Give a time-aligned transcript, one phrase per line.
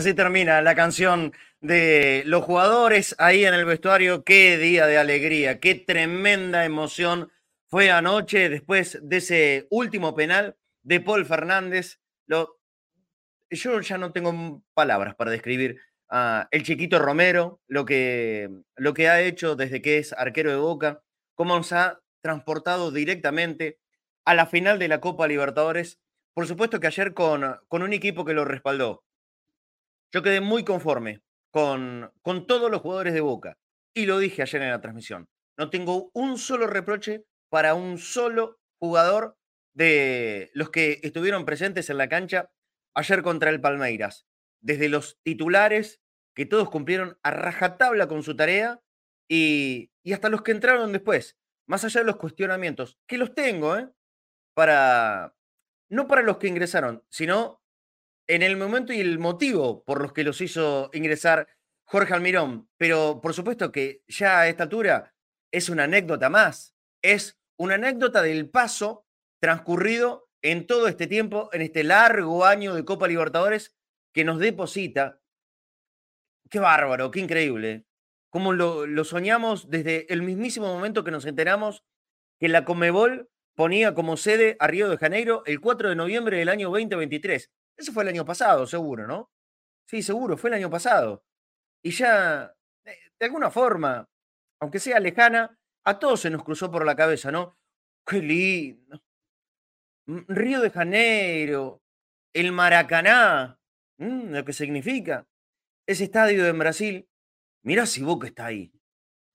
[0.00, 4.24] Así termina la canción de los jugadores ahí en el vestuario.
[4.24, 7.30] Qué día de alegría, qué tremenda emoción
[7.68, 12.00] fue anoche después de ese último penal de Paul Fernández.
[12.26, 12.58] Lo,
[13.50, 15.80] yo ya no tengo palabras para describir
[16.50, 21.02] el chiquito Romero, lo que, lo que ha hecho desde que es arquero de Boca,
[21.34, 23.78] cómo nos ha transportado directamente
[24.24, 26.00] a la final de la Copa Libertadores
[26.34, 29.04] por supuesto que ayer con, con un equipo que lo respaldó.
[30.12, 33.58] Yo quedé muy conforme con, con todos los jugadores de Boca.
[33.94, 35.28] Y lo dije ayer en la transmisión.
[35.56, 39.36] No tengo un solo reproche para un solo jugador
[39.74, 42.50] de los que estuvieron presentes en la cancha
[42.94, 44.26] ayer contra el Palmeiras.
[44.60, 46.00] Desde los titulares,
[46.34, 48.80] que todos cumplieron a rajatabla con su tarea,
[49.28, 51.36] y, hasta los que entraron después.
[51.66, 53.88] Más allá de los cuestionamientos, que los tengo, ¿eh?
[54.54, 55.36] Para,
[55.88, 57.59] no para los que ingresaron, sino
[58.30, 61.48] en el momento y el motivo por los que los hizo ingresar
[61.84, 62.68] Jorge Almirón.
[62.76, 65.12] Pero por supuesto que ya a esta altura
[65.50, 69.04] es una anécdota más, es una anécdota del paso
[69.40, 73.76] transcurrido en todo este tiempo, en este largo año de Copa Libertadores
[74.14, 75.20] que nos deposita.
[76.48, 77.84] Qué bárbaro, qué increíble.
[78.30, 81.84] Como lo, soñamos desde el mismísimo momento que nos enteramos
[82.38, 86.48] que la Comebol ponía como sede a Río de Janeiro el 4 de noviembre del
[86.48, 87.50] año 2023.
[87.80, 89.32] Eso fue el año pasado, seguro, ¿no?
[89.86, 91.24] Sí, seguro, fue el año pasado.
[91.82, 92.54] Y ya,
[92.84, 94.06] de alguna forma,
[94.60, 97.58] aunque sea lejana, a todos se nos cruzó por la cabeza, ¿no?
[98.06, 99.02] Qué lindo.
[100.04, 101.82] Mm, Río de Janeiro,
[102.34, 103.58] el Maracaná,
[103.96, 105.26] mm, lo que significa.
[105.86, 107.08] Ese estadio en Brasil.
[107.62, 108.74] Mirá si Boca está ahí.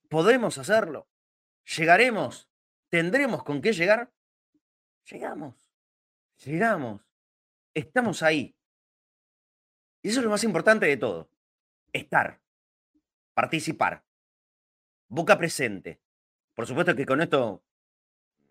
[0.07, 1.09] Podemos hacerlo.
[1.77, 2.47] Llegaremos.
[2.89, 4.13] ¿Tendremos con qué llegar?
[5.11, 5.55] Llegamos,
[6.43, 7.04] llegamos,
[7.75, 8.55] estamos ahí.
[10.01, 11.29] Y eso es lo más importante de todo,
[11.93, 12.41] estar,
[13.33, 14.03] participar,
[15.07, 15.99] boca presente.
[16.53, 17.63] Por supuesto que con esto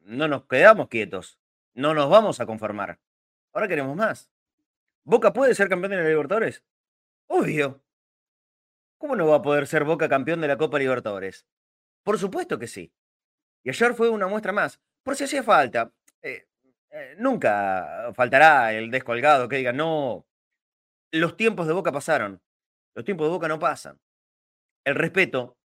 [0.01, 1.39] no nos quedamos quietos,
[1.75, 3.01] no nos vamos a conformar.
[3.53, 4.31] Ahora queremos más.
[5.05, 6.65] ¿Boca puede ser campeón de la Libertadores?
[7.27, 7.83] Obvio.
[8.99, 11.47] ¿Cómo no va a poder ser Boca campeón de la Copa Libertadores?
[12.03, 12.93] Por supuesto que sí.
[13.63, 14.81] Y ayer fue una muestra más.
[15.03, 15.93] Por si hacía falta.
[16.23, 16.49] Eh,
[16.95, 20.29] eh, nunca faltará el descolgado que diga, no,
[21.11, 22.41] los tiempos de Boca pasaron,
[22.95, 24.01] los tiempos de Boca no pasan.
[24.85, 25.59] El respeto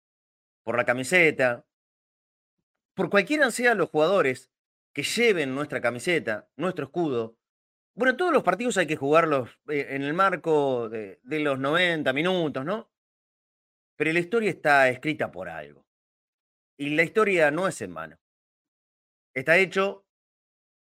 [0.64, 1.66] por la camiseta,
[2.94, 4.50] por cualquiera sean los jugadores
[4.94, 7.36] que lleven nuestra camiseta, nuestro escudo.
[7.94, 12.14] Bueno, todos los partidos hay que jugarlos eh, en el marco de, de los 90
[12.14, 12.90] minutos, ¿no?
[13.98, 15.86] Pero la historia está escrita por algo.
[16.78, 18.18] Y la historia no es en vano.
[19.34, 20.07] Está hecho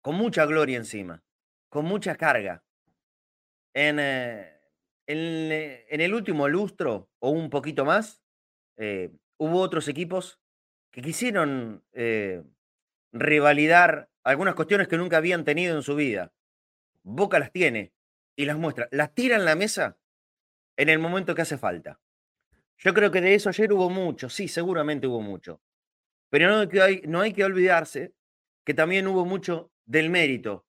[0.04, 1.24] con mucha gloria encima,
[1.70, 2.62] con mucha carga.
[3.74, 4.60] En, eh,
[5.08, 8.22] eh, en, el último lustro, o un poquito más,
[8.76, 10.40] eh, hubo otros equipos
[10.92, 11.84] que quisieron
[13.14, 16.34] revalidar algunas cuestiones que nunca habían tenido en su vida.
[17.02, 17.94] Boca las tiene
[18.36, 19.98] y las muestra, las tira en la mesa
[20.76, 22.00] en el momento que hace falta.
[22.78, 25.62] Yo creo que de eso ayer hubo mucho, sí, seguramente hubo mucho.
[26.30, 28.14] Pero no hay, no hay que olvidarse
[28.66, 30.66] que también hubo mucho del mérito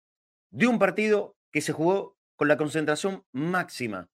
[0.50, 4.10] de un partido que se jugó con la concentración máxima,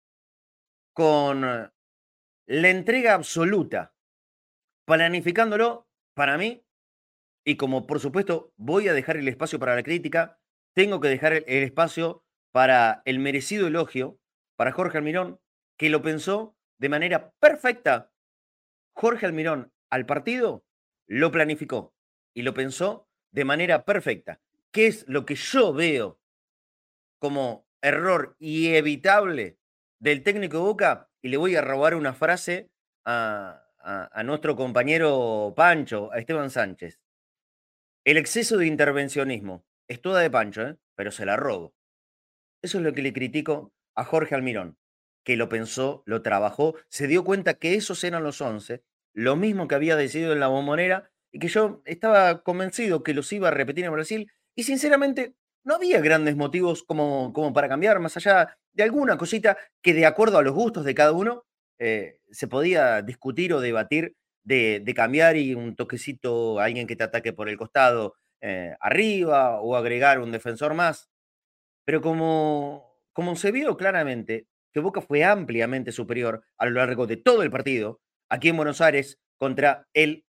[0.93, 3.93] con la entrega absoluta,
[4.85, 6.63] planificándolo para mí,
[7.43, 10.39] y como por supuesto voy a dejar el espacio para la crítica,
[10.73, 14.19] tengo que dejar el, espacio para el merecido elogio
[14.55, 15.39] para Jorge Almirón,
[15.77, 18.11] que lo pensó de manera perfecta,
[18.93, 20.65] Jorge Almirón al partido
[21.07, 21.93] lo planificó
[22.33, 24.41] y lo pensó de manera perfecta.
[24.71, 26.19] ¿Qué es lo que yo veo
[27.19, 29.57] como error inevitable
[29.99, 31.09] del técnico de Boca?
[31.21, 32.69] Y le voy a robar una frase
[33.05, 36.99] a, a nuestro compañero Pancho, a Esteban Sánchez.
[38.05, 40.77] El exceso de intervencionismo es toda de Pancho, ¿eh?
[40.95, 41.73] pero se la robo.
[42.61, 44.77] Eso es lo que le critico a Jorge Almirón,
[45.23, 49.67] que lo pensó, lo trabajó, se dio cuenta que esos eran los 11, lo mismo
[49.67, 53.51] que había decidido en la bombonera y que yo estaba convencido que los iba a
[53.51, 58.57] repetir en Brasil y sinceramente no había grandes motivos como, como para cambiar, más allá
[58.73, 61.45] de alguna cosita que de acuerdo a los gustos de cada uno
[61.77, 67.03] eh, se podía discutir o debatir de, cambiar y un toquecito a alguien que te
[67.03, 71.11] ataque por el costado eh, arriba o agregar un defensor más.
[71.85, 77.17] Pero como, como se vio claramente que Boca fue ampliamente superior a lo largo de
[77.17, 80.25] todo el partido, aquí en Buenos Aires, contra el,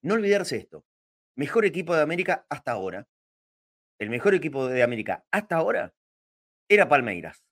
[0.00, 0.86] no olvidarse esto,
[1.34, 3.06] mejor equipo de América hasta ahora.
[3.98, 5.94] El mejor equipo de América hasta ahora
[6.68, 7.44] era Palmeiras.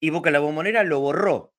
[0.00, 1.54] Y Boca la Bombonera lo borró.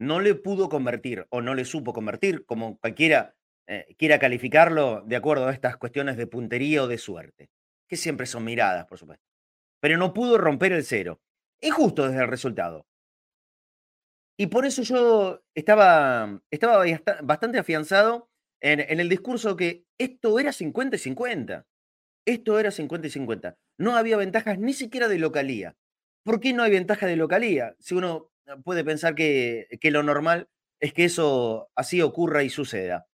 [0.00, 3.36] No le pudo convertir o no le supo convertir, como cualquiera
[3.68, 7.50] eh, quiera calificarlo de acuerdo a estas cuestiones de puntería o de suerte,
[7.88, 9.24] que siempre son miradas, por supuesto.
[9.80, 11.20] Pero no pudo romper el cero.
[11.60, 12.86] Injusto desde el resultado.
[14.36, 16.84] Y por eso yo estaba, estaba
[17.22, 18.28] bastante afianzado
[18.60, 21.66] en, en el discurso que esto era 50 y 50.
[22.24, 23.56] Esto era 50 y 50.
[23.78, 25.76] No había ventajas ni siquiera de localía.
[26.24, 27.74] ¿Por qué no hay ventaja de localía?
[27.80, 28.30] Si uno
[28.64, 30.48] puede pensar que, que lo normal
[30.80, 33.08] es que eso así ocurra y suceda.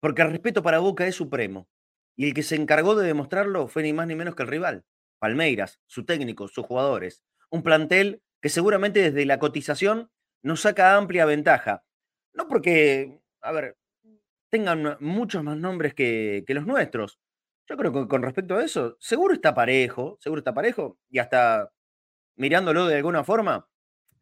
[0.00, 1.68] Porque el respeto para Boca es supremo.
[2.16, 4.84] Y el que se encargó de demostrarlo fue ni más ni menos que el rival.
[5.18, 7.24] Palmeiras, su técnico, sus jugadores.
[7.50, 10.10] Un plantel que seguramente desde la cotización
[10.42, 11.84] nos saca amplia ventaja.
[12.34, 13.78] No porque, a ver,
[14.50, 17.18] tengan muchos más nombres que los nuestros.
[17.68, 21.72] Yo creo que con respecto a eso, seguro está parejo, seguro está parejo, y hasta
[22.36, 23.68] mirándolo de alguna forma,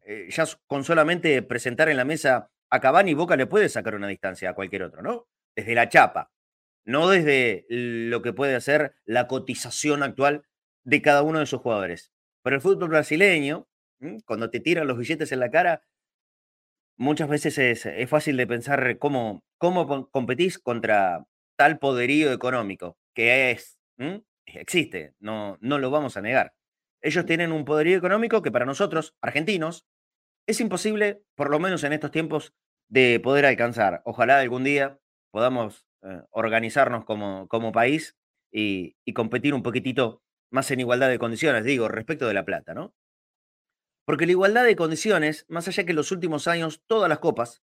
[0.01, 4.07] eh, ya con solamente presentar en la mesa a Cavani, Boca le puede sacar una
[4.07, 5.27] distancia a cualquier otro, ¿no?
[5.55, 6.31] Desde la chapa,
[6.85, 10.45] no desde lo que puede hacer la cotización actual
[10.83, 12.13] de cada uno de sus jugadores.
[12.43, 13.67] Pero el fútbol brasileño,
[14.25, 15.83] cuando te tiran los billetes en la cara,
[16.97, 21.25] muchas veces es, fácil de pensar cómo, cómo competís contra
[21.57, 23.79] tal poderío económico, que es,
[24.45, 26.53] existe, no, no lo vamos a negar.
[27.01, 29.87] Ellos tienen un poderío económico que para nosotros, argentinos,
[30.47, 32.53] es imposible, por lo menos en estos tiempos,
[32.87, 34.01] de poder alcanzar.
[34.05, 34.99] Ojalá algún día
[35.31, 38.15] podamos eh, organizarnos como, como país
[38.51, 40.21] y, y, competir un poquitito
[40.51, 42.93] más en igualdad de condiciones, digo, respecto de la plata, ¿no?
[44.05, 47.63] Porque la igualdad de condiciones, más allá que en los últimos años todas las copas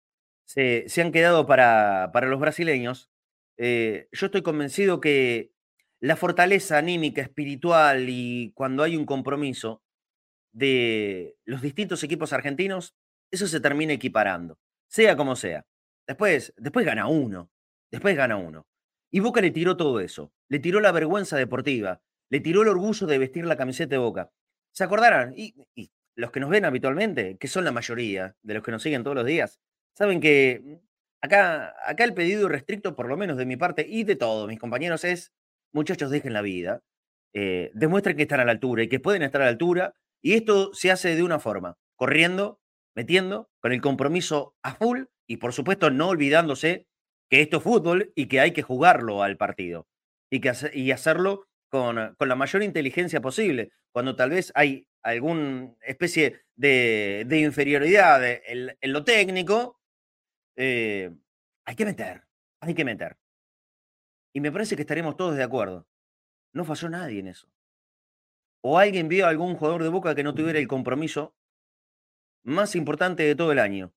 [0.44, 3.10] se, se han quedado para, para los brasileños,
[3.56, 5.52] eh, yo estoy convencido que
[6.00, 9.82] la fortaleza anímica, espiritual y cuando hay un compromiso
[10.52, 12.94] de los distintos equipos argentinos,
[13.30, 14.58] eso se termina equiparando,
[14.88, 15.66] sea como sea.
[16.06, 17.50] Después, después gana uno,
[17.90, 18.66] después gana uno.
[19.10, 22.00] Y Boca le tiró todo eso, le tiró la vergüenza deportiva,
[22.30, 24.30] le tiró el orgullo de vestir la camiseta de Boca.
[24.72, 25.32] ¿Se acordarán?
[25.36, 28.82] Y, y los que nos ven habitualmente, que son la mayoría de los que nos
[28.82, 29.60] siguen todos los días,
[29.94, 30.80] saben que
[31.26, 34.60] Acá, acá el pedido restricto, por lo menos de mi parte y de todos mis
[34.60, 35.32] compañeros, es,
[35.72, 36.84] muchachos, dejen la vida,
[37.34, 40.34] eh, demuestren que están a la altura y que pueden estar a la altura, y
[40.34, 42.60] esto se hace de una forma, corriendo,
[42.94, 46.86] metiendo, con el compromiso a full y por supuesto no olvidándose
[47.28, 49.88] que esto es fútbol y que hay que jugarlo al partido
[50.30, 50.50] y, que
[50.92, 58.22] hacerlo con, la mayor inteligencia posible, cuando tal vez hay alguna especie de, de inferioridad
[58.24, 59.80] en, lo técnico,
[60.56, 61.14] eh,
[61.64, 62.26] hay que meter,
[62.60, 63.18] hay que meter.
[64.32, 65.86] Y me parece que estaremos todos de acuerdo.
[66.52, 67.48] No falló nadie en eso.
[68.62, 71.34] O alguien vio a algún jugador de Boca que no tuviera el compromiso
[72.42, 73.92] más importante de todo el año.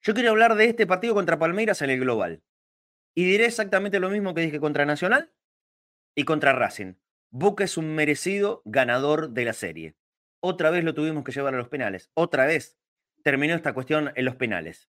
[0.00, 2.42] Yo quiero hablar de este partido contra Palmeiras en el global.
[3.14, 5.32] Y diré exactamente lo mismo que dije contra Nacional
[6.14, 6.94] y contra Racing.
[7.30, 9.96] Boca es un merecido ganador de la serie.
[10.40, 12.10] Otra vez lo tuvimos que llevar a los penales.
[12.14, 12.78] Otra vez
[13.22, 14.90] terminó esta cuestión en los penales.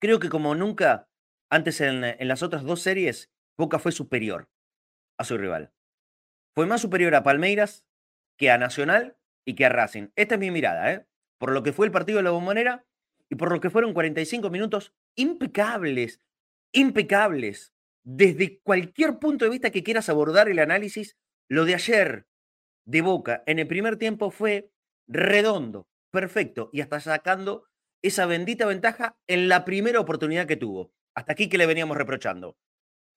[0.00, 1.08] Creo que como nunca
[1.50, 4.50] antes en, las otras dos series, Boca fue superior
[5.18, 5.72] a su rival.
[6.54, 7.84] Fue más superior a Palmeiras
[8.36, 10.08] que a Nacional y que a Racing.
[10.16, 11.06] Esta es mi mirada, ¿eh?
[11.38, 12.84] Por lo que fue el partido de la bombonera
[13.28, 16.20] y por lo que fueron 45 minutos impecables,
[16.72, 17.72] impecables.
[18.04, 21.16] Desde cualquier punto de vista que quieras abordar el análisis,
[21.48, 22.26] lo de ayer
[22.84, 24.70] de Boca en el primer tiempo fue
[25.08, 27.66] redondo, perfecto y hasta sacando
[28.06, 30.92] esa bendita ventaja en la primera oportunidad que tuvo.
[31.14, 32.56] Hasta aquí que le veníamos reprochando.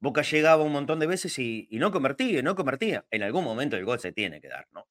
[0.02, 3.06] Boca llegaba un montón de veces y, no convertía, no convertía.
[3.12, 4.88] En algún momento el gol se tiene que dar, ¿no?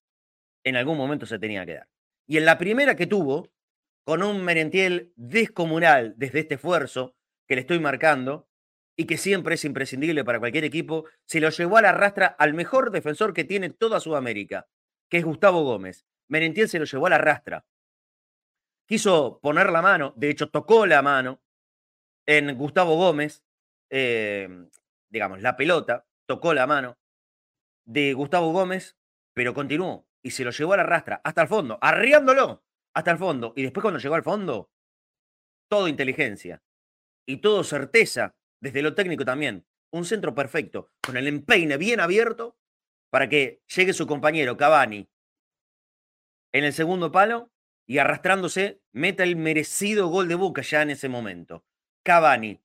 [0.64, 1.88] En algún momento se tenía que dar.
[2.26, 3.50] Y en la primera que tuvo,
[4.04, 8.48] con un Merentiel descomunal desde este esfuerzo que le estoy marcando
[8.96, 12.52] y que siempre es imprescindible para cualquier equipo, se lo llevó a la rastra al
[12.52, 14.66] mejor defensor que tiene toda Sudamérica,
[15.08, 16.04] que es Gustavo Gómez.
[16.28, 17.64] Merentiel se lo llevó a la rastra.
[18.88, 21.42] Quiso poner la mano, de hecho tocó la mano
[22.26, 23.44] en Gustavo Gómez,
[23.90, 24.70] em,
[25.10, 26.96] digamos, la pelota, tocó la mano
[27.84, 28.96] de Gustavo Gómez,
[29.34, 32.64] pero continuó y se lo llevó a la rastra hasta el fondo, arriándolo
[32.94, 33.52] hasta el fondo.
[33.56, 34.70] Y después cuando llegó al fondo,
[35.68, 36.62] todo inteligencia
[37.26, 39.66] y todo certeza, desde lo técnico también.
[39.92, 42.56] Un centro perfecto, con el empeine bien abierto
[43.10, 45.10] para que llegue su compañero Cavani
[46.54, 47.50] en el segundo palo
[47.88, 51.64] y arrastrándose meta el merecido gol de Boca ya en ese momento.
[52.04, 52.60] Cavani.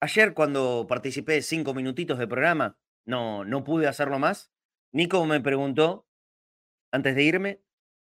[0.00, 4.50] Ayer cuando participé cinco minutitos de programa, no, no pude hacerlo más.
[4.92, 6.06] Nico me preguntó,
[6.90, 7.60] antes de irme,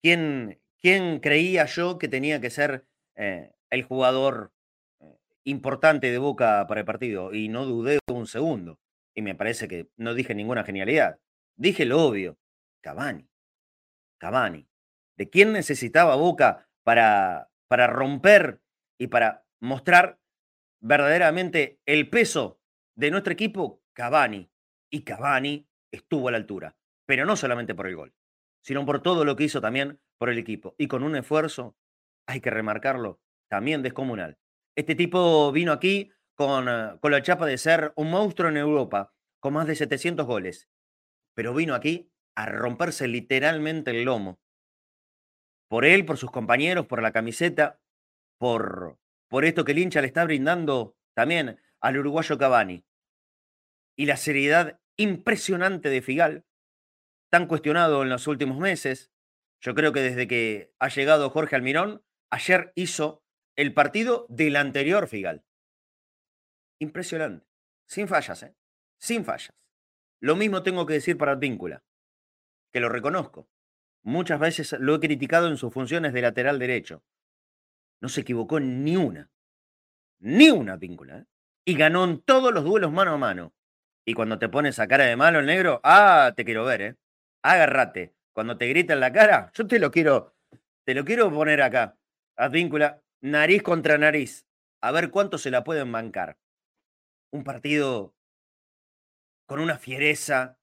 [0.03, 4.53] quién, quién creía yo que tenía que ser eh, el jugador
[5.00, 7.34] eh, importante de Boca para el partido.
[7.34, 8.79] Y no dudé un segundo.
[9.15, 11.20] Y me parece que no dije ninguna genialidad.
[11.55, 12.38] Dije lo obvio.
[12.82, 13.27] Cavani.
[14.20, 14.67] Cavani.
[15.17, 18.62] ¿De quién necesitaba Boca para, para romper
[18.98, 20.20] y para mostrar
[20.82, 22.60] verdaderamente el peso
[22.96, 23.82] de nuestro equipo?
[23.93, 24.51] Cavani.
[24.89, 26.75] Y Cavani estuvo a la altura.
[27.05, 28.13] Pero no solamente por el gol,
[28.62, 30.75] sino por todo lo que hizo también por el equipo.
[30.77, 31.75] Y con un esfuerzo,
[32.27, 34.38] hay que remarcarlo, también descomunal.
[34.75, 39.13] Este tipo vino aquí con, eh, con la chapa de ser un monstruo en Europa,
[39.39, 40.70] con más de 700 goles.
[41.36, 44.39] Pero vino aquí a romperse literalmente el lomo.
[45.73, 47.81] Por él, por sus compañeros, por la camiseta,
[48.37, 52.85] por, por esto que el hincha le está brindando también al uruguayo Cavani.
[53.97, 56.45] Y la seriedad impresionante de Figal,
[57.31, 59.11] tan cuestionado en los últimos meses.
[59.61, 63.23] Yo creo que desde que ha llegado Jorge Almirón, ayer hizo
[63.55, 65.43] el partido del anterior Figal.
[66.77, 67.47] Impresionante.
[67.87, 68.55] Sin fallas, ¿eh?
[68.99, 69.55] Sin fallas.
[70.19, 71.83] Lo mismo tengo que decir para Advíncula,
[72.71, 73.49] que lo reconozco.
[74.03, 77.03] Muchas veces lo he criticado en sus funciones de lateral derecho.
[78.01, 79.31] No se equivocó ni una.
[80.19, 81.19] Ni una Advíncula.
[81.19, 81.25] ¿eh?
[81.65, 83.53] Y ganó en todos los duelos mano a mano.
[84.05, 86.95] Y cuando te pones a cara de malo el negro, ah, te quiero ver, ¿eh?
[87.41, 88.13] Agárrate.
[88.33, 90.36] Cuando te grita en la cara, yo te lo quiero,
[90.83, 91.98] te lo quiero poner acá.
[92.36, 94.45] Advíncula, nariz contra nariz.
[94.81, 96.38] A ver cuánto se la pueden bancar.
[97.31, 98.13] Un partido
[99.45, 100.57] con una fiereza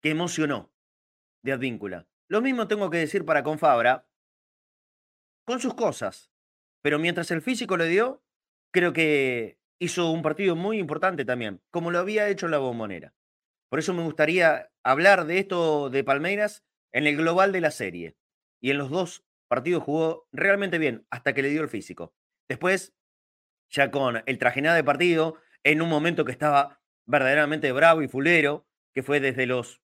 [0.00, 0.72] que emocionó
[1.42, 2.08] de Advíncula.
[2.32, 4.08] Lo mismo tengo que decir para Confabra,
[5.44, 6.32] con sus cosas.
[6.80, 8.24] Pero mientras el físico le dio,
[8.72, 13.12] creo que hizo un partido muy importante también, como lo había hecho la bombonera.
[13.68, 18.16] Por eso me gustaría hablar de esto de Palmeiras en el global de la serie.
[18.62, 22.14] Y en los dos partidos jugó realmente bien, hasta que le dio el físico.
[22.48, 22.94] Después,
[23.68, 28.66] ya con el trajenado de partido, en un momento que estaba verdaderamente bravo y fulero,
[28.94, 29.82] que fue desde los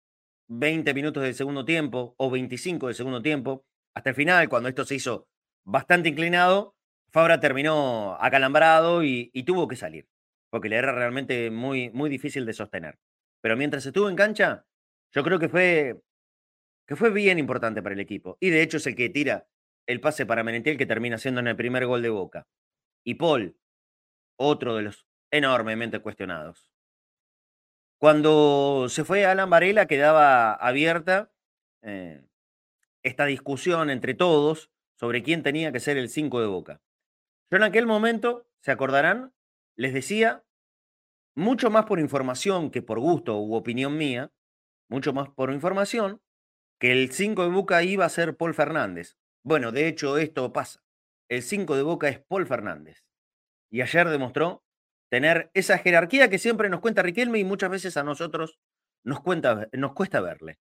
[0.58, 4.84] 20 minutos del segundo tiempo o 25 del segundo tiempo hasta el final, cuando esto
[4.84, 5.28] se hizo
[5.64, 6.74] bastante inclinado,
[7.10, 10.08] Fabra terminó acalambrado y, tuvo que salir,
[10.50, 12.98] porque le era realmente muy, muy difícil de sostener.
[13.42, 14.64] Pero mientras estuvo en cancha,
[15.12, 16.00] yo creo que fue,
[16.86, 18.38] que fue bien importante para el equipo.
[18.40, 19.46] Y de hecho es el que tira
[19.86, 22.46] el pase para Menentiel que termina siendo en el primer gol de Boca.
[23.04, 23.58] Y Paul,
[24.38, 26.71] otro de los enormemente cuestionados.
[28.02, 31.30] Cuando se fue Alan Varela quedaba abierta
[31.82, 32.26] eh,
[33.04, 36.82] esta discusión entre todos sobre quién tenía que ser el 5 de Boca.
[37.48, 39.32] Yo en aquel momento, se acordarán,
[39.76, 40.42] les decía,
[41.36, 44.32] mucho más por información que por gusto u opinión mía,
[44.88, 46.20] mucho más por información,
[46.80, 49.16] que el 5 de Boca iba a ser Paul Fernández.
[49.44, 50.82] Bueno, de hecho esto pasa.
[51.28, 53.04] El 5 de Boca es Paul Fernández.
[53.70, 54.64] Y ayer demostró
[55.12, 58.58] tener esa jerarquía que siempre nos cuenta Riquelme y muchas veces a nosotros
[59.04, 60.58] nos, cuesta verle.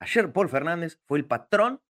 [0.00, 1.80] Ayer Paul Fernández fue el patrón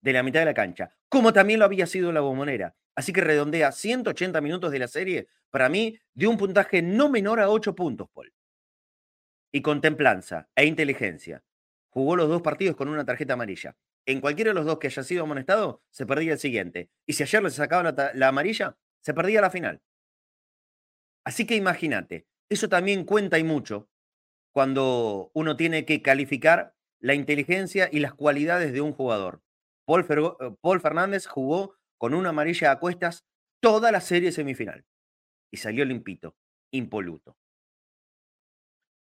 [0.00, 2.74] de la mitad de la cancha, como también lo había sido la bombonera.
[2.94, 7.38] Así que redondea 180 minutos de la serie, para mí, de un puntaje no menor
[7.38, 8.32] a 8 puntos, Paul.
[9.52, 11.44] Y con templanza e inteligencia.
[11.90, 13.76] Jugó los dos partidos con una tarjeta amarilla.
[14.06, 16.88] En cualquiera de los dos que haya sido amonestado, se perdía el siguiente.
[17.04, 19.82] Y si ayer le sacaba la, amarilla, se perdía la final.
[21.24, 23.88] Así que imagínate, eso también cuenta y mucho
[24.52, 29.42] cuando uno tiene que calificar la inteligencia y las cualidades de un jugador.
[29.86, 33.24] Paul, eh, Paul Fernández jugó con una amarilla a cuestas
[33.60, 34.84] toda la serie semifinal
[35.52, 36.36] y salió limpito,
[36.72, 37.36] impoluto.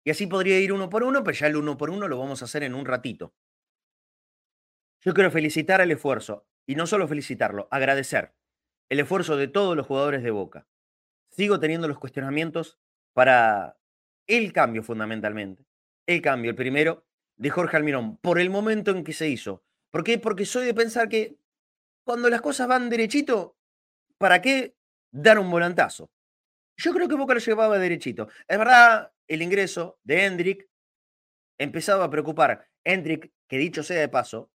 [0.04, 2.40] Y así podría ir uno por uno, pero ya el uno por uno lo vamos
[2.42, 3.34] a hacer en un ratito.
[5.04, 8.34] Yo quiero felicitar el esfuerzo, y no solo felicitarlo, agradecer
[8.88, 10.66] el esfuerzo de todos los jugadores de Boca.
[11.36, 12.78] Sigo teniendo los cuestionamientos
[13.12, 13.78] para
[14.26, 15.66] el cambio fundamentalmente.
[16.06, 19.62] El cambio, el primero, de Jorge Almirón, por el momento en que se hizo.
[19.90, 20.18] ¿Por qué?
[20.18, 21.36] Porque soy de pensar que
[22.04, 23.56] cuando las cosas van derechito,
[24.18, 24.76] ¿para qué
[25.10, 26.10] dar un volantazo?
[26.78, 28.28] Yo creo que Boca lo llevaba derechito.
[28.46, 30.68] Es verdad, el ingreso de Hendrik
[31.58, 32.68] empezaba a preocupar.
[32.84, 34.50] Hendrik, que dicho sea de paso,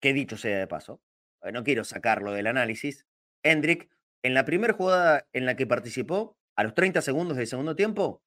[0.00, 1.00] que dicho sea de paso,
[1.42, 3.06] eh, no quiero sacarlo del análisis,
[3.42, 3.88] Hendrik,
[4.22, 8.22] en la primera jugada en la que participó, a los 30 segundos del segundo tiempo,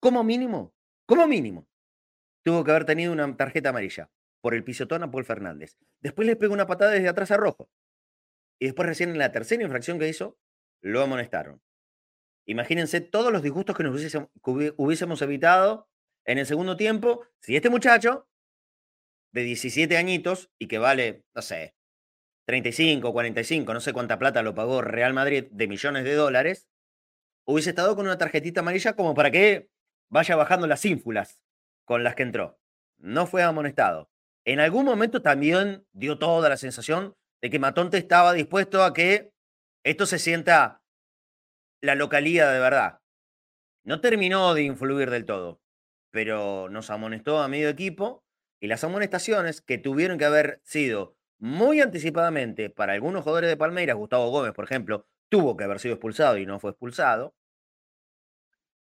[0.00, 0.74] como mínimo,
[1.06, 1.66] como mínimo,
[2.44, 5.76] tuvo que haber tenido una tarjeta amarilla por el pisotón a Paul Fernández.
[6.00, 7.70] Después le pegó una patada desde atrás a Rojo.
[8.58, 10.38] Y después recién en la tercera infracción que hizo,
[10.82, 11.62] lo amonestaron.
[12.46, 15.88] Imagínense todos los disgustos que nos hubiésemos, evitado
[16.24, 18.28] en el segundo tiempo si este muchacho
[19.32, 21.76] de 17 añitos y que vale, no sé,
[22.46, 26.68] 35, 45, no sé cuánta plata lo pagó Real Madrid de millones de dólares,
[27.44, 29.70] hubiese estado con una tarjetita amarilla como para que
[30.08, 31.42] vaya bajando las ínfulas
[31.84, 32.58] con las que entró.
[32.98, 34.10] No fue amonestado.
[34.44, 39.32] En algún momento también dio toda la sensación de que Matonte estaba dispuesto a que
[39.84, 40.82] esto se sienta
[41.80, 43.00] la localía de verdad.
[43.84, 45.60] No terminó de influir del todo,
[46.10, 48.24] pero nos amonestó a medio equipo
[48.60, 53.96] y las amonestaciones que tuvieron que haber sido muy anticipadamente para algunos jugadores de Palmeiras,
[53.96, 57.34] Gustavo Gómez, por ejemplo, tuvo que haber sido expulsado y no fue expulsado,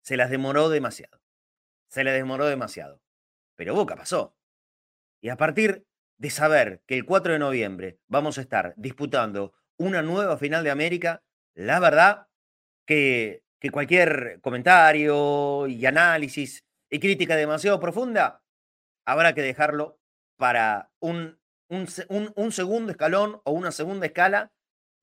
[0.01, 1.21] se las demoró demasiado.
[1.87, 3.01] Se le demoró demasiado.
[3.55, 4.35] Pero Boca pasó.
[5.21, 5.85] Y a partir
[6.17, 10.71] de saber que el 4 de noviembre vamos a estar disputando una nueva final de
[10.71, 11.23] América,
[11.53, 12.27] la verdad
[12.85, 18.41] que, cualquier comentario y análisis y crítica demasiado profunda,
[19.05, 19.99] habrá que dejarlo
[20.37, 21.37] para un,
[21.69, 21.87] un,
[22.35, 24.51] un, segundo escalón o una segunda escala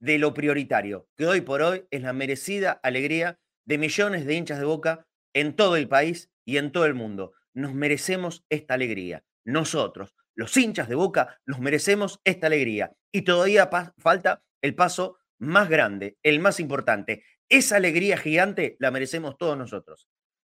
[0.01, 4.59] de lo prioritario, que hoy por hoy es la merecida alegría de millones de hinchas
[4.59, 7.33] de boca en todo el país y en todo el mundo.
[7.55, 9.25] Nos merecemos esta alegría.
[9.45, 12.93] Nosotros, los hinchas de boca, nos merecemos esta alegría.
[13.13, 19.37] Y todavía falta el paso más grande, el más importante, esa alegría gigante la merecemos
[19.37, 20.09] todos nosotros.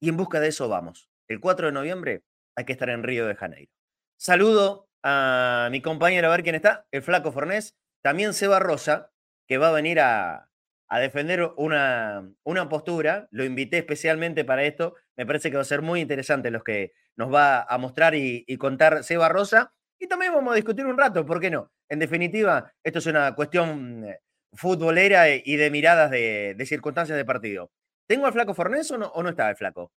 [0.01, 1.09] Y en busca de eso vamos.
[1.29, 2.23] El 4 de noviembre
[2.57, 3.73] hay que estar en Río de Janeiro.
[4.17, 7.77] Saludo a mi compañero, a ver quién está, el Flaco Fornés.
[8.03, 9.13] También Seba Rosa,
[9.47, 10.51] que va a venir a,
[10.91, 13.29] defender una, una, postura.
[13.31, 14.95] Lo invité especialmente para esto.
[15.17, 18.45] Me parece que va a ser muy interesante los que nos va a mostrar y,
[18.59, 19.75] contar Seba Rosa.
[19.99, 21.71] Y también vamos a discutir un rato, ¿por qué no?
[21.89, 24.21] En definitiva, esto es una cuestión eh,
[24.53, 27.71] futbolera y de miradas de, circunstancias de partido.
[28.07, 29.93] ¿Tengo al flaco Fornés o no, o no está el flaco?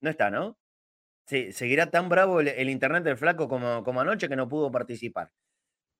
[0.00, 0.58] No está, ¿no?
[1.26, 5.30] Sí, seguirá tan bravo el, internet del flaco como, como anoche que no pudo participar.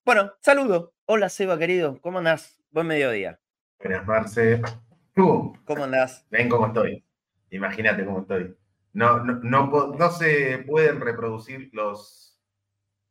[0.05, 0.93] Bueno, saludo.
[1.07, 1.99] Hola, Seba, querido.
[2.03, 2.63] ¿Cómo andás?
[2.71, 3.41] Buen mediodía.
[3.79, 4.61] Buenas, Marce.
[5.15, 6.27] ¿Cómo andás?
[6.31, 7.05] Ven cómo estoy.
[7.51, 8.55] Imagínate cómo estoy.
[8.93, 12.39] No, no, no, se pueden reproducir los,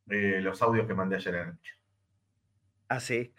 [0.10, 1.74] eh, los audios que mandé ayer anoche.
[2.90, 3.34] Ah, sí.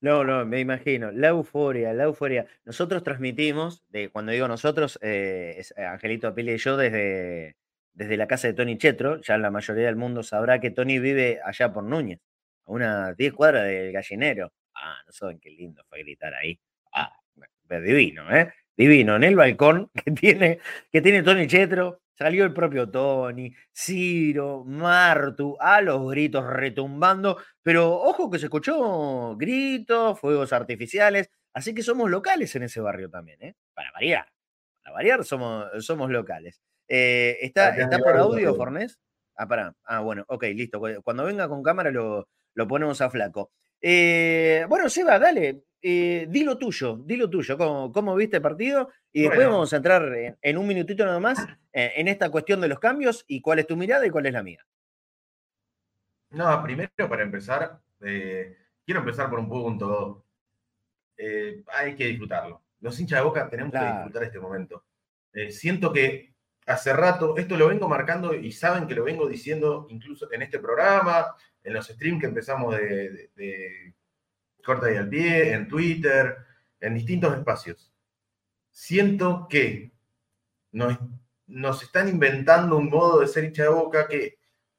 [0.00, 1.10] No, no, me imagino.
[1.10, 2.46] La euforia, la euforia.
[2.64, 7.56] Nosotros transmitimos, de, cuando digo nosotros, eh, es eh, Angelito Apili y yo desde,
[7.94, 9.20] desde la casa de Tony Chetro.
[9.22, 12.20] Ya la mayoría del mundo sabrá que Tony vive allá por Núñez,
[12.66, 14.52] a unas 10 cuadras del gallinero.
[14.74, 16.58] Ah, no saben qué lindo fue gritar ahí.
[16.92, 17.10] Ah,
[17.68, 18.52] divino, ¿eh?
[18.76, 19.16] Divino.
[19.16, 20.58] En el balcón que tiene,
[20.92, 27.92] que tiene Tony Chetro, Salió el propio Tony, Ciro, Martu, a los gritos retumbando, pero
[27.94, 33.42] ojo que se escuchó gritos, fuegos artificiales, así que somos locales en ese barrio también,
[33.42, 33.54] ¿eh?
[33.74, 34.26] Para variar,
[34.82, 36.62] para variar somos, somos locales.
[36.88, 38.98] Eh, ¿Está, ¿Está por audio, Fornés?
[39.36, 39.74] Ah, para.
[39.84, 40.80] Ah, bueno, ok, listo.
[41.04, 43.52] Cuando venga con cámara lo, lo ponemos a flaco.
[43.88, 48.90] Eh, bueno, Seba, dale, eh, di lo tuyo, di lo tuyo, cómo, viste el partido
[49.12, 51.38] y después vamos a entrar en, un minutito nada más
[51.72, 54.32] eh, en esta cuestión de los cambios y cuál es tu mirada y cuál es
[54.32, 54.66] la mía.
[56.30, 60.24] No, primero para empezar, eh, quiero empezar por un punto.
[61.68, 62.64] hay que disfrutarlo.
[62.80, 64.84] Los hinchas de boca tenemos que disfrutar este momento.
[65.48, 66.34] siento que
[66.66, 70.58] hace rato, esto lo vengo marcando y saben que lo vengo diciendo incluso en este
[70.58, 73.94] programa, en los streams que empezamos de
[74.66, 76.36] corta y al pie, en Twitter,
[76.80, 77.92] en distintos espacios.
[78.70, 79.92] Siento que
[80.72, 80.98] nos,
[81.46, 84.38] nos están inventando un modo de ser hincha de boca que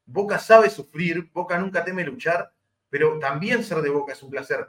[0.10, 2.54] Boca sabe sufrir, Boca nunca teme luchar,
[2.90, 4.66] pero también ser de Boca es un placer.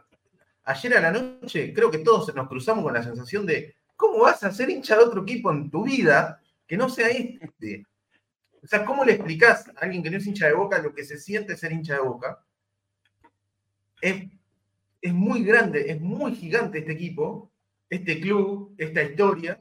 [0.64, 4.42] Ayer a la noche creo que todos nos cruzamos con la sensación de, ¿cómo vas
[4.42, 7.86] a ser hincha de otro equipo en tu vida que no sea este?
[8.62, 11.04] O sea, ¿cómo le explicás a alguien que no es hincha de Boca lo que
[11.04, 12.44] se siente ser hincha de Boca?
[14.00, 14.24] Es,
[15.00, 17.50] es muy grande, es muy gigante este equipo,
[17.88, 19.58] este club, esta historia,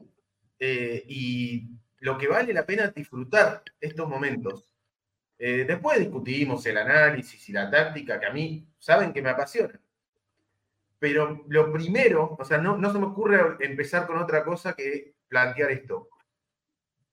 [0.58, 4.70] eh, y lo que vale la pena es disfrutar estos momentos.
[5.38, 9.80] Eh, después discutimos el análisis y la táctica, que a mí saben que me apasiona.
[10.98, 15.14] Pero lo primero, o sea, no, no se me ocurre empezar con otra cosa que
[15.28, 16.08] plantear esto.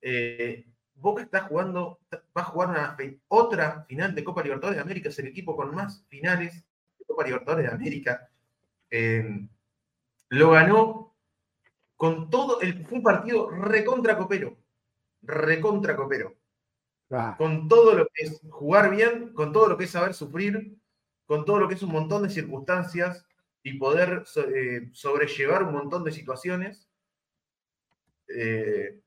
[0.08, 5.10] Eh, Boca está jugando, va a jugar una, otra final de Copa Libertadores de América,
[5.10, 6.64] es el equipo con más finales
[7.00, 8.30] de Copa Libertadores de América.
[10.30, 11.16] lo ganó
[11.96, 14.58] con todo, el, fue un partido recontra copero,
[15.24, 16.36] recontra copero.
[17.10, 17.36] Ah.
[17.36, 20.78] Con todo lo que es jugar bien, con todo lo que es saber sufrir,
[21.26, 23.26] con todo lo que es un montón de circunstancias
[23.64, 26.88] y poder eh, sobrellevar un montón de situaciones.
[28.28, 29.02] Eh,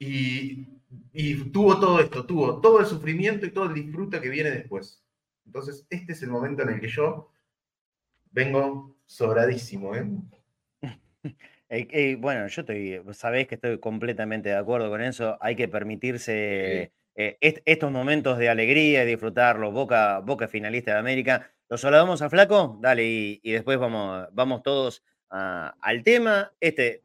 [0.00, 0.66] y,
[1.12, 5.04] y, tuvo todo esto, tuvo todo el sufrimiento y todo el disfrute que viene después.
[5.44, 7.30] Entonces, este es el momento en el que yo
[8.32, 9.94] vengo sobradísimo.
[9.94, 10.06] ¿eh?
[11.72, 15.38] Eh, eh, bueno, yo estoy, sabés que estoy completamente de acuerdo con eso.
[15.40, 19.72] Hay que permitirse eh, estos momentos de alegría y disfrutarlos.
[19.72, 21.48] Boca, Boca finalista de América.
[21.68, 22.76] ¿Los saludamos a Flaco?
[22.82, 23.04] Dale,
[23.40, 26.52] y, después vamos, vamos todos al tema.
[26.58, 27.04] Este,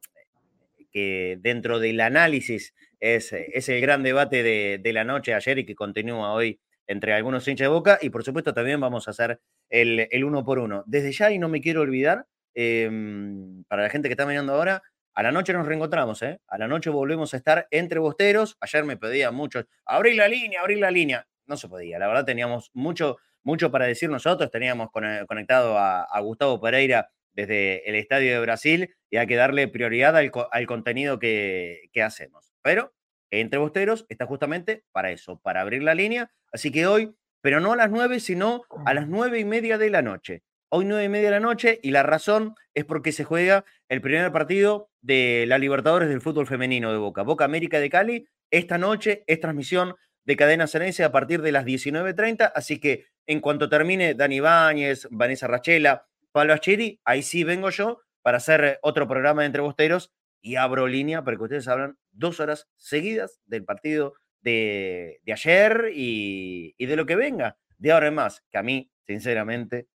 [0.96, 5.76] que dentro del análisis es, es el gran debate de, la noche ayer y que
[5.76, 8.00] continúa hoy entre algunos hinchas de Boca.
[8.02, 10.86] Y por supuesto también vamos a hacer el, uno por uno.
[10.88, 14.82] Desde ya, y no me quiero olvidar, Em, para la gente que está mirando ahora,
[15.14, 16.40] a la noche nos reencontramos, ¿eh?
[16.48, 18.58] A la noche volvemos a estar entre bosteros.
[18.62, 21.28] Ayer me pedían muchos, abrir la línea, abrir la línea.
[21.48, 24.50] No se podía, la verdad teníamos mucho, mucho para decir nosotros.
[24.50, 30.16] Teníamos conectado a, Gustavo Pereira desde el Estadio de Brasil y hay que darle prioridad
[30.18, 32.54] al, contenido que, hacemos.
[32.62, 32.94] Pero
[33.32, 36.32] entre bosteros está justamente para eso, para abrir la línea.
[36.52, 39.90] Así que hoy, pero no a las nueve, sino a las nueve y media de
[39.90, 40.44] la noche
[40.76, 44.02] hoy nueve y media de la noche, y la razón es porque se juega el
[44.02, 47.22] primer partido de la Libertadores del fútbol femenino de Boca.
[47.22, 49.96] Boca América de Cali, esta noche es transmisión
[50.26, 55.08] de Cadena Ceneice a partir de las 19.30, así que en cuanto termine Dani Báñez,
[55.12, 60.12] Vanessa Rachela, Pablo Achiri, ahí sí vengo yo para hacer otro programa de Entre Bosteros
[60.42, 66.76] y abro línea para que ustedes hablan dos horas seguidas del partido de, ayer y,
[66.78, 69.88] y de lo que venga de ahora en más, que a mí, sinceramente,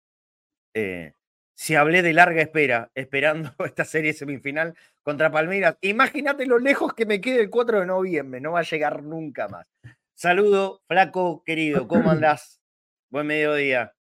[0.73, 1.13] eh,
[1.53, 7.05] si hablé de larga espera, esperando esta serie semifinal contra Palmeiras, imagínate lo lejos que
[7.05, 9.69] me quede el 4 de noviembre, no va a llegar nunca más.
[10.15, 12.63] Saludo, flaco querido, ¿cómo andás?
[13.11, 13.95] Buen mediodía.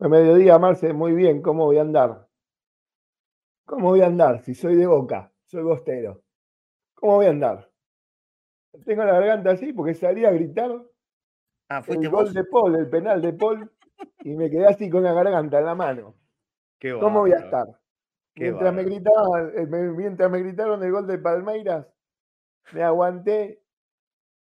[0.00, 2.26] Buen mediodía, Marce, muy bien, ¿cómo voy a andar?
[3.66, 4.40] ¿Cómo voy a andar?
[4.40, 6.22] Si soy de boca, soy bostero.
[6.94, 7.70] ¿Cómo voy a andar?
[8.86, 10.70] Tengo la garganta así porque salí a gritar
[11.68, 13.70] ah, el gol de Paul, el penal de Paul
[14.20, 16.14] y me quedé así con la garganta en la mano.
[16.98, 17.66] ¿Cómo voy a estar?
[18.36, 21.86] mientras me, gritaban, eh, mientras me gritaron el gol de Palmeiras,
[22.72, 23.62] me aguanté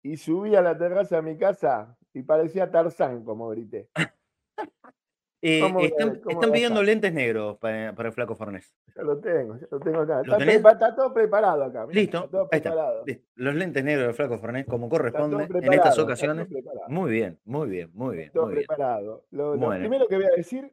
[0.01, 3.91] y subí a la terraza de mi casa y parecía Tarzán, como grité.
[5.45, 6.21] Eh, están,
[6.53, 8.73] pidiendo lentes negros para, el flaco Fornés.
[8.95, 10.21] Ya lo tengo, ya lo tengo acá.
[10.71, 11.85] está, todo preparado acá.
[11.91, 12.73] Listo, ahí está.
[13.35, 16.47] Los lentes negros del flaco Fornés, como corresponde en estas ocasiones.
[16.87, 18.31] Muy bien, muy bien, muy bien.
[18.31, 19.25] Todo preparado.
[19.31, 20.71] Lo, primero que voy a decir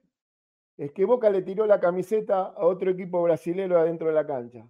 [0.77, 4.69] es que Boca le tiró la camiseta a otro equipo brasilero adentro de la cancha.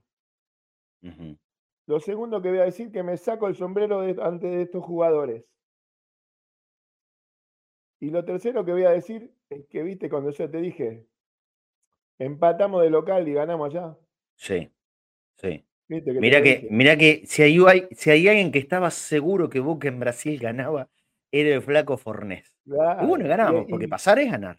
[1.87, 4.63] Lo segundo que voy a decir es que me saco el sombrero de, ante de
[4.63, 5.45] estos jugadores.
[8.01, 11.07] Y lo tercero que voy a decir es que, viste, cuando yo te dije,
[12.19, 13.95] empatamos de local y ganamos allá.
[14.37, 14.73] Sí,
[15.37, 15.67] sí.
[15.89, 20.01] mira que, mira que si hay, si hay alguien que estaba seguro que Boca en
[20.01, 20.89] Brasil ganaba,
[21.31, 22.55] era el flaco Fornés.
[22.65, 24.59] y bueno, ganamos, porque pasar es ganar.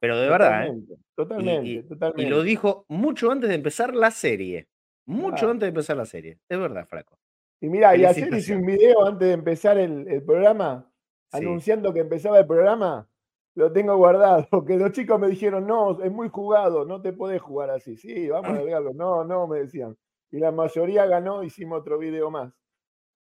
[0.00, 0.72] Pero de verdad, ¿eh?
[1.14, 2.22] Totalmente, totalmente.
[2.22, 4.66] Y lo dijo mucho antes de empezar la serie.
[5.04, 6.38] Mucho antes de empezar la serie.
[6.48, 7.18] Es verdad, flaco.
[7.60, 10.89] Y mira, y ayer hice un video antes de empezar el programa
[11.32, 13.08] anunciando que empezaba el programa,
[13.54, 17.40] lo tengo guardado, que los chicos me dijeron, no, es muy jugado, no te podés
[17.40, 17.96] jugar así.
[17.96, 18.92] Sí, vamos a verlo.
[18.94, 19.96] No, no, me decían.
[20.30, 22.52] Y la mayoría ganó, hicimos otro video más.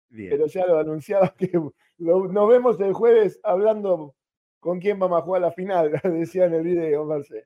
[0.10, 1.52] Pero ya lo anunciaba que
[1.98, 4.16] nos vemos el jueves hablando
[4.60, 7.46] con quién vamos a jugar la final, decía en el video, Marce.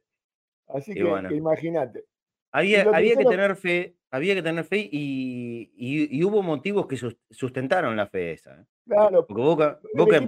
[0.67, 2.05] Así que, imagínate.
[2.51, 6.97] Había, había que tener fe, Había que tener fe y, hubo motivos que
[7.29, 8.59] sustentaron la fe esa.
[8.59, 8.65] ¿eh?
[8.87, 9.25] Claro.
[9.27, 9.79] Porque Boca,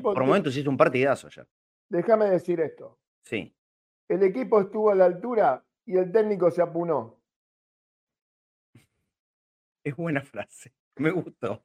[0.02, 1.48] por momentos hizo un partidazo ya.
[1.90, 3.00] Déjame decir esto.
[3.24, 3.54] Sí.
[4.08, 7.20] El equipo estuvo a la altura y el técnico se apunó.
[9.84, 10.74] Es buena frase.
[10.98, 11.64] Me gustó.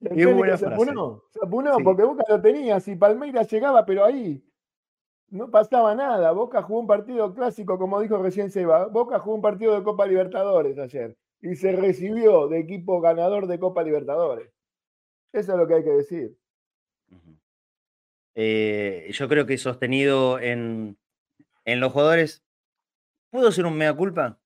[0.00, 0.82] es buena se frase.
[0.82, 2.78] Apunó, se apunó porque Boca lo tenía.
[2.78, 4.47] Si Palmeiras llegaba, pero ahí
[5.30, 6.32] no pasaba nada.
[6.32, 8.86] Boca jugó un partido clásico, como dijo recién Seba.
[8.86, 13.58] Boca jugó un partido de Copa Libertadores ayer y se recibió de equipo ganador de
[13.58, 14.50] Copa Libertadores.
[15.32, 16.36] Eso es lo que hay que decir.
[18.34, 20.96] Eh, yo creo que sostenido en,
[21.64, 22.44] en los jugadores,
[23.30, 24.38] ¿puedo ser un mea culpa?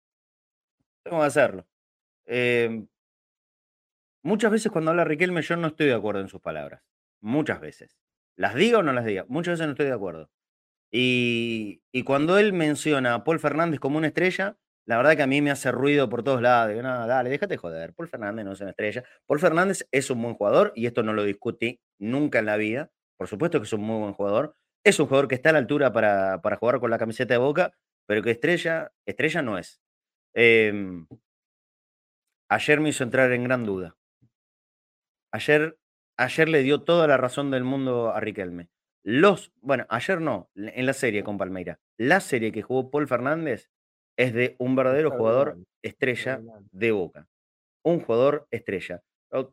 [1.03, 1.67] Tengo que hacerlo.
[2.25, 2.85] Eh,
[4.23, 6.83] muchas veces cuando habla Riquelme yo no estoy de acuerdo en sus palabras.
[7.21, 7.99] Muchas veces.
[8.37, 9.25] Las diga o no las diga.
[9.29, 10.31] Muchas veces no estoy de acuerdo.
[10.95, 15.41] Y, cuando él menciona a Paul Fernández como una estrella, la verdad que a mí
[15.41, 16.71] me hace ruido por todos lados.
[16.71, 17.95] Digo, no, dale, déjate joder.
[17.95, 19.03] Paul Fernández no es una estrella.
[19.27, 22.91] Paul Fernández es un buen jugador y esto no lo discutí nunca en la vida.
[23.17, 24.55] Por supuesto que es un muy buen jugador.
[24.85, 27.73] Es un jugador que está a la altura para, jugar con la camiseta de boca,
[28.07, 29.81] pero que estrella, estrella no es.
[30.35, 31.07] Em,
[32.51, 33.97] ayer me hizo entrar en gran duda.
[35.33, 35.79] Ayer,
[36.19, 38.72] ayer le dio toda la razón del mundo a Riquelme.
[39.05, 41.81] Los, bueno, ayer no, en la serie con Palmeira.
[41.99, 43.71] La serie que jugó Paul Fernández
[44.17, 47.29] es de un verdadero jugador estrella de Boca.
[47.85, 49.03] Un jugador estrella.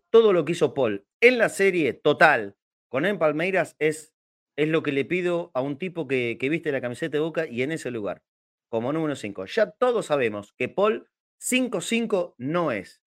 [0.09, 2.57] Todo lo que hizo Paul en la serie total
[2.89, 4.13] con en Palmeiras es,
[4.55, 7.47] es lo que le pido a un tipo que, que viste la camiseta de Boca
[7.47, 8.23] y en ese lugar,
[8.69, 9.45] como número 5.
[9.45, 11.09] Ya todos sabemos que Paul
[11.41, 13.01] 5-5 no es,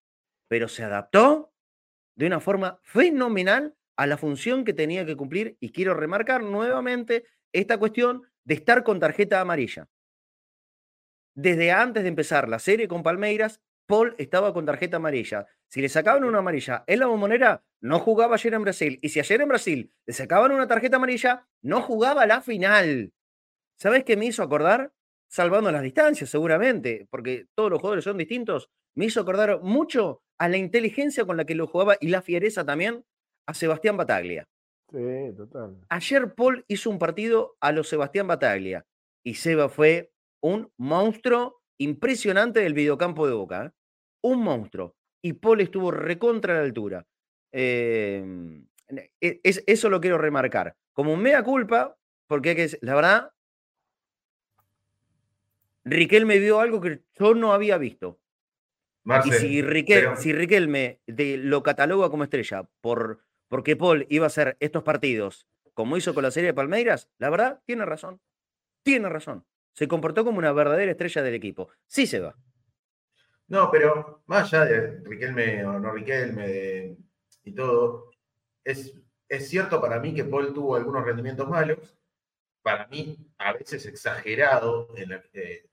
[0.49, 1.53] pero se adaptó
[2.15, 7.25] de una forma fenomenal a la función que tenía que cumplir y quiero remarcar nuevamente
[7.51, 9.87] esta cuestión de estar con tarjeta amarilla.
[11.35, 15.47] Desde antes de empezar la serie con Palmeiras, Paul estaba con tarjeta amarilla.
[15.67, 18.99] Si le sacaban una amarilla en la bombonera, no jugaba ayer en Brasil.
[19.01, 23.11] Y si ayer en Brasil le sacaban una tarjeta amarilla, no jugaba la final.
[23.75, 24.93] ¿Sabes qué me hizo acordar?
[25.27, 28.69] Salvando las distancias, seguramente, porque todos los jugadores son distintos.
[28.95, 32.63] Me hizo acordar mucho a la inteligencia con la que lo jugaba y la fiereza
[32.63, 33.03] también
[33.45, 34.47] a Sebastián Bataglia.
[34.91, 35.77] Sí, total.
[35.89, 38.85] Ayer Paul hizo un partido a los Sebastián Bataglia
[39.23, 43.65] y Seba fue un monstruo impresionante del videocampo de Boca.
[43.65, 43.71] ¿eh?
[44.21, 44.95] Un monstruo.
[45.21, 47.05] Y Paul estuvo recontra a la altura.
[47.51, 48.67] Em,
[49.21, 50.75] e, eso lo quiero remarcar.
[50.91, 53.31] Como mea culpa, porque que, la verdad,
[55.85, 58.19] Riquelme vio algo que yo no había visto.
[59.25, 63.21] y si, Riquelme lo cataloga como estrella por
[63.53, 67.29] porque Paul iba a hacer estos partidos como hizo con la serie de Palmeiras, la
[67.29, 68.19] verdad, tiene razón.
[68.81, 69.45] Tiene razón.
[69.73, 71.69] Se comportó como una verdadera estrella del equipo.
[71.85, 72.35] Sí se va.
[73.49, 76.97] No, pero más allá de Riquelme o no Riquelme
[77.43, 78.09] y todo,
[78.63, 81.95] es, es cierto para mí que Paul tuvo algunos rendimientos malos.
[82.63, 85.69] Para mí, a veces exagerado en la, eh,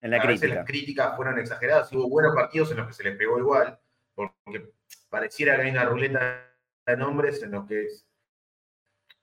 [0.00, 0.54] en la crítica.
[0.56, 1.92] las críticas fueron exageradas.
[1.92, 3.78] Hubo buenos partidos en los que se les pegó igual,
[4.12, 4.72] porque
[5.08, 6.45] pareciera que hay una ruleta
[6.94, 7.88] nombres en los que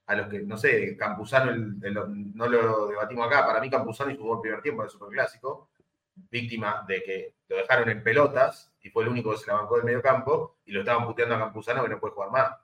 [0.06, 4.42] a los que, no sé, Campuzano, no lo debatimos acá, para mí Campuzano jugó el
[4.42, 5.70] primer tiempo del Superclásico,
[6.30, 9.78] víctima de que lo dejaron en pelotas y fue el único que se la bancó
[9.78, 12.58] del medio campo y lo estaban puteando a Campuzano que no puede jugar más.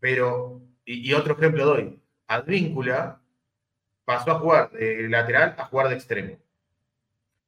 [0.00, 3.20] Pero, y, otro ejemplo doy, Advíncula
[4.04, 6.38] pasó a jugar de lateral a jugar de extremo.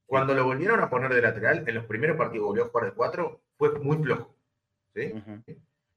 [0.04, 2.92] Cuando lo volvieron a poner de lateral, en los primeros partidos volvió a jugar de
[2.92, 4.34] cuatro, fue muy flojo.
[4.94, 5.14] ¿sí?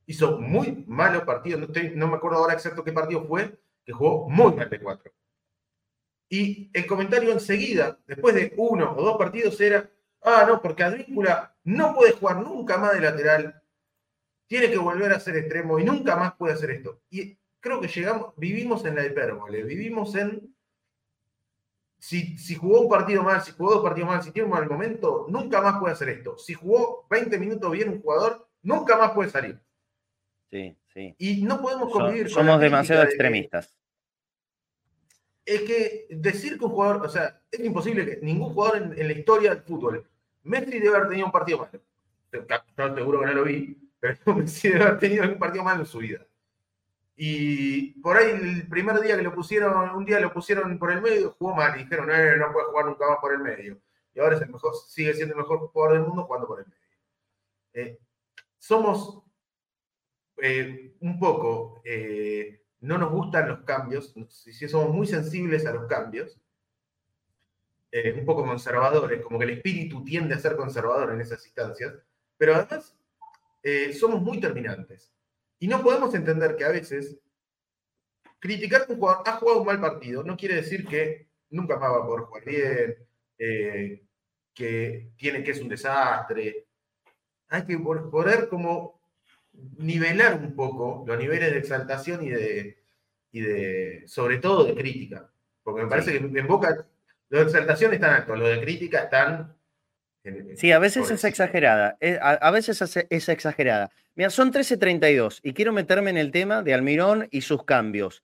[0.05, 4.29] Hizo muy malos partidos, no, no me acuerdo ahora exacto qué partido fue, que jugó
[4.29, 5.11] muy mal de cuatro.
[6.29, 9.89] Y el comentario enseguida, después de uno o dos partidos, era,
[10.23, 13.61] ah, no, porque Advíncula no puede jugar nunca más de lateral,
[14.47, 17.01] tiene que volver a ser extremo y nunca más puede hacer esto.
[17.09, 20.53] Y creo que llegamos, vivimos en la hipérbole, vivimos en,
[21.97, 24.69] si, si jugó un partido mal, si jugó dos partidos mal, si tiene un mal
[24.69, 26.37] momento, nunca más puede hacer esto.
[26.37, 29.62] Si jugó 20 minutos bien un jugador, nunca más puede salir.
[30.53, 31.15] Sí, sí.
[31.17, 33.75] Y no podemos convivir Somos demasiado extremistas.
[35.43, 39.13] Es que decir que un jugador, o sea, es imposible que ningún jugador en, la
[39.13, 40.07] historia del fútbol,
[40.43, 41.83] Messi debe haber tenido un partido malo.
[42.31, 45.87] Estoy seguro que no lo vi, pero Messi debe haber tenido un partido malo en
[45.87, 46.23] su vida.
[47.15, 51.01] Y por ahí el primer día que lo pusieron, un día lo pusieron por el
[51.01, 53.79] medio, jugó mal y dijeron, eh, no puede jugar nunca más por el medio.
[54.13, 56.67] Y ahora es el mejor, sigue siendo el mejor jugador del mundo jugando por el
[56.67, 56.77] medio.
[57.73, 57.99] Eh,
[58.59, 59.22] somos
[60.45, 65.87] eh, un poco, eh, no nos gustan los cambios, si somos muy sensibles a los
[65.87, 66.37] cambios,
[67.89, 71.93] eh, un poco conservadores, como que el espíritu tiende a ser conservador en esas instancias,
[72.37, 72.93] pero además
[73.97, 75.13] somos muy terminantes.
[75.59, 77.17] Y no podemos entender que a veces
[78.37, 81.89] criticar que un jugador ha jugado un mal partido no quiere decir que nunca más
[81.89, 84.09] va a poder jugar bien,
[84.53, 86.67] que tiene que es un desastre.
[87.47, 89.02] Hay que poder como
[89.77, 92.83] nivelar un poco los niveles de exaltación y de,
[93.31, 95.29] y de sobre todo de crítica.
[95.63, 96.85] Porque me parece que en Boca
[97.29, 99.55] los de exaltación están altos, los de crítica están...
[100.55, 103.91] Sí, a veces es exagerada, eh, a, veces es exagerada.
[104.15, 108.23] Mira, son 13.32 y quiero meterme en el tema de Almirón y sus cambios.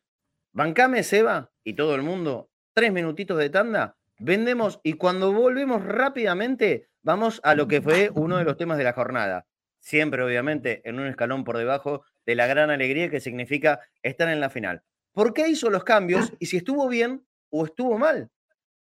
[0.54, 6.88] Bancame, Seba, y todo el mundo, tres minutitos de tanda, vendemos y cuando volvemos rápidamente
[7.02, 9.46] vamos a lo que fue uno de los temas de la jornada.
[9.80, 14.40] Siempre, obviamente, en un escalón por debajo de la gran alegría que significa estar en
[14.40, 14.84] la final.
[15.14, 18.30] ¿Por qué hizo los cambios y si estuvo bien o estuvo mal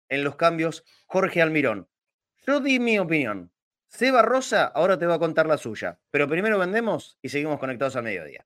[0.10, 1.88] en los cambios Jorge Almirón?
[2.46, 3.52] Yo di mi opinión.
[3.88, 7.96] Seba Rosa ahora te va a contar la suya, pero primero vendemos y seguimos conectados
[7.96, 8.46] al mediodía.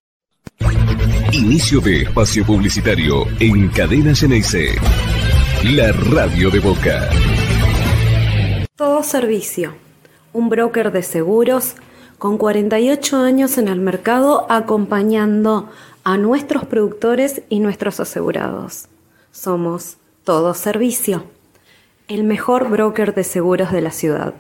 [1.32, 4.76] Inicio de espacio publicitario en Cadena Ceneice.
[5.76, 7.10] La radio de Boca.
[8.76, 9.76] Todo servicio.
[10.34, 11.76] Un broker de seguros
[12.18, 15.70] con 48 años en el mercado acompañando
[16.04, 18.86] a nuestros productores y nuestros asegurados.
[19.32, 21.26] Somos Todo Servicio,
[22.08, 24.34] el mejor broker de seguros de la ciudad.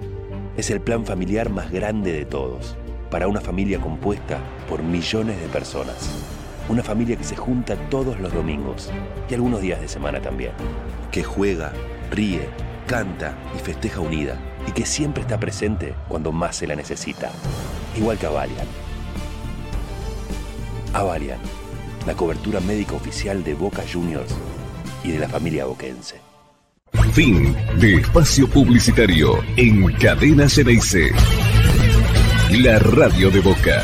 [0.58, 2.76] Es el plan familiar más grande de todos,
[3.10, 5.96] para una familia compuesta por millones de personas.
[6.68, 8.92] Una familia que se junta todos los domingos
[9.30, 10.52] y algunos días de semana también.
[11.10, 11.72] Que juega,
[12.12, 12.50] ríe,
[12.86, 17.32] canta y festeja unida y que siempre está presente cuando más se la necesita.
[17.96, 18.68] Igual que Avalian.
[20.94, 21.63] Avalian
[22.06, 24.34] la cobertura médica oficial de Boca Juniors
[25.04, 26.22] y de la familia boquense.
[27.14, 31.12] Fin de espacio publicitario en Cadena Ceneice.
[32.52, 33.82] La radio de Boca.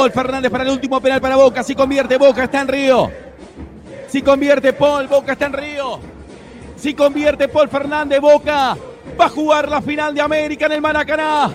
[0.00, 1.62] Paul Fernández para el último penal para Boca.
[1.62, 3.10] Si convierte Boca, está en Río.
[4.08, 6.00] Si convierte Paul, Boca está en Río.
[6.74, 8.78] Si convierte Paul Fernández, Boca
[9.20, 11.50] va a jugar la final de América en el Maracaná.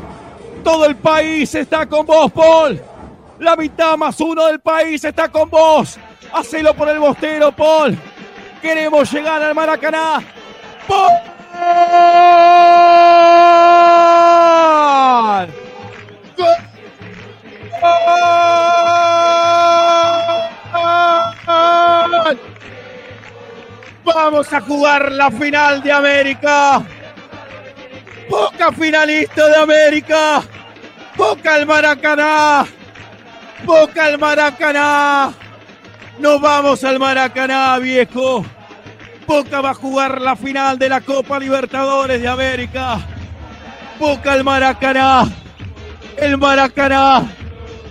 [0.64, 2.80] Todo el país está con vos, Paul.
[3.40, 5.98] La mitad más uno del país está con vos.
[6.32, 7.98] Hacelo por el bostero, Paul.
[8.62, 10.22] Queremos llegar al Maracaná.
[10.88, 11.25] ¡Paul!
[24.26, 26.84] Vamos a jugar la final de América.
[28.28, 30.42] Boca finalista de América.
[31.16, 32.66] Boca al Maracaná.
[33.64, 35.32] Boca al Maracaná.
[36.18, 38.44] Nos vamos al Maracaná, viejo.
[39.28, 42.98] Boca va a jugar la final de la Copa Libertadores de América.
[44.00, 45.30] Boca al Maracaná.
[46.18, 47.32] El Maracaná.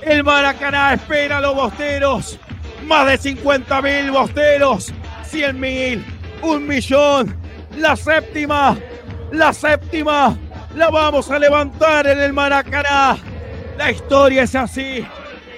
[0.02, 2.40] El Maracaná espera a los bosteros.
[2.86, 4.92] Más de 50 mil bosteros.
[5.30, 6.13] 100 mil.
[6.42, 7.36] Un millón.
[7.76, 8.76] La séptima.
[9.32, 10.36] La séptima.
[10.74, 13.16] La vamos a levantar en el Maracaná.
[13.76, 15.06] La historia es así.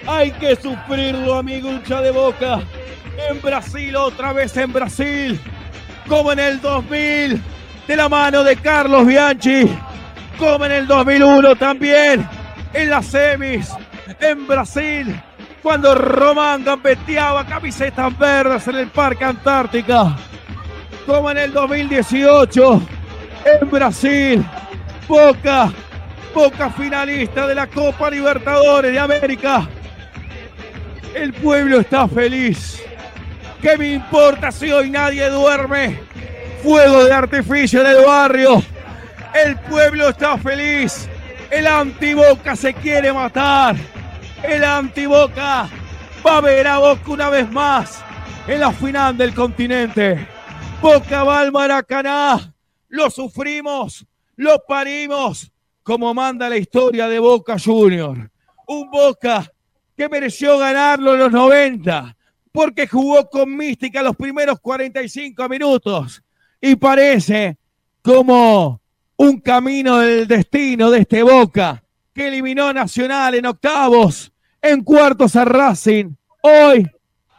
[0.07, 2.61] Hay que sufrirlo, amigo hincha de boca.
[3.29, 5.41] En Brasil, otra vez en Brasil.
[6.09, 7.43] Como en el 2000,
[7.87, 9.69] de la mano de Carlos Bianchi.
[10.39, 12.29] Como en el 2001 también,
[12.73, 13.73] en las semis,
[14.21, 15.21] en Brasil.
[15.63, 20.17] Cuando Román gambeteaba camisetas verdes en el Parque Antártica.
[21.07, 22.83] Como en el 2018,
[23.61, 24.45] en Brasil.
[25.09, 25.73] Boca,
[26.35, 29.69] Boca finalista de la Copa Libertadores de América
[31.17, 32.83] el pueblo está feliz.
[33.63, 35.99] ¿Qué me importa si hoy nadie duerme?
[36.63, 38.63] Fuego de artificio en el barrio.
[39.35, 41.09] El pueblo está feliz.
[41.51, 43.77] El antiboca se quiere matar.
[44.43, 45.69] El antiboca
[46.25, 48.05] va a ver a Boca una vez más
[48.47, 50.29] en la final del continente.
[50.81, 52.55] Boca va al Maracaná.
[52.89, 54.07] Lo sufrimos,
[54.37, 55.51] lo parimos,
[55.83, 58.31] como manda la historia de Boca Junior.
[58.69, 59.51] Un Boca
[59.97, 62.17] que mereció ganarlo en los 90,
[62.53, 66.23] porque jugó con mística los primeros 45 minutos
[66.61, 67.57] y parece
[68.03, 68.81] como
[69.17, 75.45] un camino del destino de este Boca que eliminó Nacional en octavos, en cuartos a
[75.45, 76.15] Racing.
[76.43, 76.87] Hoy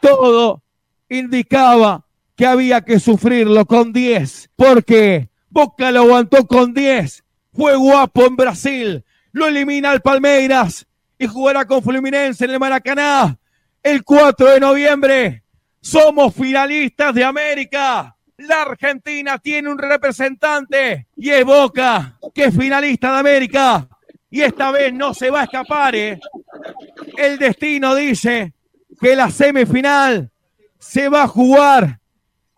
[0.00, 0.62] todo
[1.08, 2.04] indicaba
[2.38, 7.24] que había que sufrirlo con 10, porque Boca lo aguantó con 10.
[7.52, 10.86] Fue guapo en Brasil, lo elimina al Palmeiras
[11.18, 13.36] y jugará con Fluminense en el Maracaná
[13.82, 15.42] el 4 de noviembre.
[15.80, 18.16] Somos finalistas de América.
[18.36, 23.88] La Argentina tiene un representante y es Boca, que es finalista de América.
[24.30, 25.96] Y esta vez no se va a escapar.
[25.96, 26.20] ¿eh?
[27.16, 28.52] El destino dice
[29.00, 30.30] que la semifinal
[30.78, 31.98] se va a jugar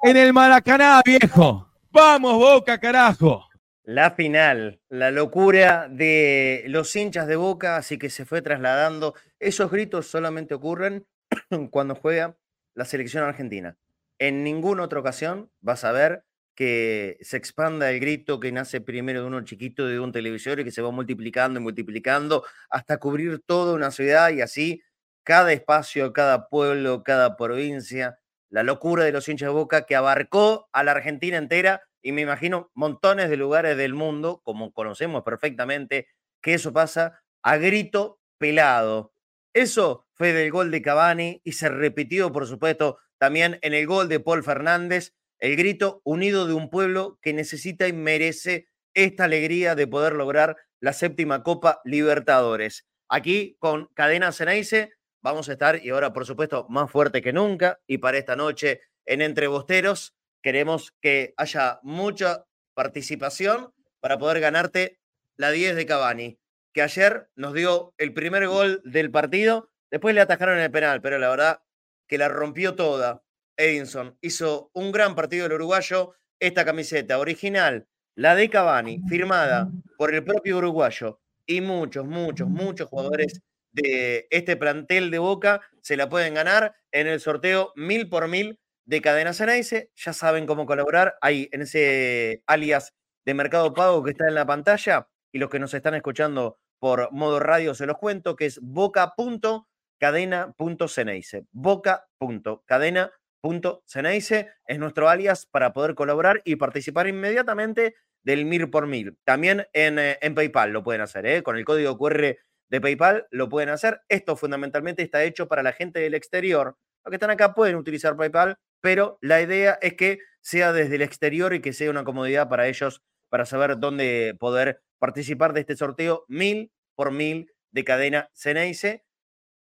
[0.03, 1.69] en el Maracaná, viejo.
[1.91, 3.47] Vamos, Boca, carajo.
[3.83, 9.15] La final, la locura de los hinchas de Boca, así que se fue trasladando.
[9.39, 11.07] Esos gritos solamente ocurren
[11.71, 12.37] cuando juega
[12.75, 13.77] la selección argentina.
[14.19, 16.25] En ninguna otra ocasión vas a ver
[16.55, 20.65] que se expanda el grito que nace primero de uno chiquito de un televisor y
[20.65, 24.83] que se va multiplicando y multiplicando hasta cubrir toda una ciudad y así
[25.25, 28.20] cada espacio, cada pueblo, cada provincia.
[28.51, 32.23] La locura de los hinchas de Boca que abarcó a la Argentina entera y me
[32.23, 36.09] imagino montones de lugares del mundo, como conocemos perfectamente,
[36.43, 39.13] que eso pasa a grito pelado.
[39.55, 44.09] Eso fue del gol de Cavani y se repitió, por supuesto, también en el gol
[44.09, 49.75] de Paul Fernández, el grito unido de un pueblo que necesita y merece esta alegría
[49.75, 52.87] de poder lograr la séptima Copa Libertadores.
[53.09, 54.93] Aquí con Cadena Ceneice
[55.23, 58.81] vamos a estar, y ahora por supuesto más fuerte que nunca, y para esta noche
[59.07, 64.99] en Entre Bosteros, Queremos que haya mucha participación para poder ganarte
[65.37, 66.39] la 10 de Cavani,
[66.73, 71.19] que ayer nos dio el primer gol del partido, después le atajaron el penal, pero
[71.19, 71.63] la verdad
[72.09, 73.23] que la rompió toda.
[73.57, 80.15] Edinson hizo un gran partido el uruguayo, esta camiseta original, la de Cavani, firmada por
[80.15, 83.43] el propio uruguayo y muchos, muchos, muchos jugadores
[83.73, 88.59] de este plantel de Boca se la pueden ganar en el sorteo mil por mil
[88.85, 89.91] de Cadena Ceneice.
[89.95, 92.95] Ya saben cómo colaborar ahí en ese alias
[93.25, 95.09] de Mercado Pago que está en la pantalla.
[95.33, 101.45] Y los que nos están escuchando por modo radio se los cuento, que es boca.cadena.ceneice.
[101.53, 109.17] Boca.cadena.ceneice es nuestro alias para poder colaborar y participar inmediatamente del MIR por mil.
[109.25, 111.43] También en, eh, en PayPal lo pueden hacer, ¿eh?
[111.43, 112.37] con el código QR
[112.71, 114.01] de PayPal, lo pueden hacer.
[114.09, 116.77] Esto fundamentalmente está hecho para la gente del exterior.
[117.05, 121.03] Los que están acá pueden utilizar PayPal, pero la idea es que sea desde el
[121.03, 125.77] exterior y que sea una comodidad para ellos para saber dónde poder participar de este
[125.77, 129.05] sorteo mil por mil de cadena Ceneice.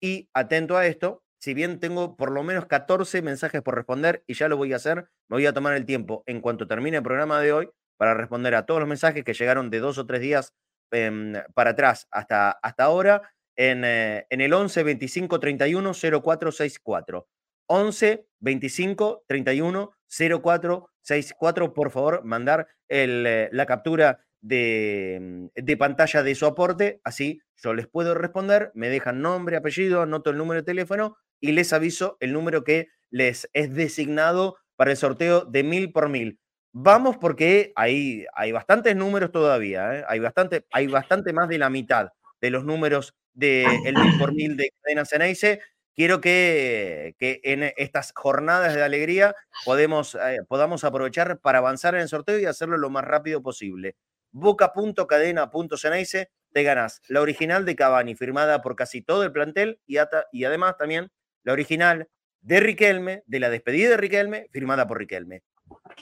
[0.01, 4.33] Y atento a esto, si bien tengo por lo menos 14 mensajes por responder y
[4.33, 7.03] ya lo voy a hacer, me voy a tomar el tiempo en cuanto termine el
[7.03, 10.21] programa de hoy para responder a todos los mensajes que llegaron de dos o tres
[10.21, 10.53] días
[10.91, 13.21] em, para atrás hasta, hasta ahora
[13.55, 17.27] en, eh, en el 11 25 31 0464.
[17.67, 21.73] 11 25 31 0464.
[21.73, 27.01] Por favor, mandar el, eh, la captura de, mm, de, pantalla de su aporte.
[27.03, 28.71] Así yo les puedo responder.
[28.73, 32.87] Me dejan nombre, apellido, anoto el número de teléfono y les aviso el número que
[33.11, 36.39] les es designado para el sorteo de mil por mil.
[36.73, 40.05] Vamos porque hay, hay bastantes números todavía, ¿eh?
[40.07, 42.09] hay, bastante, hay bastante más de la mitad
[42.41, 45.61] de los números del de mil por mil de Cadena Ceneice.
[45.95, 52.01] Quiero que, que, en estas jornadas de alegría podemos, eh, podamos aprovechar para avanzar en
[52.01, 53.95] el sorteo y hacerlo lo más rápido posible.
[54.31, 59.97] Boca.cadena.ceneice, te ganas la original de Cavani, firmada por casi todo el plantel y,
[60.31, 61.09] y además también
[61.43, 62.07] la original
[62.41, 65.41] de Riquelme, de la despedida de Riquelme, firmada por Riquelme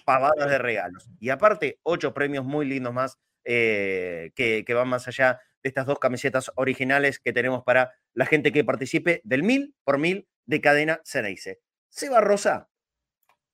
[0.05, 1.09] pavadas de regalos.
[1.19, 3.17] Y aparte, ocho premios muy lindos más
[3.49, 8.51] eh, que, van más allá de estas dos camisetas originales que tenemos para la gente
[8.51, 11.61] que participe del mil por mil de cadena Ceneice.
[11.89, 12.69] Seba Rosa,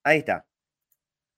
[0.03, 0.47] ahí está.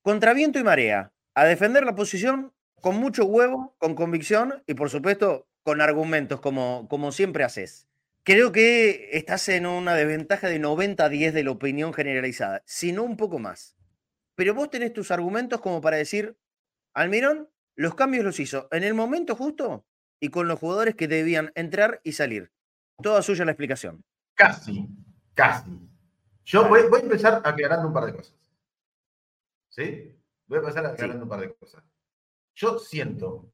[0.01, 4.89] Contra viento y marea, a defender la posición con mucho huevo, con convicción y por
[4.89, 7.87] supuesto con argumentos como, como siempre haces.
[8.23, 12.91] Creo que estás en una desventaja de 90 a 10 de la opinión generalizada, si
[12.91, 13.74] no un poco más
[14.35, 16.37] pero vos tenés tus argumentos como para decir,
[16.93, 19.85] Almirón, los cambios los hizo en el momento justo
[20.19, 22.51] y con los jugadores que debían entrar y salir.
[23.01, 24.03] Toda suya la explicación.
[24.33, 24.87] Casi,
[25.33, 25.71] casi.
[26.45, 28.35] Yo voy, a empezar aclarando un par de cosas.
[29.69, 30.15] ¿Sí?
[30.47, 31.83] Voy a empezar aclarando un par de cosas.
[32.55, 33.51] Yo siento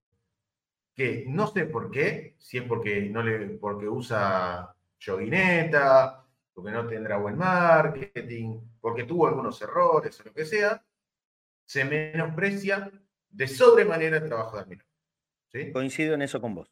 [0.94, 6.21] que no sé por qué, si es porque, no le, porque usa yoguineta,
[6.54, 10.84] porque no tendrá buen marketing, porque tuvo algunos errores o lo que sea,
[11.66, 12.92] se menosprecia
[13.30, 14.88] de sobremanera el trabajo de Almirón.
[15.48, 15.72] ¿sí?
[15.72, 16.72] Coincido en eso con vos.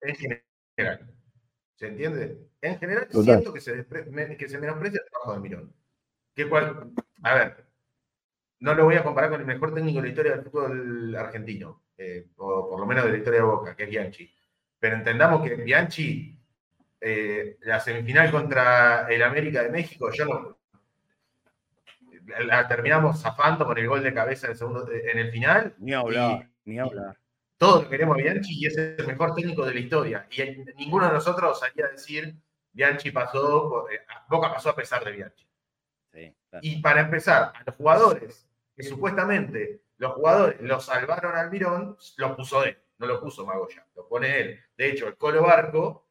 [0.00, 1.14] En general.
[1.74, 2.48] ¿Se entiende?
[2.60, 5.74] En general siento que se, que se menosprecia el trabajo de Almirón.
[6.34, 6.92] Que cual,
[7.22, 7.66] a ver,
[8.60, 11.84] no lo voy a comparar con el mejor técnico de la historia del fútbol argentino,
[11.96, 14.34] eh, o por lo menos de la historia de Boca, que es Bianchi.
[14.78, 16.35] Pero entendamos que Bianchi
[17.00, 20.58] eh, la semifinal contra el América de México, yo no,
[22.44, 25.74] la terminamos zafando con el gol de cabeza en el, segundo, en el final.
[25.78, 27.16] Ni hablar, ni hablar.
[27.56, 30.26] Todos queremos a Bianchi y es el mejor técnico de la historia.
[30.30, 30.42] Y
[30.76, 32.34] ninguno de nosotros salía a decir
[32.72, 35.46] Bianchi pasó, eh, Boca pasó a pesar de Bianchi.
[36.62, 42.36] Y para empezar, a los jugadores, que supuestamente los jugadores los salvaron al Mirón, lo
[42.36, 44.60] puso él, no lo puso Magoya, lo pone él.
[44.76, 46.05] De hecho, el Colo Barco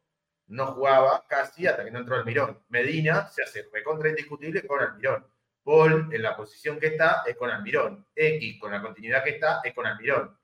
[0.48, 2.58] no jugaba casi hasta que no entró Almirón.
[2.68, 5.26] Medina se hace recontra indiscutible con Almirón.
[5.64, 8.06] Paul, en la posición que está, es con Almirón.
[8.14, 10.36] X, con la continuidad que está, es con Almirón.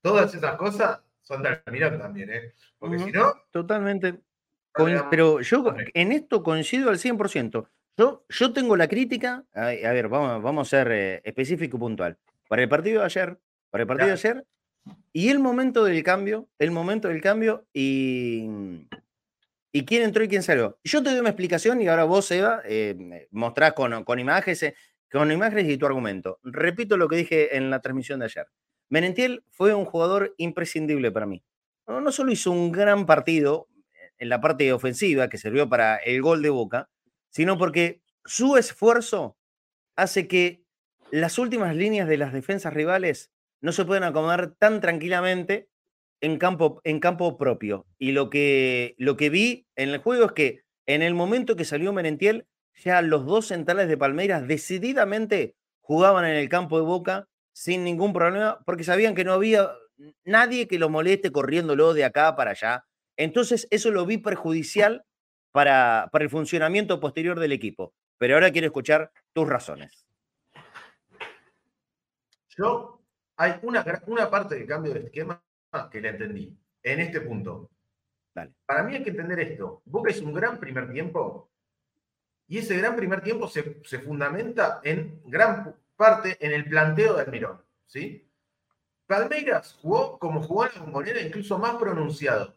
[0.00, 2.54] Todas esas cosas son de Almirón también, ¿eh?
[2.78, 3.34] Porque si no.
[3.50, 4.20] Totalmente.
[5.10, 7.68] pero yo en esto coincido al 100%.
[7.98, 9.44] Yo, yo tengo la crítica.
[9.54, 12.18] A, ver, vamos, vamos a ser eh, específico y puntual.
[12.48, 13.38] Para el partido de ayer,
[13.70, 14.44] para el partido de ayer,
[15.12, 18.86] y el momento del cambio, el momento del cambio, y
[19.72, 20.78] y quién entró y quién salió.
[20.84, 24.74] Yo te doy una explicación y ahora vos, Eva, eh, mostrás con, con, imágenes, eh,
[25.10, 26.38] con imágenes y tu argumento.
[26.42, 28.46] Repito lo que dije en la transmisión de ayer.
[28.88, 31.42] Menentiel fue un jugador imprescindible para mí.
[31.86, 33.68] No, no solo hizo un gran partido
[34.18, 36.88] en la parte ofensiva que sirvió para el gol de Boca,
[37.30, 39.36] sino porque su esfuerzo
[39.94, 40.64] hace que
[41.10, 45.68] las últimas líneas de las defensas rivales no se puedan acomodar tan tranquilamente
[46.20, 47.86] en campo, en campo propio.
[47.98, 51.64] Y lo que, lo que vi en el juego es que en el momento que
[51.64, 57.26] salió Merentiel, ya los dos centrales de Palmeiras decididamente jugaban en el campo de Boca
[57.52, 59.70] sin ningún problema, porque sabían que no había
[60.24, 62.84] nadie que lo moleste corriéndolo de acá para allá.
[63.16, 65.04] Entonces, eso lo vi perjudicial
[65.52, 67.94] para, para el funcionamiento posterior del equipo.
[68.18, 70.06] Pero ahora quiero escuchar tus razones.
[72.58, 73.00] Yo,
[73.36, 75.42] hay una, una parte del cambio de esquema
[75.90, 77.70] que le entendí en este punto.
[78.66, 79.82] Para mí hay que entender esto.
[79.84, 81.50] Boca es un gran primer tiempo
[82.48, 83.62] y ese gran primer tiempo se,
[84.00, 87.62] fundamenta en gran parte en el planteo de Almirón.
[87.86, 88.28] ¿sí?
[89.06, 92.54] Palmeiras jugó como jugó en la bombonera, incluso más pronunciado.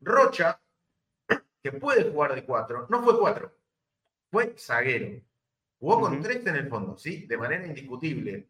[0.00, 0.60] Rocha,
[1.62, 3.54] que puede jugar de cuatro, no fue cuatro,
[4.30, 5.20] fue zaguero.
[5.78, 7.26] Jugó con tres en el fondo, ¿sí?
[7.26, 8.48] De manera indiscutible.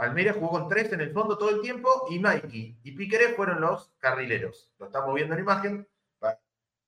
[0.00, 3.60] Palmeiras jugó con tres en el fondo todo el tiempo y Mikey y Piqueré fueron
[3.60, 4.72] los carrileros.
[4.78, 5.88] Lo estamos viendo en la imagen.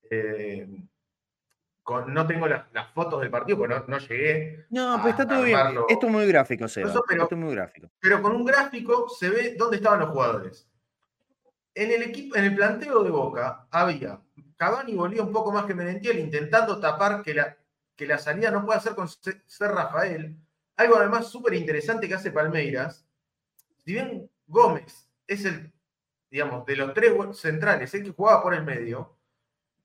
[0.09, 0.67] Eh,
[2.07, 4.65] no tengo las, fotos del partido porque no, llegué.
[4.71, 5.59] No, pero está todo bien.
[5.87, 6.91] Esto es muy gráfico, Seba.
[7.07, 7.87] pero, Esto es muy gráfico.
[7.99, 10.67] Pero con un gráfico se ve dónde estaban los jugadores.
[11.75, 14.19] En el equipo, en el planteo de Boca había
[14.57, 17.55] Cavani volvía un poco más que Merentiel intentando tapar que la,
[17.95, 20.35] que la salida no pueda ser con ser Rafael.
[20.77, 23.02] Algo además súper interesante que hace Palmeiras.
[23.85, 25.71] Si bien Gómez es el,
[26.29, 29.17] digamos, de los tres centrales, el que jugaba por el medio,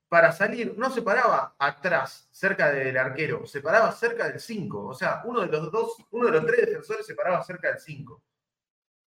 [0.09, 4.87] para salir no se paraba atrás, cerca del arquero, se paraba cerca del 5.
[4.87, 7.79] O sea, uno de los dos, uno de los tres defensores se paraba cerca del
[7.79, 8.23] 5.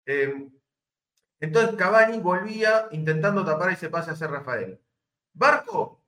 [0.05, 0.49] Eh,
[1.39, 4.79] entonces Cavani volvía intentando tapar ese pase hacia Rafael.
[5.33, 6.01] Barco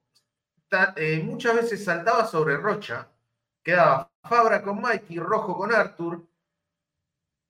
[0.96, 3.08] eh, muchas veces saltaba sobre Rocha,
[3.64, 6.26] quedaba Fabra con Mikey, Rojo con Arthur,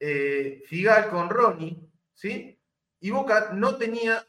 [0.06, 1.80] eh, Figal con Ronnie,
[2.14, 2.60] ¿sí?
[3.00, 4.26] Y Boca no tenía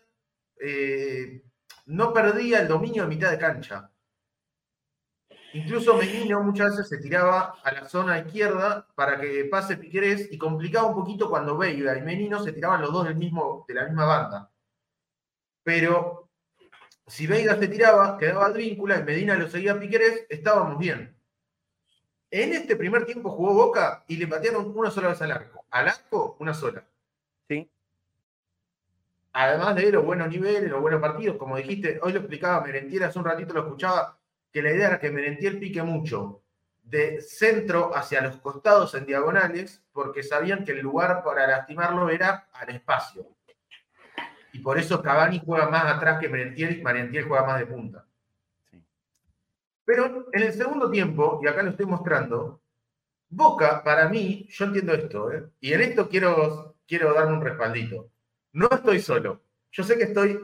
[1.87, 3.91] no perdía el dominio a mitad de cancha.
[5.53, 10.39] Incluso Menino muchas veces se tiraba a la zona izquierda para que pase Piquerés y
[10.39, 13.85] complicaba un poquito cuando Veiga y Menino se tiraban los dos del mismo, de la
[13.85, 14.51] misma banda.
[15.63, 16.31] Pero
[17.07, 21.17] si Veiga se tiraba, quedaba Advíncula y Medina lo seguía a Piquerés, estábamos bien.
[22.31, 25.64] En este primer tiempo jugó Boca y le patearon una sola vez al arco.
[25.75, 26.85] Al arco, una sola.
[27.49, 27.71] Sí
[29.35, 33.19] además de los buenos niveles, los buenos partidos, como dijiste, hoy lo explicaba Merentiel, hace
[33.19, 34.17] un ratito lo escuchaba,
[34.51, 36.43] que la idea era que Merentiel pique mucho
[36.85, 42.49] de centro hacia los costados en diagonales, porque sabían que el lugar para lastimarlo era
[42.53, 43.27] al espacio.
[44.53, 48.07] Y por eso Cavani juega más atrás que Merentiel y Merentiel juega más de punta.
[49.85, 52.61] Pero en el segundo tiempo, y acá lo estoy mostrando,
[53.37, 55.51] Boca, para mí, yo entiendo esto, ¿eh?
[55.59, 58.13] y en esto quiero, quiero darme un respaldito.
[58.53, 59.43] No estoy solo.
[59.73, 60.41] Yo sé que estoy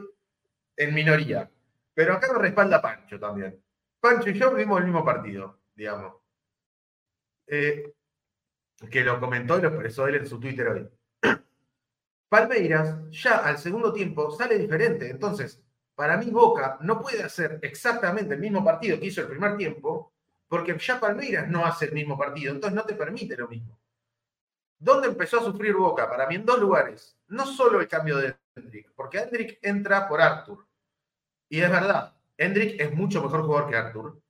[0.75, 1.49] en minoría,
[1.93, 3.63] pero acá me respalda Pancho también.
[4.01, 6.15] Pancho y yo vimos el mismo partido, digamos.
[7.47, 7.93] Eh,
[8.89, 10.89] que lo comentó y lo expresó él en su Twitter hoy.
[12.29, 15.09] Palmeiras ya al segundo tiempo sale diferente.
[15.09, 15.63] Entonces,
[15.95, 20.10] para mí Boca no puede hacer exactamente el mismo partido que hizo el primer tiempo,
[20.51, 23.79] porque ya Palmeiras no hace el mismo partido, entonces no te permite lo mismo.
[24.77, 26.09] ¿Dónde empezó a sufrir Boca?
[26.09, 27.17] Para mí en dos lugares.
[27.29, 30.67] No solo el cambio de Hendrik, porque Hendrik entra por Arthur.
[31.47, 34.21] Y es verdad, Hendrik es mucho mejor jugador que Arthur.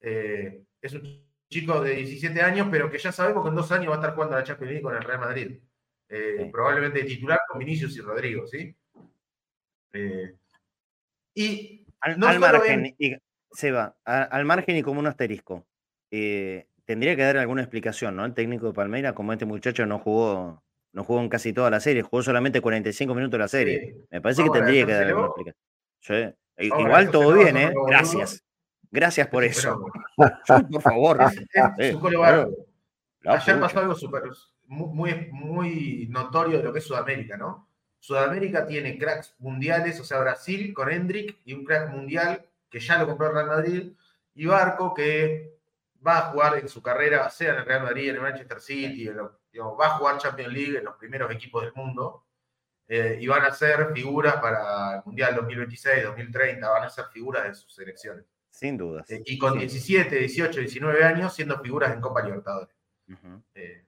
[0.00, 3.90] Eh, es un chico de 17 años, pero que ya sabemos que en dos años
[3.90, 5.60] va a estar jugando a la Champions League con el Real Madrid.
[6.08, 8.74] Eh, probablemente titular con Vinicius y Rodrigo, ¿sí?
[9.92, 10.36] Eh,
[11.34, 13.14] y al, margen, y,
[13.52, 15.66] Seba, al margen y como un asterisco
[16.86, 18.24] tendría que dar alguna explicación, ¿no?
[18.24, 21.80] El técnico de Palmeiras, como este muchacho no jugó, no jugó en casi toda la
[21.80, 24.06] serie, jugó solamente 45 minutos de la serie.
[24.10, 26.36] Me parece que tendría que dar alguna explicación.
[26.58, 27.74] igual todo bien, ¿eh?
[27.88, 28.42] Gracias.
[28.90, 29.84] Gracias por eso.
[30.70, 31.18] por favor.
[33.24, 34.22] Ayer pasó algo super,
[34.66, 37.68] muy, muy notorio de lo que es Sudamérica, ¿no?
[37.98, 42.98] Sudamérica tiene cracks mundiales, o sea, Brasil con Hendrik y un crack mundial que ya
[42.98, 43.92] lo compró el Real Madrid,
[44.34, 45.56] y Barco que
[46.06, 49.08] va a jugar en su carrera, sea en el Real Madrid, en el Manchester City,
[49.08, 52.22] va a jugar Champions League en los primeros equipos del mundo.
[52.88, 57.44] Eh, y van a ser figuras para el Mundial 2026, 2030, van a ser figuras
[57.44, 58.24] de sus selecciones.
[58.48, 59.04] Sin duda.
[59.08, 62.76] Eh, y con 17, 18, 19 años siendo figuras en Copa Libertadores.
[63.54, 63.84] Eh,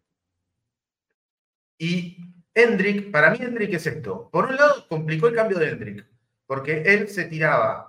[1.78, 2.16] y
[2.52, 4.28] Hendrik, para mí Hendrik es esto.
[4.30, 6.06] Por un lado, complicó el cambio de Hendrik,
[6.44, 7.87] porque él se tiraba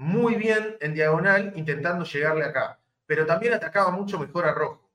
[0.00, 2.80] muy bien en diagonal intentando llegarle acá
[3.10, 4.88] pero también atacaba mucho mejor a Rojo.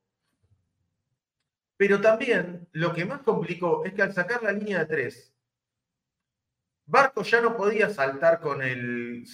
[1.76, 5.34] Pero también lo que más complicó es que al sacar la línea de tres,
[6.86, 9.26] Barco ya no podía saltar con el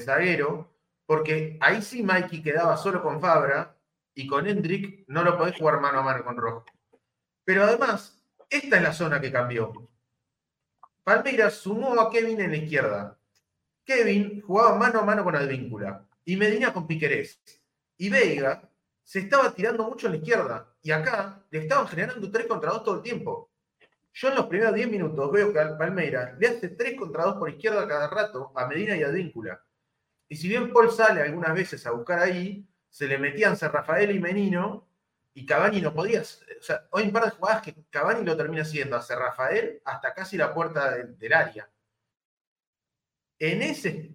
[0.00, 3.76] zaguero, porque ahí sí Mikey quedaba solo con Fabra
[4.14, 6.64] y con Hendrik no lo podés jugar mano a mano con Rojo.
[7.44, 9.74] Pero además, esta es la zona que cambió.
[11.04, 13.18] Palmeiras sumó a Kevin en la izquierda.
[13.86, 17.40] Kevin jugaba mano a mano con Advíncula y Medina con Piquerés
[17.96, 18.68] y Veiga
[19.02, 20.74] se estaba tirando mucho en la izquierda.
[20.82, 23.52] Y acá le estaban generando 3 contra 2 todo el tiempo.
[24.12, 27.48] Yo en los primeros 10 minutos veo que Palmeira le hace 3 contra 2 por
[27.48, 29.62] izquierda cada rato a Medina y a Díncula.
[30.28, 34.10] Y si bien Paul sale algunas veces a buscar ahí, se le metían San Rafael
[34.10, 34.88] y Menino,
[35.32, 36.22] y Cavani no podía.
[36.22, 39.80] O sea, hoy un par de jugadas que Cavani lo termina haciendo a San Rafael
[39.84, 41.70] hasta casi la puerta del área.
[43.38, 44.14] En ese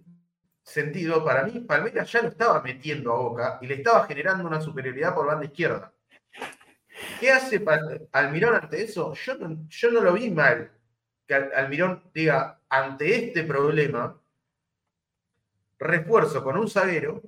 [0.62, 4.60] sentido, para mí, Palmeiras ya lo estaba metiendo a Boca y le estaba generando una
[4.60, 5.92] superioridad por banda izquierda.
[7.20, 7.64] ¿Qué hace
[8.12, 9.14] Almirón ante eso?
[9.14, 10.70] Yo no, yo no lo vi mal
[11.26, 14.20] que Almirón diga, ante este problema,
[15.78, 17.20] refuerzo con un zaguero,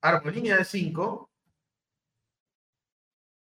[0.00, 1.30] armo línea de 5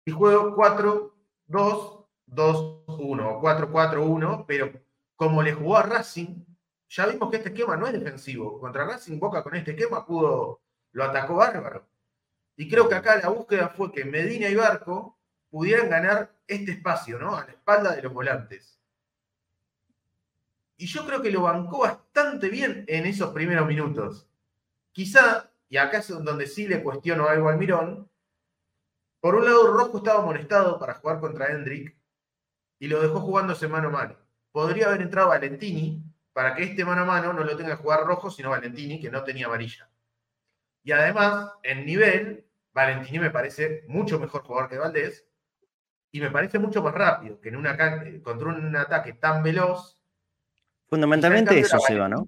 [0.06, 1.16] y juego 4,
[1.48, 4.72] 2, 2, 1 4, 4, 1, pero
[5.16, 6.44] como le jugó a Racing,
[6.90, 8.60] ya vimos que este esquema no es defensivo.
[8.60, 10.62] Contra Racing Boca con este esquema pudo,
[10.92, 11.88] lo atacó bárbaro.
[12.56, 15.18] Y creo que acá la búsqueda fue que Medina y Barco
[15.50, 17.36] pudieran ganar este espacio, ¿no?
[17.38, 18.80] A la espalda de los volantes.
[20.78, 24.28] Y yo creo que lo bancó bastante bien en esos primeros minutos.
[24.92, 28.10] Quizá, y acá es donde sí le cuestiono algo al Mirón,
[29.20, 31.96] por un lado Rojo estaba molestado para jugar contra Hendrik
[32.80, 34.16] y lo dejó jugándose mano a mano.
[34.52, 38.06] Podría haber entrado Valentini para que este mano a mano no lo tenga que jugar
[38.06, 39.90] Rojo, sino Valentini, que no tenía amarilla.
[40.84, 45.26] Y además, en nivel, Valentini me parece mucho mejor jugador que Valdés
[46.12, 47.78] y me parece mucho más rápido que en una
[48.24, 50.02] contra un ataque tan veloz.
[50.88, 52.28] Fundamentalmente eso, Seba, ¿no?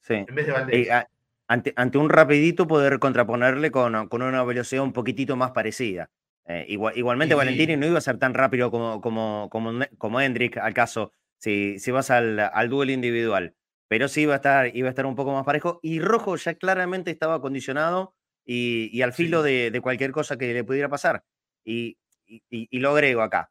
[0.00, 0.14] sí.
[0.14, 0.88] En vez de Valdés.
[0.88, 1.04] Eh,
[1.48, 6.10] ante, ante, un rapidito poder contraponerle con, con, una velocidad un poquitito más parecida.
[6.46, 10.72] Eh, igualmente Valentini no iba a ser tan rápido como, como, como, como Hendrik, al
[10.72, 13.54] caso, si, si vas al, al duelo individual.
[13.88, 15.80] Pero sí iba a, estar, iba a estar un poco más parejo.
[15.82, 18.14] Y Rojo ya claramente estaba acondicionado
[18.44, 21.24] y, y al filo de, de, cualquier cosa que le pudiera pasar.
[21.64, 23.50] Y, y, y, lo agrego acá.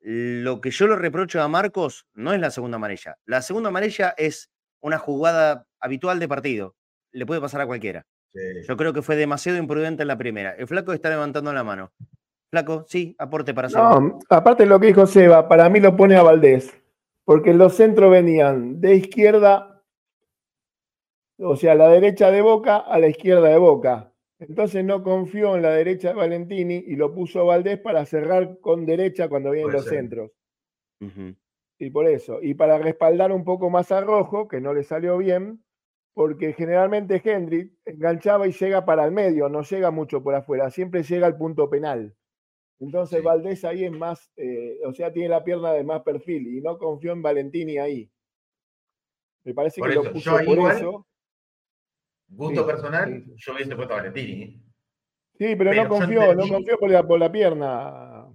[0.00, 3.16] Lo que yo le reprocho a Marcos no es la segunda amarilla.
[3.24, 4.50] La segunda amarilla es
[4.80, 6.76] una jugada habitual de partido.
[7.10, 8.06] Le puede pasar a cualquiera.
[8.68, 10.52] Yo creo que fue demasiado imprudente en la primera.
[10.52, 11.92] El flaco está levantando la mano.
[12.50, 13.80] Flaco, sí, aporte para hacer.
[13.80, 16.72] No, aparte de lo que dijo Seba, para mí lo pone a Valdés.
[17.26, 19.82] Porque los centros venían de izquierda,
[21.38, 24.12] o sea, a la derecha de Boca a la izquierda de Boca.
[24.38, 28.60] Entonces no confió en la derecha de Valentini y lo puso a Valdés para cerrar
[28.60, 30.30] con derecha cuando vienen los centros.
[31.78, 32.38] Y por eso.
[32.40, 35.64] Y para respaldar un poco más a Rojo, que no le salió bien,
[36.14, 41.02] porque generalmente Hendrik enganchaba y llega para el medio, no llega mucho por afuera, siempre
[41.02, 42.14] llega al punto penal.
[42.78, 46.60] Entonces Valdés ahí es más, eh, o sea, tiene la pierna de más perfil y
[46.60, 48.10] no confió en Valentini ahí.
[49.44, 51.06] Me parece que lo puso por eso.
[52.28, 54.62] Gusto personal, yo hubiese puesto a Valentini.
[55.38, 58.26] Sí, pero, no confió, no confió por la, por la pierna.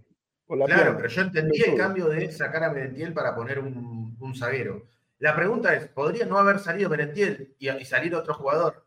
[0.47, 4.87] claro, pero yo entendí el cambio de sacar a Merentiel para poner un, un, zaguero.
[5.17, 8.85] La pregunta es, ¿podría no haber salido Merentiel y, y, salir otro jugador?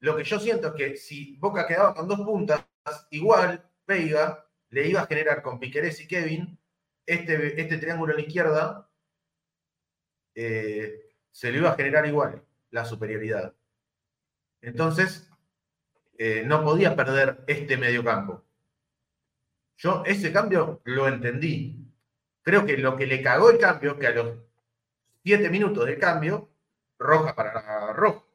[0.00, 2.64] Lo que yo siento es que si Boca quedaba con dos puntas,
[3.10, 6.58] igual Veiga le iba a generar con Piquerés y Kevin
[7.04, 8.90] este, este triángulo a la izquierda,
[10.34, 13.54] eh, se le iba a generar igual la superioridad.
[14.62, 15.30] Entonces,
[16.16, 18.42] eh, no podía perder este medio campo.
[19.76, 21.76] Yo ese cambio lo entendí.
[22.40, 24.38] Creo que lo que le cagó el cambio, que a los
[25.22, 26.48] siete minutos de cambio,
[26.98, 28.26] roja para rojo.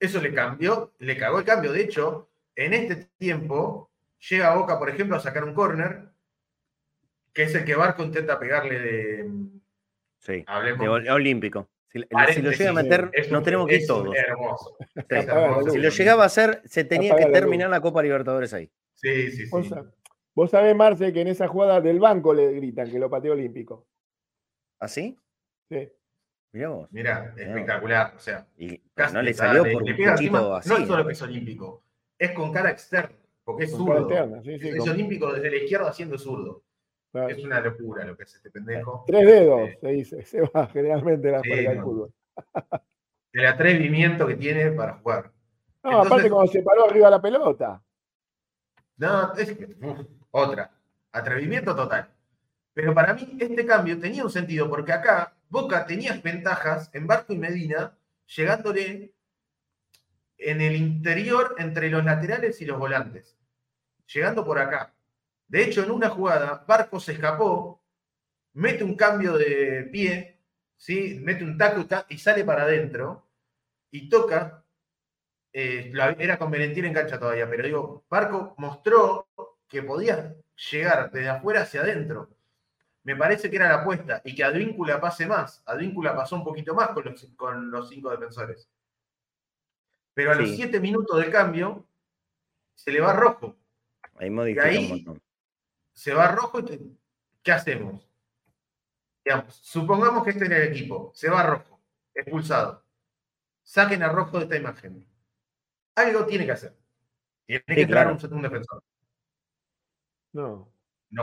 [0.00, 1.72] Eso le cambió, le cagó el cambio.
[1.72, 6.08] De hecho, en este tiempo, llega a Boca, por ejemplo, a sacar un córner,
[7.32, 9.30] que es el que Barco intenta pegarle de...
[10.18, 11.68] Sí, de olímpico.
[11.88, 12.00] Si,
[12.42, 14.14] lo llega a meter, no tenemos que ir todos.
[14.28, 14.76] Hermoso.
[15.70, 18.70] Si lo llegaba a hacer, se tenía que terminar la Copa Libertadores ahí.
[18.94, 19.74] Sí, sí, sí.
[20.34, 23.86] Vos, sabés, Marce, que en esa jugada del banco le gritan que lo pateó olímpico.
[24.78, 25.18] ¿Así?
[25.70, 25.90] Sí.
[26.52, 26.92] Mirá vos.
[26.92, 28.14] Mirá, espectacular.
[28.16, 28.80] O sea, y,
[29.12, 30.68] no le salió por un poquito así.
[30.70, 31.84] No es solo que es olímpico,
[32.18, 33.16] es con cara externa,
[33.46, 34.10] porque es zurdo.
[34.44, 36.64] es olímpico desde la izquierda haciendo zurdo.
[37.12, 39.04] Es una locura lo que es este pendejo.
[39.06, 42.12] Tres dedos, eh, se dice, se va generalmente la sí, del fútbol.
[43.32, 45.30] El atrevimiento que tiene para jugar.
[45.84, 47.80] No, aparte cuando se paró arriba la pelota.
[48.96, 49.56] No, es
[50.32, 50.72] otra.
[51.12, 52.10] Atrevimiento total.
[52.74, 57.32] Pero para mí este cambio tenía un sentido porque acá Boca tenía ventajas en Barco
[57.32, 59.14] y Medina, llegándole
[60.36, 63.35] en el interior entre los laterales y los volantes.
[64.12, 64.94] Llegando por acá.
[65.48, 67.82] De hecho, en una jugada, Barco se escapó,
[68.54, 70.40] mete un cambio de pie,
[70.76, 71.20] ¿sí?
[71.22, 73.28] mete un taco y sale para adentro
[73.90, 74.64] y toca.
[75.52, 79.28] Eh, era con Valentín en cancha todavía, pero digo, Barco mostró
[79.68, 80.34] que podía
[80.70, 82.30] llegar desde afuera hacia adentro.
[83.04, 85.62] Me parece que era la apuesta y que Advíncula pase más.
[85.64, 88.68] Advíncula pasó un poquito más con los, con los cinco defensores.
[90.12, 91.86] Pero a los siete minutos de cambio
[92.74, 93.56] se le va rojo.
[94.18, 95.22] Ahí modifica un montón
[95.96, 96.98] se va rojo y
[97.42, 98.06] ¿qué hacemos?
[99.24, 101.80] Digamos, supongamos que este es el equipo, se va rojo,
[102.14, 102.84] expulsado.
[103.62, 105.04] saquen a Rojo de esta imagen.
[105.96, 106.76] Algo tiene que hacer.
[107.46, 108.84] Tiene que entrar un, defensor.
[110.32, 110.70] No.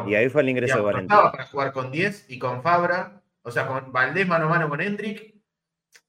[0.07, 1.11] Y ahí fue el ingreso de Valentín.
[1.11, 4.69] estaba para jugar con 10 y con Fabra, o sea, con Valdés mano a mano
[4.69, 5.35] con Hendrik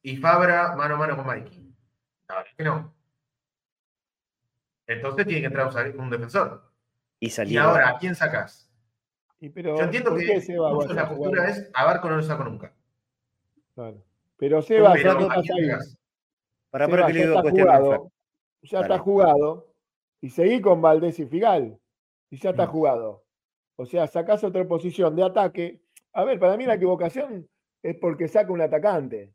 [0.01, 1.77] y Fabra mano a mano con Mikey.
[2.29, 2.97] La verdad es que no.
[4.87, 6.74] Entonces tiene que entrar un defensor.
[7.47, 8.71] Y, ahora, ¿a quién sacas?
[9.41, 10.43] Yo entiendo que
[10.95, 12.73] la postura es a Barco no lo saco nunca.
[13.75, 14.03] Claro.
[14.37, 15.29] Pero Seba, pero,
[16.71, 18.13] Para, para que ya, está jugado,
[18.63, 19.75] ya está jugado.
[20.21, 21.79] Y seguí con Valdés y Figal.
[22.31, 22.71] Y ya está mm.
[22.71, 23.25] jugado.
[23.77, 25.83] O sea, sacás otra posición de ataque.
[26.13, 27.49] A ver, para mí la equivocación
[27.83, 29.35] es porque saca un atacante.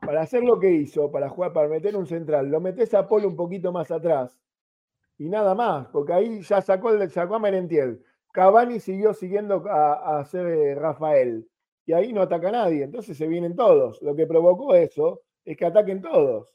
[0.00, 3.28] Para hacer lo que hizo, para jugar, para meter un central, lo metes a Polo
[3.28, 4.38] un poquito más atrás
[5.20, 8.02] y nada más, porque ahí ya sacó, el, sacó a Merentiel.
[8.32, 11.46] Cavani siguió siguiendo a, hacer eh, Rafael
[11.84, 14.00] y ahí no ataca a nadie, entonces se vienen todos.
[14.00, 16.48] Lo que provocó eso es que ataquen todos.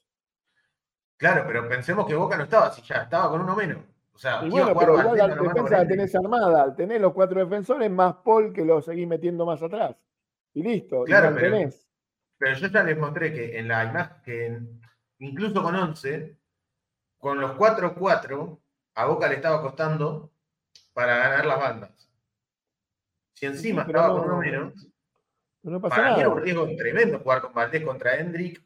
[1.16, 3.84] Claro, pero pensemos que Boca no estaba así ya, estaba con uno menos.
[4.16, 7.39] O sea, y bueno, pero igual la defensa la tenés armada, al tener los cuatro
[7.39, 9.95] defensores más Paul que lo seguís metiendo más atrás.
[10.55, 11.70] Y listo, claro, pero,
[12.39, 14.82] pero, yo ya les mostré que en la imagen,
[15.20, 16.36] incluso con 11,
[17.26, 18.59] con los 4-4,
[18.93, 20.32] a Boca le estaba costando
[20.93, 22.11] para ganar las bandas.
[23.34, 24.88] Si encima estaba con uno menos,
[25.63, 28.63] no pasa para mí era un riesgo tremendo jugar con Valdés contra Hendrik.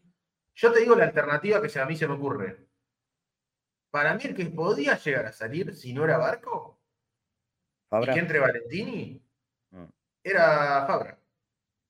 [0.56, 2.68] Yo te digo la alternativa que a mí se me ocurre.
[3.92, 6.82] Para mí el que podía llegar a salir, si no era Barco,
[7.94, 9.24] y que entre Valentini,
[9.72, 9.86] mm.
[10.22, 11.18] era Fabra.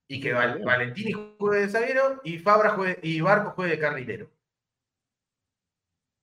[0.08, 4.39] Y que Valentini juegue de zaguero y Fabra juegue, y Barco juegue de carrilero.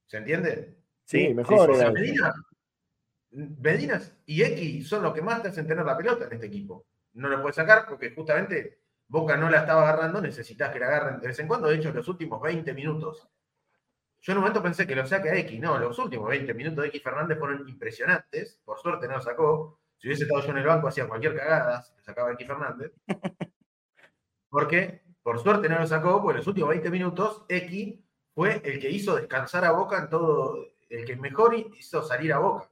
[0.06, 0.76] ¿Se entiende?
[1.04, 1.72] Sí, mejor.
[3.30, 6.86] Medina, y X son los que más te hacen tener la pelota en este equipo.
[7.14, 11.20] No lo puedes sacar porque justamente Boca no la estaba agarrando, necesitas que la agarren
[11.20, 11.68] de vez en cuando.
[11.68, 13.28] De hecho, los últimos 20 minutos.
[14.20, 15.60] Yo en un momento pensé que lo saque a X.
[15.60, 18.60] No, los últimos 20 minutos de X Fernández fueron impresionantes.
[18.64, 19.80] Por suerte no lo sacó.
[19.98, 22.92] Si hubiese estado yo en el banco, hacía cualquier cagada, se sacaba a X Fernández.
[24.48, 27.98] Porque, por suerte no lo sacó, porque los últimos 20 minutos, X
[28.36, 32.38] fue el que hizo descansar a Boca en todo, el que mejor hizo salir a
[32.38, 32.70] Boca.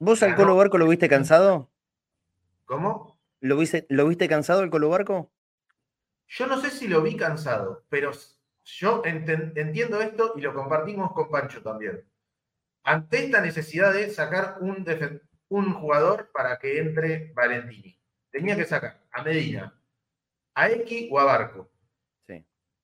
[0.00, 1.70] ¿Vos al Colo Barco lo viste cansado?
[2.64, 3.16] ¿Cómo?
[3.38, 5.30] ¿Lo viste, ¿Lo viste cansado el Colo Barco?
[6.26, 8.10] Yo no sé si lo vi cansado, pero
[8.64, 12.04] yo entiendo esto y lo compartimos con Pancho también.
[12.82, 14.84] Ante esta necesidad de sacar un,
[15.50, 17.96] un jugador para que entre Valentini,
[18.32, 19.72] tenía que sacar a Medina,
[20.52, 21.70] a X o a Barco.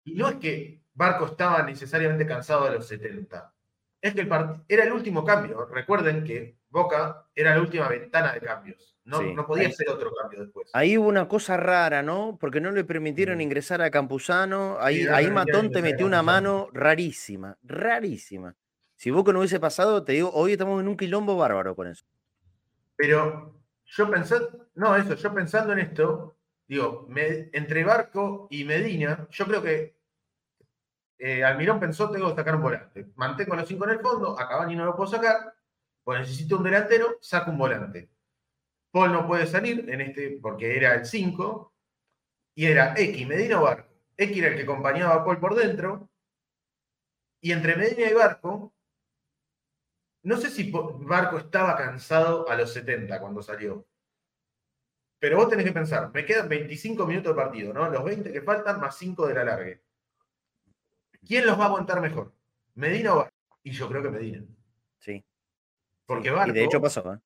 [0.04, 3.52] Y no es que Barco estaba necesariamente cansado de los 70.
[4.00, 4.30] Es que el
[4.68, 5.64] era el último cambio.
[5.66, 8.96] Recuerden que Boca era la última ventana de cambios.
[9.04, 10.70] No, no podía ser otro cambio después.
[10.72, 12.38] Ahí hubo una cosa rara, ¿no?
[12.40, 13.40] Porque no le permitieron mm.
[13.40, 14.76] ingresar a Campuzano.
[14.80, 18.54] Ahí, ahí Matón te metió una mano rarísima, rarísima.
[18.96, 22.04] Si Boca no hubiese pasado, te digo, hoy estamos en un quilombo bárbaro con eso.
[22.96, 26.36] Pero yo pensando, no, eso, yo pensando en esto,
[26.66, 29.96] digo, entre Barco y Medina, yo creo que
[31.18, 33.12] eh, Almirón pensó, tengo que sacar un volante.
[33.16, 35.54] Mantengo los cinco en el fondo, a Cavani no lo puedo sacar,
[36.02, 38.10] pues necesito un delantero, saco un volante.
[38.90, 41.72] Paul no puede salir en este porque era el 5
[42.54, 43.88] y era X, Medina o Barco.
[44.16, 46.10] X era el que acompañaba a Paul por dentro
[47.40, 48.72] y entre Medina y Barco,
[50.22, 53.86] no sé si Barco estaba cansado a los 70 cuando salió.
[55.22, 57.88] Pero vos tenés que pensar, me quedan 25 minutos de partido, ¿no?
[57.88, 59.80] Los 20 que faltan más 5 de la largue.
[61.24, 62.32] ¿Quién los va a aguantar mejor?
[62.74, 63.36] ¿Medina o Barco?
[63.62, 64.44] Y yo creo que Medina.
[64.98, 65.24] Sí.
[66.06, 66.50] Porque Barco.
[66.50, 67.18] Y de hecho pasó, ¿eh?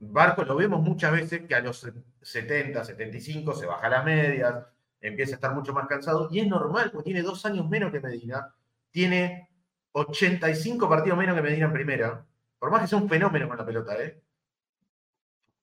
[0.00, 4.62] Barco lo vemos muchas veces que a los 70, 75 se baja las medias,
[5.00, 6.28] empieza a estar mucho más cansado.
[6.30, 8.54] Y es normal, porque tiene dos años menos que Medina.
[8.90, 9.48] Tiene
[9.92, 12.26] 85 partidos menos que Medina en primera.
[12.58, 14.20] Por más que sea un fenómeno con la pelota, ¿eh?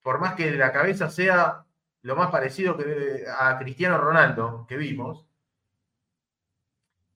[0.02, 1.66] Por más que la cabeza sea
[2.04, 5.26] lo más parecido que a Cristiano Ronaldo que vimos,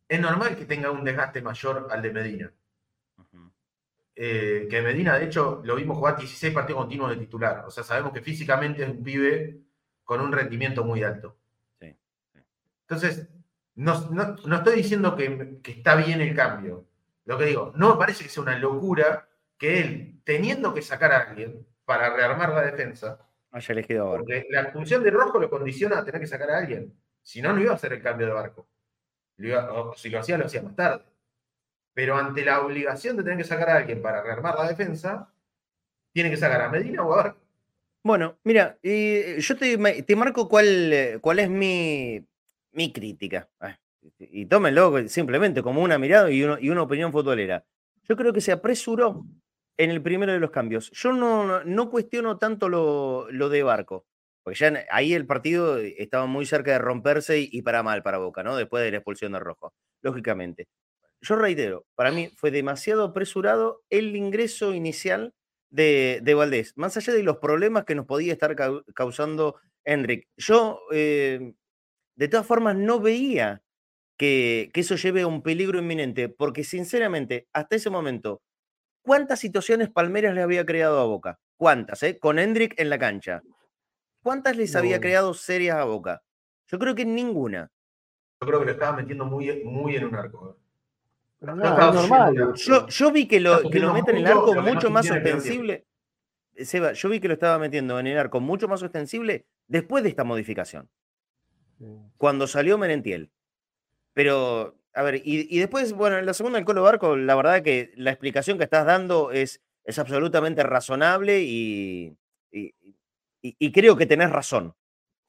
[0.08, 2.54] es normal que tenga un desgaste mayor al de Medina.
[4.18, 7.66] Eh, que Medina, de hecho, lo vimos jugar 16 partidos continuos de titular.
[7.66, 9.60] O sea, sabemos que físicamente es un pibe
[10.04, 11.38] con un rendimiento muy alto.
[12.88, 13.28] Entonces,
[13.76, 13.94] no,
[14.56, 16.86] estoy diciendo que, está bien el cambio.
[17.26, 19.28] Lo que digo, no me parece que sea una locura
[19.58, 23.20] que él, teniendo que sacar a alguien para rearmar la defensa,
[23.52, 26.94] haya elegido Porque la función de Rojo lo condiciona a tener que sacar a alguien.
[27.22, 28.68] Si no, no iba a hacer el cambio de barco
[29.96, 31.04] si lo hacía, lo hacía más tarde.
[31.94, 35.32] Pero ante la obligación de tener que sacar a alguien para rearmar la defensa,
[36.12, 37.42] tiene que sacar a Medina o a Barco.
[38.04, 42.24] Bueno, mira, yo te, marco cuál, cuál es mi,
[42.72, 43.50] mi crítica.
[44.20, 47.66] y tómenlo simplemente como una mirada y, y una opinión futbolera.
[48.04, 49.26] Yo creo que se apresuró
[49.78, 50.92] en el primero de los cambios.
[50.92, 54.06] Yo no, no cuestiono tanto lo, de Barco,
[54.44, 58.44] porque ya ahí el partido estaba muy cerca de romperse y, para mal para Boca,
[58.44, 58.56] ¿no?
[58.56, 60.68] Después de la expulsión de Rojo, lógicamente.
[61.22, 65.34] Yo reitero, para mí fue demasiado apresurado el ingreso inicial
[65.70, 68.56] de, de Valdés, más allá de los problemas que nos podía estar
[68.94, 70.28] causando Enric.
[70.38, 71.54] Yo, eh,
[72.16, 73.64] de todas formas, no veía
[74.18, 78.42] que, que, eso lleve a un peligro inminente, porque sinceramente, hasta ese momento,
[79.06, 81.40] ¿cuántas situaciones Palmeras le había creado a Boca?
[81.56, 82.04] ¿Cuántas?
[82.04, 82.20] Eh?
[82.20, 83.42] Con Hendrik en la cancha.
[84.22, 86.24] ¿Cuántas les había creado serias a Boca?
[86.68, 87.72] Yo creo que ninguna.
[88.42, 90.58] Yo creo que lo estaba metiendo muy, muy en un arco.
[91.40, 92.54] normal.
[92.56, 95.86] Yo, vi que lo, que lo mete en el arco mucho más ostensible.
[96.58, 100.10] Seba, yo vi que lo estaba metiendo en el arco mucho más ostensible después de
[100.10, 100.90] esta modificación.
[102.18, 103.32] Cuando salió Merentiel.
[104.14, 107.92] Pero, a ver, y, después, bueno, en la segunda del Colo Barco, la verdad que
[107.98, 112.18] la explicación que estás dando es, es absolutamente razonable y,
[112.52, 114.74] y, creo que tenés razón.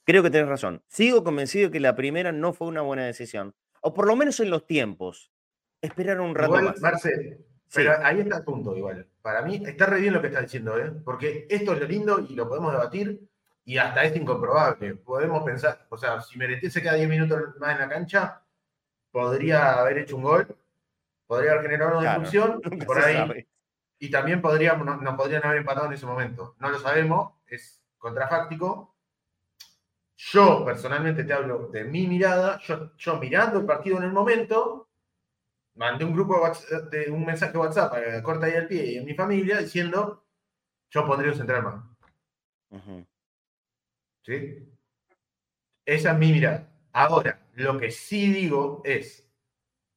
[0.05, 0.85] Creo que tenés razón.
[0.87, 3.57] Sigo convencido que la primera no fue una buena decisión.
[3.81, 5.33] O por lo menos en los tiempos.
[5.83, 7.39] Esperar un rato igual, Marce,
[7.75, 9.09] pero ahí está el punto igual.
[9.21, 10.93] Para mí está re bien lo que está diciendo, ¿eh?
[11.05, 13.21] Porque esto es lo lindo y lo podemos debatir
[13.65, 14.95] y hasta es incomprobable.
[14.95, 18.43] Podemos pensar, o sea, si Mereté se queda 10 minutos más en la cancha,
[19.17, 20.47] podría haber hecho un gol,
[21.27, 23.47] podría haber generado una expulsión, por ahí.
[23.99, 26.55] Y también podríamos, nos podrían haber empatado en ese momento.
[26.59, 28.95] No lo sabemos, es contrafáctico.
[30.19, 34.91] Yo personalmente te hablo de mi mirada, yo, yo mirando el partido en el momento,
[35.77, 36.39] mandé un grupo
[36.91, 40.27] de un mensaje de WhatsApp a corta ahí al pie y en mi familia diciendo,
[40.91, 43.07] yo pondría un central más.
[44.21, 44.77] ¿Sí?
[45.87, 46.69] Esa es mi mirada.
[46.93, 49.27] Ahora, lo que sí digo es,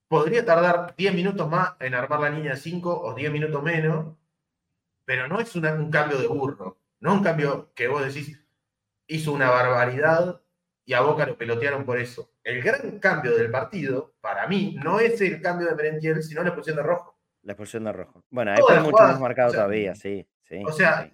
[0.07, 4.15] podría tardar 10 minutos más en armar la línea 5 o 10 minutos menos,
[5.03, 8.39] pero no es un cambio de burro, no un cambio que vos decís,
[9.07, 10.41] hizo una barbaridad
[10.85, 12.31] y a Boca lo pelotearon por eso.
[12.43, 16.49] El gran cambio del partido, para mí, no es el cambio de Merentiel, sino la
[16.49, 17.19] expulsión de rojo.
[17.43, 18.23] La expulsión de rojo.
[18.29, 20.63] Bueno, ahí fue mucho más marcado todavía, sí, sí.
[20.65, 21.11] O sea,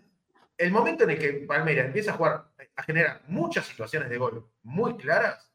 [0.57, 4.47] el momento en el que Palmeiras empieza a jugar, a generar muchas situaciones de gol
[4.61, 5.54] muy claras,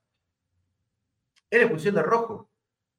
[1.50, 2.50] es la expulsión de Rojo,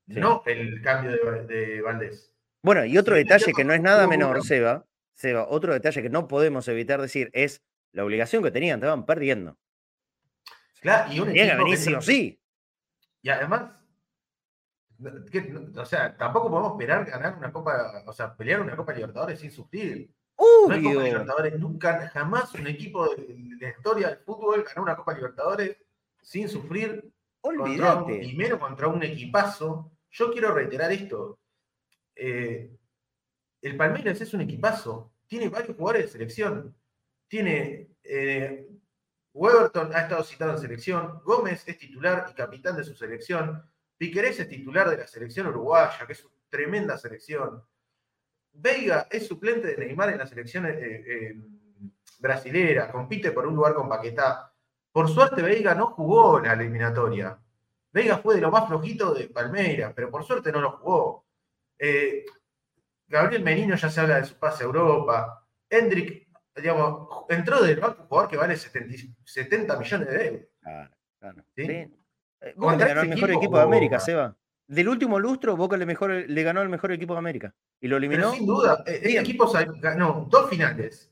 [0.07, 2.33] no el cambio de, Valdés.
[2.61, 6.27] Bueno, y otro detalle que no es nada menor, Seba, Seba, otro detalle que no
[6.27, 9.57] podemos evitar decir es la obligación que tenían, estaban perdiendo.
[10.81, 12.39] Claro, y un equipo sí.
[13.21, 13.71] Y además,
[15.75, 19.51] o sea, tampoco podemos esperar ganar una Copa, o sea, pelear una Copa Libertadores sin
[19.51, 20.11] sufrir.
[20.37, 24.95] No hay Copa Libertadores, nunca, jamás un equipo de, la historia del fútbol ganó una
[24.95, 25.77] Copa Libertadores
[26.21, 27.11] sin sufrir.
[27.41, 28.23] Olvídate.
[28.23, 29.91] y menos contra un equipazo.
[30.09, 31.39] Yo quiero reiterar esto.
[32.15, 32.75] Eh,
[33.61, 35.13] el Palmeiras es un equipazo.
[35.27, 36.75] Tiene varios jugadores de selección.
[37.27, 37.95] Tiene.
[38.03, 38.67] Eh,
[39.33, 41.21] Weberton ha estado citado en selección.
[41.23, 43.63] Gómez es titular y capitán de su selección.
[43.97, 47.63] Piquerés es titular de la selección uruguaya, que es una tremenda selección.
[48.53, 51.35] Veiga es suplente de Neymar en la selección eh, eh,
[52.19, 54.50] brasilera, compite por un lugar con Paquetá.
[54.91, 57.37] Por suerte, Veiga no jugó la eliminatoria.
[57.91, 61.25] Veiga fue de lo más flojito de Palmeiras, pero por suerte no lo jugó.
[61.77, 62.25] Eh,
[63.07, 65.45] Gabriel Menino ya se habla de su pase a Europa.
[65.69, 70.45] Hendrik, digamos, entró del banco un jugador que vale 70, millones de euros.
[70.61, 71.43] Claro, claro.
[71.55, 71.65] ¿Sí?
[71.65, 71.93] sí.
[72.41, 74.35] el mejor equipo de América, Seba.
[74.67, 77.53] Del último lustro, Boca le, mejor, le ganó el mejor equipo de América.
[77.81, 78.31] Y lo eliminó.
[78.31, 81.11] sin duda, eh, este equipo ganó dos finales.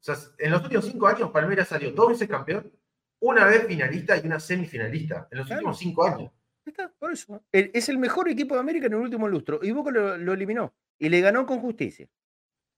[0.00, 2.70] O sea, en los últimos cinco años, Palmeiras salió dos veces campeón,
[3.20, 5.28] una vez finalista y una semifinalista.
[5.30, 6.30] En los últimos cinco años.
[6.64, 7.42] Está, por eso.
[7.52, 9.60] Es el mejor equipo de América en el último lustro.
[9.62, 10.74] Y Boca lo, eliminó.
[10.98, 12.08] Y le ganó con justicia.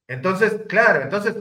[0.07, 1.37] Entonces, claro, entonces,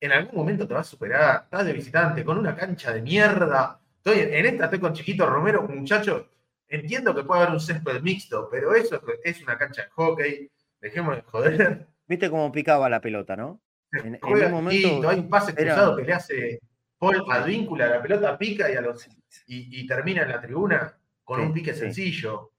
[0.00, 1.42] en algún momento te vas a superar.
[1.44, 3.80] Estás de visitante con una cancha de mierda.
[3.96, 6.30] Estoy en, esta estoy con Chiquito Romero, muchacho
[6.70, 10.50] Entiendo que puede haber un césped mixto, pero eso es una cancha de hockey.
[10.80, 11.86] Dejemos de joder.
[12.06, 13.60] Viste cómo picaba la pelota, ¿no?
[13.92, 15.08] En, un momento.
[15.08, 16.60] Hay un pase cruzado que le hace
[16.98, 19.08] Paul Advíncula, la pelota pica y, a los,
[19.46, 22.52] y, termina en la tribuna con un pique sencillo.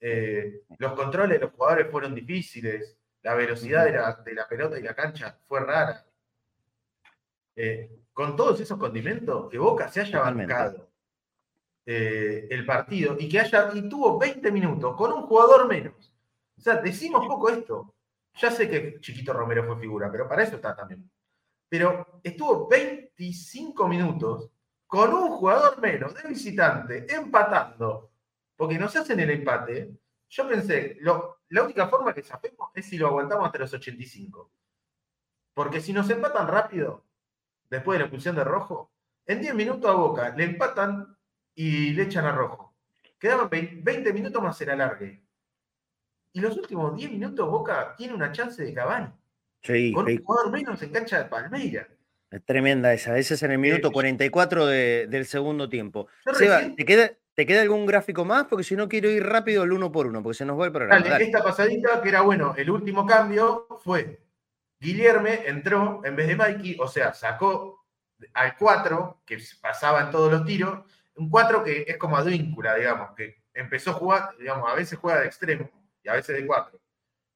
[0.00, 2.96] Eh, los controles de los jugadores fueron difíciles.
[3.22, 6.04] La velocidad de la, de la pelota y la cancha fue rara.
[7.56, 10.90] Eh, con todos esos condimentos, que Boca se haya bancado
[11.86, 16.14] eh, el partido y que haya, y tuvo 20 minutos con un jugador menos.
[16.56, 17.94] O sea, decimos poco esto.
[18.34, 21.10] Ya sé que Chiquito Romero fue figura, pero para eso está también.
[21.68, 24.50] Pero estuvo 25 minutos
[24.86, 28.10] con un jugador menos de visitante, empatando
[28.58, 29.96] porque nos hacen el empate.
[30.28, 34.50] Yo pensé, la única forma que sabemos es si lo aguantamos hasta los 85.
[35.54, 37.04] Porque si nos empatan rápido,
[37.70, 38.90] después de la expulsión de Rojo,
[39.26, 41.16] en 10 minutos a Boca le empatan
[41.54, 42.74] y le echan a Rojo.
[43.18, 45.24] Quedaban 20 minutos más el alargue.
[46.32, 49.12] Y los últimos 10 minutos Boca tiene una chance de Cavani.
[49.62, 51.88] Sí, con un jugador menos en cancha de Palmeira.
[52.30, 53.16] Es tremenda esa.
[53.18, 56.08] Ese es en el minuto 44 del segundo tiempo.
[56.34, 58.44] Seba, ¿te, queda, ¿te queda algún gráfico más?
[58.44, 60.72] Porque si no quiero ir rápido el uno por uno, porque se nos va el
[60.72, 61.02] programa.
[61.06, 64.20] Dale, esta pasadita que era bueno, el último cambio fue
[64.80, 67.86] Guillerme entró en vez de Mikey, o sea, sacó
[68.34, 70.84] al 4, que pasaba en todos los tiros,
[71.16, 75.20] un 4 que es como advíncula, digamos, que empezó a jugar, digamos, a veces juega
[75.20, 75.70] de extremo
[76.02, 76.78] y a veces de 4,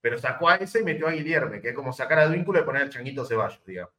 [0.03, 2.65] pero sacó a ese y metió a Guillerme, que es como sacar a advíncula y
[2.65, 3.95] poner al changuito Ceballos, digamos.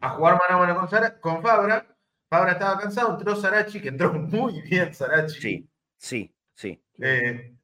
[0.00, 1.86] A jugar mano a mano con, con Fabra,
[2.30, 5.40] Fabra estaba cansado, entró Sarachi, que entró muy bien Sarachi.
[5.40, 6.82] Sí, sí, sí.
[6.98, 7.54] Eh,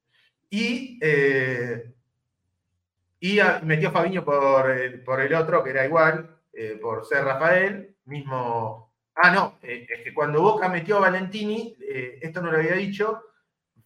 [0.50, 1.96] y eh,
[3.20, 7.24] y metió a Fabiño por el, por el otro, que era igual, eh, por ser
[7.24, 8.92] Rafael, mismo.
[9.14, 12.74] Ah, no, eh, es que cuando Boca metió a Valentini, eh, esto no lo había
[12.74, 13.22] dicho,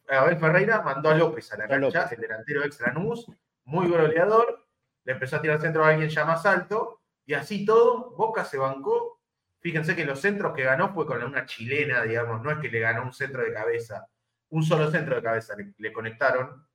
[0.09, 3.27] Abel Ferreira mandó a López a la cancha, el delantero extra Nus,
[3.71, 4.66] muy goleador,
[5.05, 8.59] le empezó a tirar centro a alguien ya más alto, y así todo, Boca se
[8.59, 9.21] bancó.
[9.61, 12.81] Fíjense que los centros que ganó fue con una chilena, digamos, no es que le
[12.81, 14.09] ganó un centro de cabeza,
[14.51, 16.66] un solo centro de cabeza le, conectaron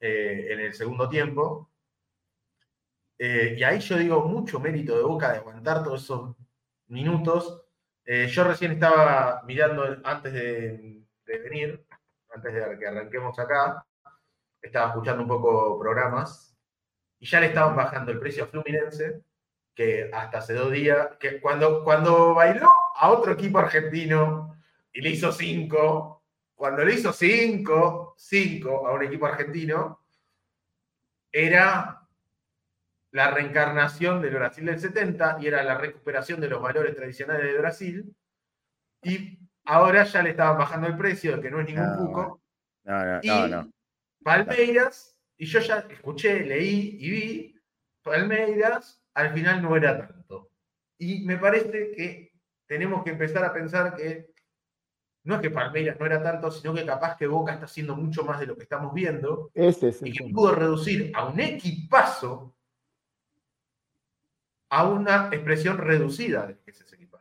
[0.00, 1.70] en el segundo tiempo.
[3.18, 6.34] Eh, y ahí yo digo mucho mérito de Boca de aguantar todos esos
[6.88, 7.62] minutos.
[8.04, 11.86] Eh, yo recién estaba mirando antes de, venir,
[12.34, 13.86] antes de que arranquemos acá,
[14.62, 16.56] estaba escuchando un poco programas
[17.18, 19.22] y ya le estaban bajando el precio a Fluminense,
[19.74, 24.56] que hasta hace dos días, que cuando, cuando bailó a otro equipo argentino
[24.92, 30.00] y le hizo cinco, cuando le hizo cinco, cinco a un equipo argentino,
[31.30, 32.02] era
[33.12, 37.58] la reencarnación del Brasil del 70 y era la recuperación de los valores tradicionales de
[37.58, 38.16] Brasil.
[39.02, 42.40] Y ahora ya le estaban bajando el precio, que no es ningún cuco.
[42.84, 43.72] No, no, no, no.
[44.22, 47.60] Palmeiras, y yo ya escuché, leí y vi,
[48.02, 50.50] Palmeiras al final no era tanto.
[50.98, 52.32] Y me parece que
[52.66, 54.32] tenemos que empezar a pensar que
[55.24, 58.24] no es que Palmeiras no era tanto, sino que capaz que Boca está haciendo mucho
[58.24, 59.50] más de lo que estamos viendo.
[60.08, 62.56] y que pudo reducir a un equipazo
[64.72, 67.11] a una expresión reducida de que es ese equipazo.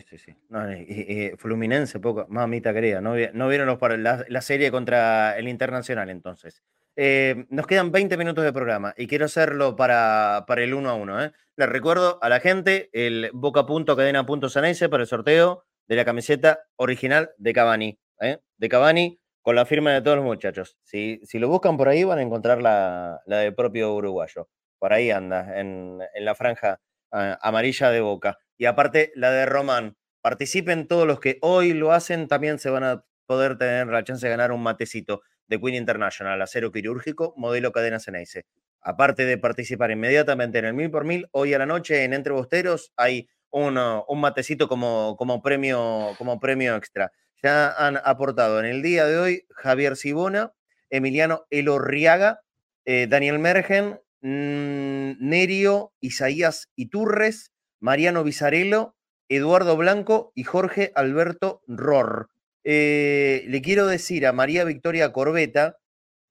[0.00, 6.08] Sí, sí, Fluminense, poco, mamita querida, no, vieron los, la, la, serie contra el Internacional
[6.10, 6.62] entonces.
[6.96, 10.94] Eh, nos quedan 20 minutos de programa y quiero hacerlo para, para el 1 a
[10.94, 11.24] 1.
[11.24, 11.32] ¿eh?
[11.56, 17.52] Les recuerdo a la gente el boca.cadena.sanese para el sorteo de la camiseta original de
[17.52, 17.98] Cavani.
[18.20, 18.38] ¿eh?
[18.58, 20.78] De Cavani con la firma de todos los muchachos.
[20.82, 24.48] Si, si lo buscan por ahí van a encontrar la, la del propio uruguayo
[24.82, 26.80] por ahí anda, en, la franja
[27.12, 28.38] ah, amarilla de Boca.
[28.58, 29.96] Y aparte, la de Román.
[30.20, 34.26] Participen todos los que hoy lo hacen, también se van a poder tener la chance
[34.26, 38.46] de ganar un matecito de Queen International, acero quirúrgico, modelo cadena Ceneice.
[38.80, 42.32] Aparte de participar inmediatamente en el mil por mil, hoy a la noche en Entre
[42.32, 47.12] Bosteros hay un, un matecito como, como, premio, como premio extra.
[47.42, 50.52] Ya han aportado en el día de hoy Javier Sibona,
[50.90, 52.42] Emiliano Elorriaga,
[52.84, 57.50] eh, Daniel Mergen, Mm, Nerio, Isaías Iturres,
[57.80, 58.94] Mariano Bizarello,
[59.28, 62.28] Eduardo Blanco y Jorge Alberto Ror.
[62.64, 65.78] Eh, le quiero decir a María Victoria Corbeta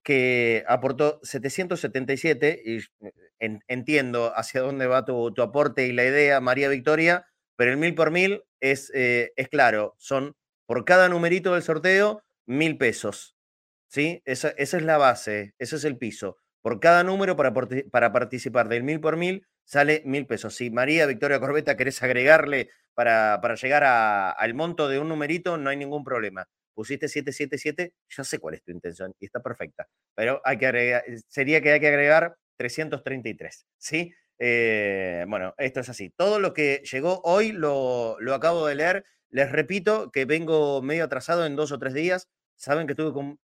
[0.04, 6.70] que aportó 777 y eh, entiendo hacia dónde va tu, aporte y la idea, María
[6.70, 7.28] Victoria,
[7.58, 10.36] pero el mil por mil es, eh, es claro, son
[10.66, 13.36] por cada numerito del sorteo mil pesos.
[13.90, 14.22] ¿sí?
[14.26, 16.38] Esa, esa es la base, ese es el piso.
[16.62, 20.56] Por cada número para, para participar del mil por mil sale mil pesos.
[20.56, 25.70] Si María Victoria Corbeta querés agregarle para, para llegar al monto de un numerito, no
[25.70, 26.48] hay ningún problema.
[26.74, 29.88] Pusiste 777, ya sé cuál es tu intención y está perfecta.
[30.16, 34.14] Pero hay que agregar, sería que hay que agregar 333, ¿sí?
[34.40, 36.10] Eh, bueno, esto es así.
[36.18, 39.06] Todo lo que llegó hoy lo, lo acabo de leer.
[39.30, 42.28] Les repito que vengo medio atrasado en dos o tres días.
[42.56, 43.40] Saben que tuve con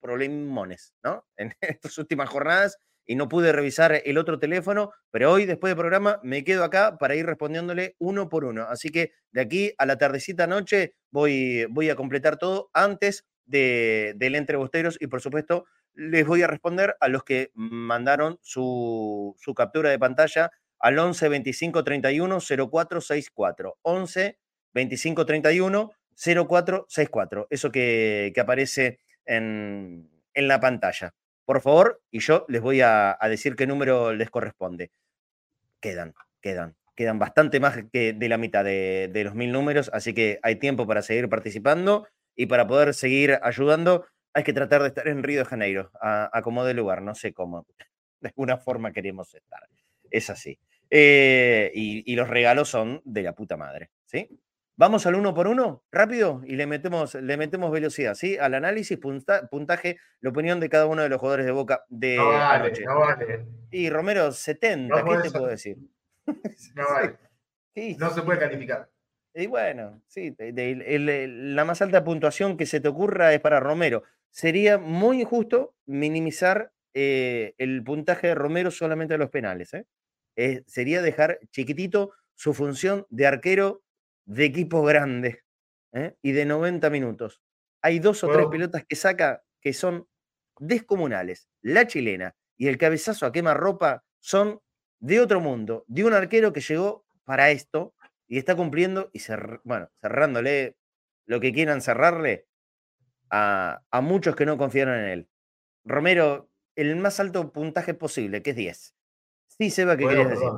[0.00, 1.26] problemones, ¿no?
[1.36, 5.78] En estas últimas jornadas y no pude revisar el otro teléfono, pero hoy, después del
[5.78, 8.66] programa, me quedo acá para ir respondiéndole uno por uno.
[8.68, 14.36] Así que de aquí a la tardecita noche voy, a completar todo antes de, del
[14.36, 14.56] Entre
[15.00, 15.64] y, por supuesto,
[15.94, 21.28] les voy a responder a los que mandaron su, su captura de pantalla al 11
[21.28, 23.78] 25 31 0464.
[23.82, 24.38] 11
[24.72, 27.46] 25 31 0464.
[27.50, 31.12] Eso que, que aparece en, la pantalla.
[31.44, 34.90] Por favor, y yo les voy a, decir qué número les corresponde.
[35.80, 40.38] Quedan, quedan, quedan bastante más que de la mitad de, los mil números, así que
[40.42, 42.06] hay tiempo para seguir participando
[42.36, 44.06] y para poder seguir ayudando.
[44.32, 47.14] Hay que tratar de estar en Río de Janeiro, a, a como de lugar, no
[47.14, 47.66] sé cómo.
[48.20, 49.66] De alguna forma queremos estar.
[50.10, 50.58] Es así.
[50.90, 54.28] Eh, y, los regalos son de la puta madre, ¿sí?
[54.80, 58.38] Vamos al uno por uno, rápido, y le metemos, le metemos velocidad, ¿sí?
[58.38, 62.28] Al análisis, puntaje, la opinión de cada uno de los jugadores de Boca de no
[62.28, 63.46] vale, No vale.
[63.70, 65.76] Y Romero, 70, ¿qué te puedo decir?
[66.74, 67.18] No vale.
[67.98, 68.88] No se puede calificar.
[69.34, 74.04] Y bueno, sí, la más alta puntuación que se te ocurra es para Romero.
[74.30, 80.64] Sería muy injusto minimizar eh, el puntaje de Romero solamente a los penales, ¿eh?
[80.66, 83.82] sería dejar chiquitito su función de arquero
[84.30, 85.42] de equipo grande
[85.92, 86.14] ¿eh?
[86.22, 87.42] y de 90 minutos.
[87.82, 90.06] Hay dos o tres pelotas que saca que son
[90.58, 91.48] descomunales.
[91.62, 94.60] La chilena y el cabezazo a quema ropa son
[95.00, 97.94] de otro mundo, de un arquero que llegó para esto
[98.28, 99.20] y está cumpliendo y
[99.64, 100.76] bueno, cerrándole
[101.26, 102.46] lo que quieran cerrarle
[103.30, 105.28] a, a muchos que no confiaron en él.
[105.84, 108.94] Romero, el más alto puntaje posible, que es 10.
[109.48, 110.48] Sí, Seba, ¿qué querías decir?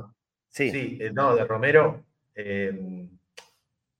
[0.49, 0.69] Sí.
[0.69, 2.05] sí, eh, no, de Romero.
[2.35, 3.09] Em,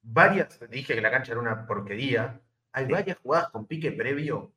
[0.03, 2.39] varias, dije que la cancha era una porquería.
[2.71, 4.53] Hay varias jugadas con pique previo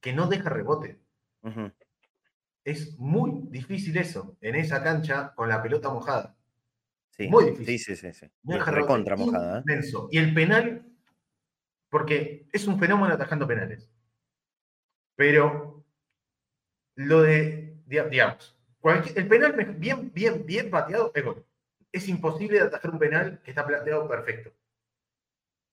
[0.00, 0.98] que no deja rebote.
[2.64, 6.36] Es muy difícil eso, en esa cancha con la pelota mojada.
[7.10, 7.78] Sí, muy difícil.
[7.78, 8.30] Sí, sí, sí.
[9.16, 9.64] mojada.
[9.66, 9.80] ¿eh?
[10.10, 10.86] Y el penal,
[11.88, 13.90] porque es un fenómeno atajando penales.
[15.16, 15.84] Pero
[16.94, 18.56] lo de, digamos,
[19.16, 21.44] el penal bien, bien, bien pateado es gol.
[21.92, 24.52] Es imposible de atajar un penal que está planteado perfecto.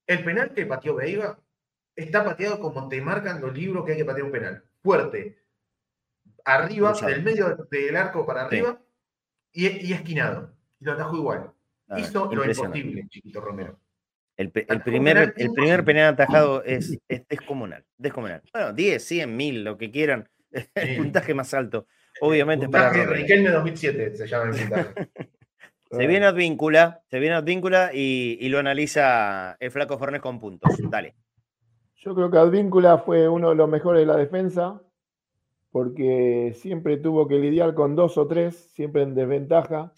[0.08, 1.40] El penal que pateó Veiga
[1.96, 4.64] está pateado como te marcan los libros que hay que patear un penal.
[4.82, 5.38] Fuerte,
[6.44, 8.80] arriba, del medio del arco para arriba
[9.52, 10.54] y, esquinado.
[10.80, 11.52] Y lo atajó igual.
[11.98, 13.80] Hizo lo imposible, chiquito Romero.
[14.38, 16.98] El, primer, el primer penal atajado es,
[17.30, 18.42] descomunal, descomunal.
[18.52, 20.30] Bueno, 10, 100, 1000, lo que quieran.
[20.76, 21.88] El puntaje más alto.
[22.22, 24.56] Obviamente para Riquelme 2007 se llama el
[25.98, 30.72] Se viene Advíncula, se viene Advíncula y, y lo analiza el Flaco Fornés con puntos.
[30.90, 31.16] Dale.
[31.96, 34.82] Yo creo que Advíncula fue uno de los mejores de la defensa,
[35.72, 39.92] porque siempre tuvo que lidiar con dos o tres, siempre en desventaja,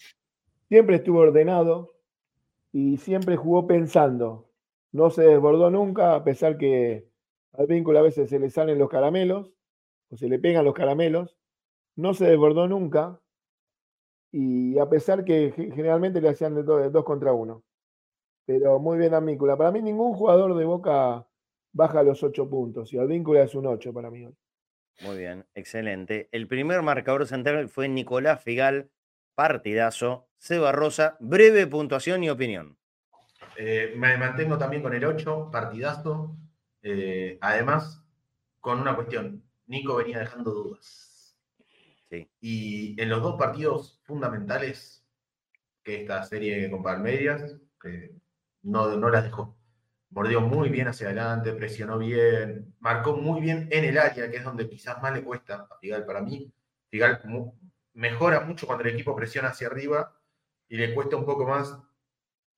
[0.68, 1.94] siempre estuvo ordenado
[2.72, 4.50] y siempre jugó pensando.
[4.90, 7.08] No se desbordó nunca, a pesar que
[7.52, 9.52] Advíncula a veces se le salen los caramelos,
[10.10, 11.36] o se le pegan los caramelos,
[11.96, 13.20] no se desbordó nunca
[14.30, 17.64] y a pesar que generalmente le hacían de, dos contra uno.
[18.46, 19.56] Pero muy bien Advíncula.
[19.56, 21.26] Para mí ningún jugador de Boca
[21.72, 24.28] baja los ocho puntos y Advíncula es un ocho para mí.
[25.02, 26.28] Muy bien, excelente.
[26.32, 28.90] El primer marcador central fue Nicolás Figal,
[29.34, 30.28] partidazo.
[30.38, 32.78] Seba Rosa, breve puntuación y opinión.
[33.56, 36.36] Eh, me mantengo también con el 8, partidazo.
[36.82, 38.04] Eh, además,
[38.60, 41.07] con una cuestión, Nico venía dejando dudas.
[42.40, 45.04] Y en los dos partidos fundamentales,
[45.82, 48.12] que esta serie con Palmeiras, que
[48.62, 49.56] no, no las dejó.
[50.10, 54.44] Mordió muy bien hacia adelante, presionó bien, marcó muy bien en el área, que es
[54.44, 56.50] donde quizás más le cuesta a Figal para mí.
[56.88, 57.20] Figal
[57.92, 60.16] mejora mucho cuando el equipo presiona hacia arriba
[60.68, 61.78] y le cuesta un poco más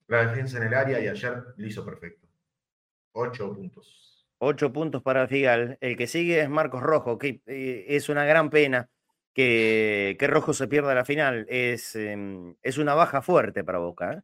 [0.07, 2.29] la defensa en el área y ayer lo hizo perfecto.
[3.13, 4.29] Ocho puntos.
[4.39, 5.77] Ocho puntos para Figal.
[5.81, 8.89] El que sigue es Marcos Rojo, que eh, es una gran pena
[9.35, 14.13] que, Rojo se pierda la final es, em, es una baja fuerte para Boca.
[14.15, 14.23] ¿eh?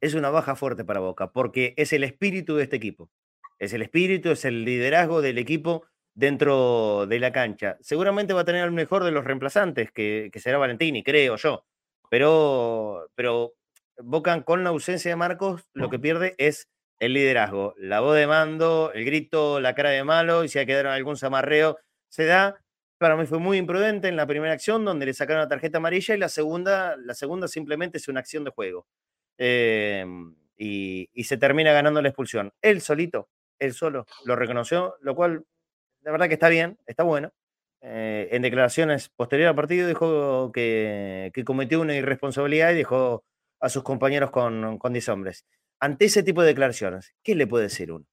[0.00, 3.10] Es una baja fuerte para Boca, porque es el espíritu de este equipo.
[3.58, 7.76] Es el espíritu, es el liderazgo del equipo dentro de la cancha.
[7.80, 11.64] Seguramente va a tener el mejor de los reemplazantes, que, será Valentini, creo yo.
[12.10, 13.54] Pero, pero
[13.98, 18.26] Boca con la ausencia de Marcos, lo que pierde es el liderazgo, la voz de
[18.26, 21.78] mando, el grito, la cara de malo, y si hay que dar algún zamarreo,
[22.08, 22.62] se da,
[23.02, 26.14] para mí fue muy imprudente en la primera acción, donde le sacaron la tarjeta amarilla,
[26.14, 28.86] y la segunda, la segunda simplemente es una acción de juego.
[29.36, 32.52] Em, y, se termina ganando la expulsión.
[32.62, 35.44] Él solito, él solo, lo reconoció, lo cual,
[36.02, 37.32] la verdad que está bien, está bueno.
[37.80, 43.24] Eh, en declaraciones posteriores al partido dijo que, cometió una irresponsabilidad y dejó
[43.60, 45.44] a sus compañeros con, con 10 hombres.
[45.80, 48.06] Ante ese tipo de declaraciones, ¿qué le puede decir uno?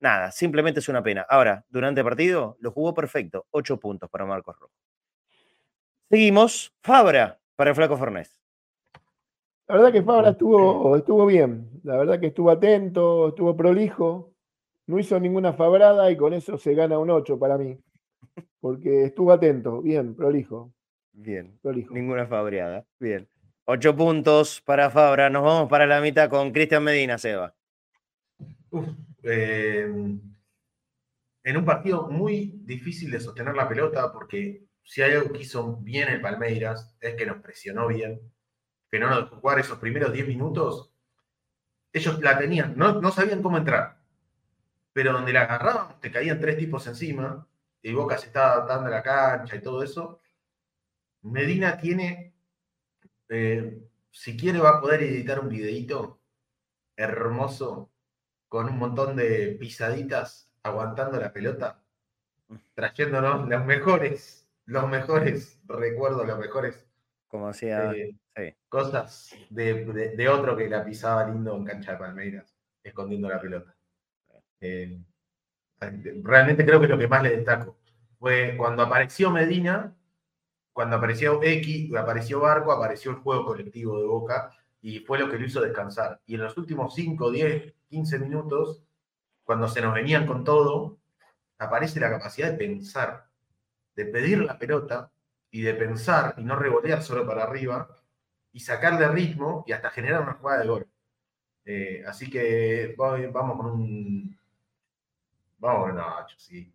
[0.00, 1.26] Nada, simplemente es una pena.
[1.28, 4.72] Ahora, durante el partido lo jugó perfecto, ocho puntos para Marcos Rojo.
[6.10, 8.40] Seguimos, Fabra para el Flaco Fornés.
[9.66, 14.32] La verdad que Fabra estuvo, estuvo bien, la verdad que estuvo atento, estuvo prolijo,
[14.86, 17.78] no hizo ninguna fabrada y con eso se gana un 8 para mí.
[18.60, 20.72] Porque estuvo atento, bien, prolijo.
[21.12, 21.58] Bien,
[21.90, 22.86] ninguna fabreada.
[22.98, 23.28] Bien.
[23.64, 25.28] Ocho puntos para Fabra.
[25.28, 27.54] Nos vamos para la mitad con Cristian Medina, Seba.
[29.22, 29.84] Eh,
[31.44, 35.76] en un partido muy difícil de sostener la pelota, porque si hay algo que hizo
[35.76, 38.20] bien el Palmeiras es que nos presionó bien,
[38.90, 40.92] que no nos dejó jugar esos primeros 10 minutos.
[41.92, 43.98] Ellos la tenían, no, sabían cómo entrar,
[44.92, 47.46] pero donde la agarraban te caían tres tipos encima
[47.82, 50.20] y Boca se estaba adaptando a la cancha y todo eso.
[51.22, 52.34] Medina tiene
[53.28, 56.20] eh, si quiere va a poder editar un videito
[56.96, 57.90] hermoso
[58.48, 61.82] con un montón de pisaditas aguantando la pelota,
[62.74, 66.88] trayéndonos los mejores, los mejores recuerdos, los mejores
[67.28, 73.40] como eh, cosas de, otro que la pisaba lindo en cancha de Palmeiras, escondiendo la
[73.40, 73.76] pelota.
[74.60, 74.98] Eh,
[76.22, 77.76] realmente creo que lo que más le destaco
[78.18, 79.94] fue cuando apareció Medina,
[80.72, 84.50] cuando apareció X, apareció Barco, apareció el juego colectivo de Boca
[84.80, 86.20] y fue lo que lo hizo descansar.
[86.26, 88.82] Y en los últimos 5, 10, 15 minutos,
[89.44, 90.98] cuando se nos venían con todo,
[91.58, 93.26] aparece la capacidad de pensar,
[93.96, 95.10] de pedir la pelota
[95.50, 97.88] y de pensar y no rebotear solo para arriba
[98.52, 100.86] y sacarle ritmo y hasta generar una jugada de gol.
[101.64, 104.38] Eh, así que vamos con un.
[105.58, 106.72] Vamos con un 8, sí.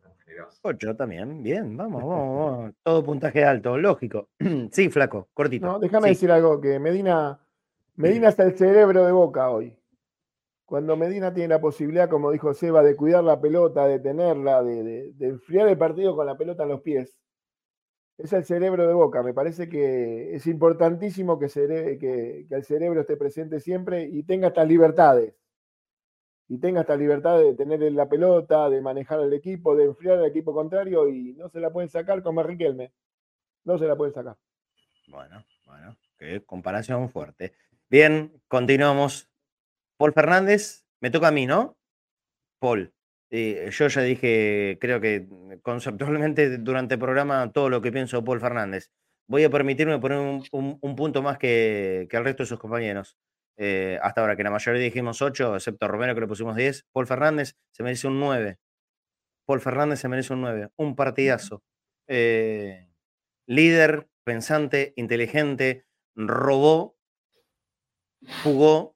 [0.61, 4.29] 8 también, bien, vamos, vamos, Todo puntaje alto, lógico.
[4.71, 5.65] sí, flaco, cortito.
[5.65, 7.39] No, déjame decir algo, que Medina,
[7.95, 9.75] Medina está el cerebro de boca hoy.
[10.73, 15.13] Cuando Medina tiene la posibilidad, como dijo Seba, de cuidar la pelota, de tenerla, de,
[15.19, 17.15] enfriar el partido con la pelota en los pies,
[18.17, 19.21] es el cerebro de Boca.
[19.21, 24.67] Me parece que es importantísimo que, que, el cerebro esté presente siempre y tenga estas
[24.67, 25.35] libertades
[26.47, 30.25] y tenga esta libertad de tener la pelota, de manejar el equipo, de enfriar al
[30.25, 32.91] equipo contrario y no se la pueden sacar como Riquelme.
[33.63, 34.37] No se la pueden sacar.
[35.07, 37.53] Bueno, bueno, qué comparación fuerte.
[37.91, 39.32] Bien, continuamos.
[40.03, 41.77] Paul Fernández, me toca a mí, ¿no?
[42.59, 42.93] Paul.
[43.31, 45.29] yo ya dije, creo que
[45.61, 48.91] conceptualmente durante el programa todo lo que pienso de Paul Fernández.
[49.29, 50.17] Voy a permitirme poner
[50.51, 53.17] un, punto más que, que el resto de sus compañeros.
[53.55, 56.85] Eh, hasta ahora, que la mayoría dijimos 8, excepto Romero que le pusimos 10.
[56.91, 58.57] Paul Fernández se merece un 9.
[59.45, 60.69] Paul Fernández se merece un 9.
[60.75, 61.63] Un partidazo.
[62.09, 62.89] Eh,
[63.47, 66.97] líder, pensante, inteligente, robó,
[68.43, 68.93] jugó,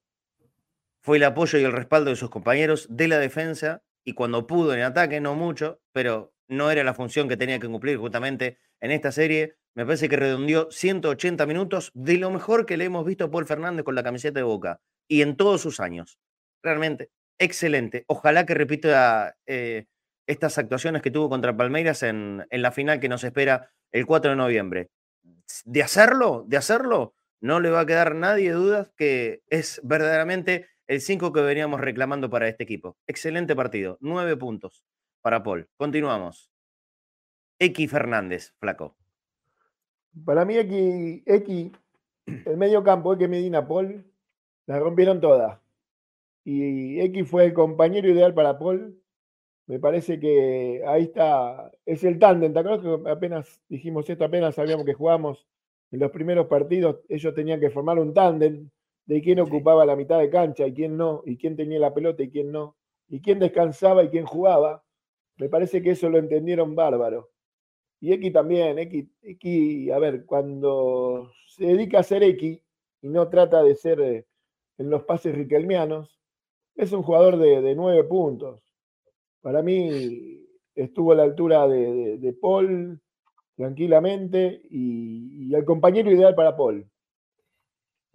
[1.07, 4.73] fue el apoyo y el respaldo de sus compañeros de la defensa y cuando pudo
[4.73, 8.91] en ataque, no mucho, pero no era la función que tenía que cumplir justamente en
[8.91, 9.55] esta serie.
[9.73, 13.45] Me parece que redondeó 180 minutos de lo mejor que le hemos visto a Paul
[13.45, 16.19] Fernández con la camiseta de Boca y en todos sus años.
[16.61, 17.09] Realmente,
[17.39, 18.03] excelente.
[18.07, 19.85] Ojalá que repita eh,
[20.27, 24.31] estas actuaciones que tuvo contra Palmeiras en, en la final que nos espera el 4
[24.31, 24.89] de noviembre.
[25.63, 31.01] De hacerlo, de hacerlo, no le va a quedar nadie dudas que es verdaderamente el
[31.01, 32.97] 5 que veníamos reclamando para este equipo.
[33.07, 34.85] Excelente partido, nueve puntos
[35.21, 35.67] para Paul.
[35.75, 36.49] Continuamos.
[37.59, 38.95] X Fernández, flaco.
[40.25, 41.71] Para mí, X, X
[42.25, 44.05] el medio campo, X Medina Paul,
[44.65, 45.59] la rompieron todas.
[46.43, 49.01] Y X fue el compañero ideal para Paul.
[49.65, 52.53] Me parece que ahí está, es el tándem.
[52.53, 55.45] ¿Te acuerdas que apenas dijimos esto, apenas sabíamos que jugábamos
[55.91, 57.01] en los primeros partidos?
[57.09, 58.69] Ellos tenían que formar un tándem
[59.07, 62.23] de quién ocupaba la mitad de cancha y quién no, y quién tenía la pelota
[62.23, 62.75] y quién no,
[63.07, 64.83] y quién descansaba y quién jugaba.
[65.37, 67.29] Me parece que eso lo entendieron bárbaro.
[67.99, 72.61] Y X también, X, X, a ver, cuando se dedica a ser X
[73.01, 74.27] y no trata de ser eh,
[74.77, 76.19] en los pases riquelmianos,
[76.75, 78.61] es un jugador de, nueve puntos.
[79.41, 83.01] Para mí estuvo a la altura de, Paul
[83.55, 86.87] tranquilamente y, el compañero ideal para Paul.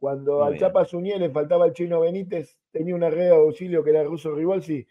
[0.03, 3.91] Cuando al Chapa Suñé le faltaba el chino Benítez, tenía una red de auxilio que
[3.91, 4.85] era el ruso Rivolsi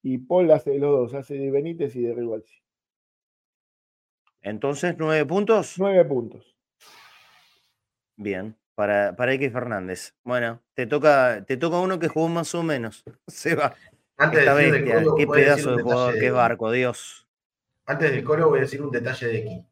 [0.00, 2.62] y Paul hace de los dos, hace de Benítez y de Rivolsi.
[4.42, 5.74] Entonces, nueve puntos.
[5.76, 6.56] Nueve puntos.
[8.14, 10.14] Bien, para, para X Fernández.
[10.22, 13.02] Bueno, te toca, te toca uno que jugó más o menos.
[13.26, 13.74] Se va.
[14.16, 17.26] Antes Esta bestia, qué pedazo de jugador, qué barco, Dios.
[17.86, 19.64] Antes del coro voy a decir un detalle de X.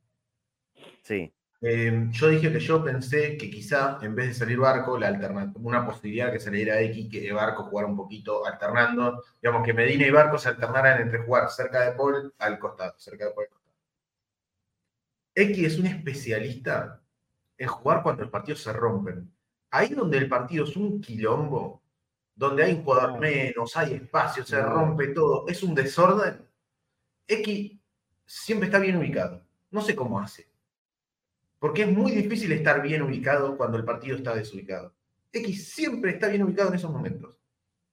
[1.04, 1.32] Sí.
[1.64, 5.12] Em, yo dije que yo pensé que quizá en vez de salir Barco, la
[5.54, 10.10] una posibilidad que saliera X, que Barco jugara un poquito alternando, digamos que Medina y
[10.10, 13.46] Barco se alternaran entre jugar cerca de Paul al costado, cerca de Paul
[15.34, 17.00] X es un especialista
[17.56, 19.32] en jugar cuando los partidos se rompen.
[19.70, 21.82] Ahí donde el partido es un quilombo,
[22.34, 26.44] donde hay un jugador menos, hay espacio, se rompe todo, es un desorden,
[27.26, 27.78] X
[28.26, 29.46] siempre está bien ubicado.
[29.70, 30.51] No sé cómo hace.
[31.62, 34.92] Porque es muy difícil estar bien ubicado cuando el partido está desubicado.
[35.30, 37.36] X siempre está bien ubicado en esos momentos.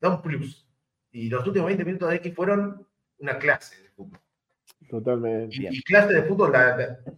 [0.02, 0.68] Da un plus.
[1.12, 2.88] Y los últimos 20 minutos de X fueron
[3.20, 4.20] una clase de fútbol.
[4.90, 5.56] Totalmente.
[5.56, 6.52] Y, clase de fútbol,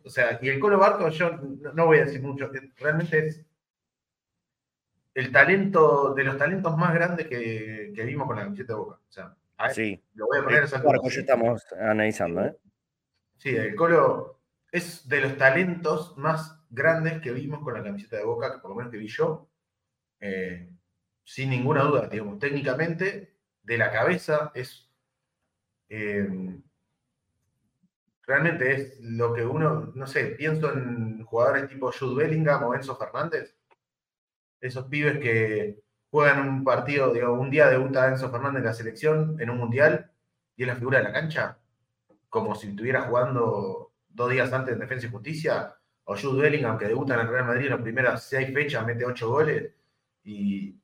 [0.04, 1.40] o sea, y el Colo Barco, yo
[1.74, 3.46] no voy a decir mucho, realmente es
[5.14, 8.96] el talento, de los talentos más grandes que, vimos con la camiseta de Boca.
[8.96, 9.38] O sea,
[9.74, 10.04] sí.
[10.16, 12.58] lo voy a poner esa ya estamos analizando, ¿eh?
[13.38, 14.41] Sí, el Colo
[14.72, 18.72] es de los talentos más grandes que vimos con la camiseta de Boca, que por
[18.72, 19.50] lo menos que vi yo.
[20.20, 20.70] Eh,
[21.24, 24.90] sin ninguna duda, digamos, técnicamente, de la cabeza es.
[25.90, 26.28] Eh,
[28.24, 32.96] realmente es lo que uno, no sé, pienso en jugadores tipo Jude Bellingham o Enzo
[32.96, 33.56] Fernández
[34.62, 39.42] esos pibes que juegan un partido, digo, un día debuta Enzo Fernández en la selección
[39.42, 40.12] en un mundial
[40.56, 41.58] y es la figura de la cancha,
[42.30, 46.88] como si estuviera jugando dos días antes en Defensa y Justicia, o Jude Bellingham, que
[46.88, 49.72] debuta en el Real Madrid en las primeras seis fechas, mete ocho goles
[50.24, 50.78] y,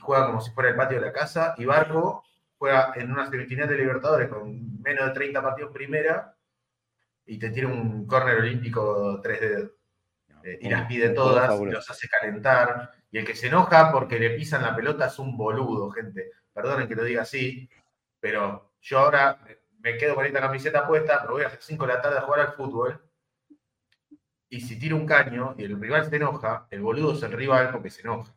[0.00, 2.24] juega como si fuera el patio de la casa, y Barco
[2.56, 6.34] juega en una semifinal de Libertadores con menos de 30 partidos primera
[7.26, 9.70] y te tiene un córner olímpico 3 d
[10.44, 14.18] eh, y las pide todas, y los hace calentar, y el que se enoja porque
[14.18, 16.30] le pisan la pelota es un boludo, gente.
[16.52, 17.68] Perdonen que lo diga así,
[18.18, 19.38] pero yo ahora
[19.82, 22.22] me quedo con esta camiseta puesta, pero voy a hacer 5 de la tarde a
[22.22, 23.02] jugar al fútbol.
[24.48, 27.70] Y si tiro un caño y el rival se enoja, el boludo es el rival
[27.72, 28.32] porque se enoja.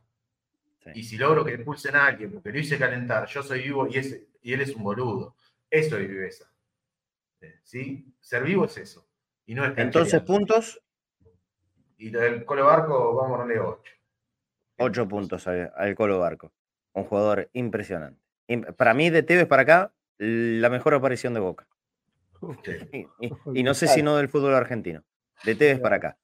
[0.93, 3.97] Y si logro que expulsen a alguien porque lo hice calentar, yo soy vivo y,
[4.41, 5.35] y él es un boludo.
[5.69, 6.45] Eso es viveza.
[7.63, 8.13] ¿Sí?
[8.19, 9.07] Ser vivo es eso.
[9.45, 10.81] Y no es Entonces, puntos.
[11.97, 13.93] Y del Colo Barco, vamos a darle 8.
[14.77, 16.51] Ocho puntos al, Colo Barco.
[16.93, 18.21] Un jugador impresionante.
[18.77, 21.67] Para mí, de Tevez para acá, la mejor aparición de Boca.
[23.53, 25.03] Y, no sé si no del fútbol argentino.
[25.43, 26.17] De Tevez para acá.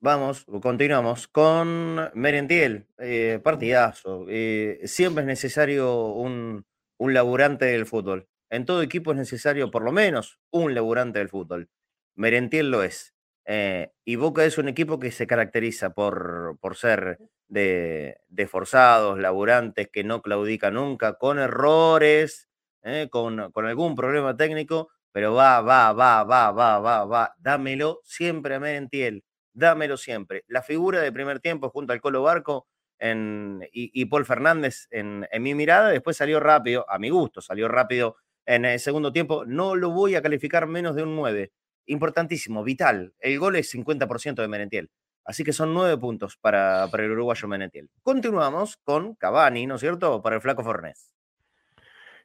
[0.00, 2.86] Vamos, continuamos con Merentiel.
[2.98, 4.26] Eh, partidazo.
[4.28, 6.64] Eh, siempre es necesario un,
[6.98, 8.28] un laburante del fútbol.
[8.50, 11.68] En todo equipo es necesario por lo menos un laburante del fútbol.
[12.14, 13.14] Merentiel lo es.
[13.44, 17.18] Eh, y Boca es un equipo que se caracteriza por, por ser
[17.48, 18.18] de,
[18.48, 22.47] forzados, laburantes, que no claudican nunca, con errores,
[22.82, 23.08] ¿eh?
[23.10, 28.60] con, algún problema técnico, pero va, va, va, va, va, va, va, dámelo siempre a
[28.60, 30.44] Merentiel, dámelo siempre.
[30.48, 32.66] La figura de primer tiempo junto al Colo Barco
[32.98, 37.68] en, y, Paul Fernández en, en mi mirada, después salió rápido, a mi gusto, salió
[37.68, 41.52] rápido en el segundo tiempo, no lo voy a calificar menos de un 9.
[41.86, 43.14] Importantísimo, vital.
[43.18, 44.90] El gol es 50% de Merentiel.
[45.28, 47.90] Así que son nueve puntos para, el uruguayo Menetiel.
[48.02, 50.22] Continuamos con Cavani, ¿no es cierto?
[50.22, 51.12] Para el flaco Fornés.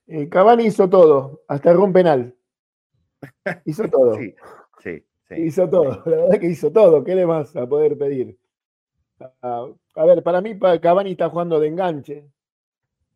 [0.08, 2.36] Eh, Cavani hizo todo, hasta el un penal.
[3.66, 4.16] Hizo todo.
[4.16, 4.36] sí,
[4.80, 7.04] sí, Hizo todo, la verdad que hizo todo.
[7.04, 8.38] ¿Qué le vas a poder pedir?
[9.42, 12.30] Ah, a ver, para mí Cavani está jugando de enganche.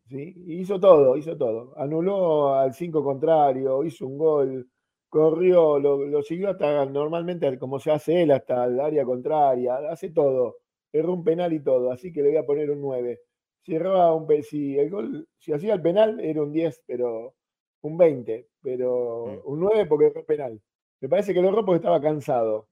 [0.08, 0.34] ¿sí?
[0.46, 1.74] Hizo todo, hizo todo.
[1.76, 4.68] Anuló al cinco contrario, hizo un gol
[5.08, 10.58] corrió, lo, siguió hasta normalmente como se hace él, hasta el área contraria, hace todo,
[10.92, 13.20] erró un penal y todo, así que le voy a poner un 9.
[13.68, 17.34] Si erraba un si el gol, si hacía el penal era un 10, pero
[17.82, 19.40] un 20, pero mm.
[19.44, 20.58] un 9 porque erró penal.
[21.02, 22.66] Me parece que lo erró porque estaba cansado.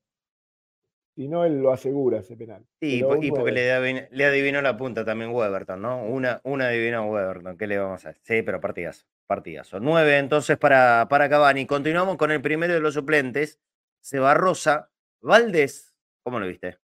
[1.14, 2.64] Si no, él lo asegura ese penal.
[2.80, 6.02] Sí, y porque le, adivinó, la punta también Weberton, ¿no?
[6.02, 8.22] Una, una adivinó Weberton, ¿qué le vamos a hacer?
[8.22, 9.78] Sí, pero partidazo, partidazo.
[9.78, 11.66] Nueve entonces para, para Cavani.
[11.66, 13.60] Continuamos con el primero de los suplentes,
[14.00, 14.90] Sebarrosa.
[15.20, 16.78] Valdés, ¿cómo lo viste?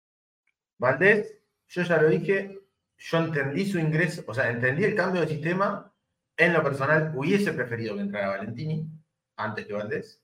[0.77, 1.35] Valdés,
[1.69, 2.62] yo ya lo dije,
[3.03, 5.93] yo entendí su ingreso, o sea, entendí el cambio de sistema.
[6.37, 8.89] En lo personal, hubiese preferido que entrara Valentini
[9.37, 10.23] antes que Valdés.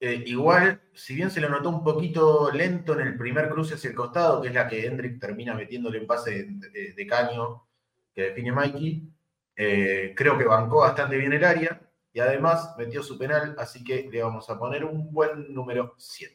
[0.00, 3.90] Eh, igual, si bien se lo notó un poquito lento en el primer cruce hacia
[3.90, 7.68] el costado, que es la que Hendrik termina metiéndole en pase de, caño
[8.12, 9.08] que define Mikey,
[9.56, 11.80] eh, creo que bancó bastante bien el área
[12.12, 16.34] y además metió su penal, así que le vamos a poner un buen número 7.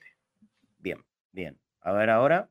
[0.78, 1.60] Bien, bien.
[1.82, 2.50] A ver ahora,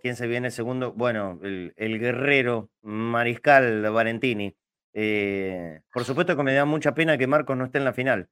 [0.00, 0.92] ¿quién, se viene segundo?
[0.92, 4.56] Bueno, el, guerrero mariscal Valentini.
[4.92, 8.28] Eh, por supuesto que me da mucha pena que Marcos no esté en la final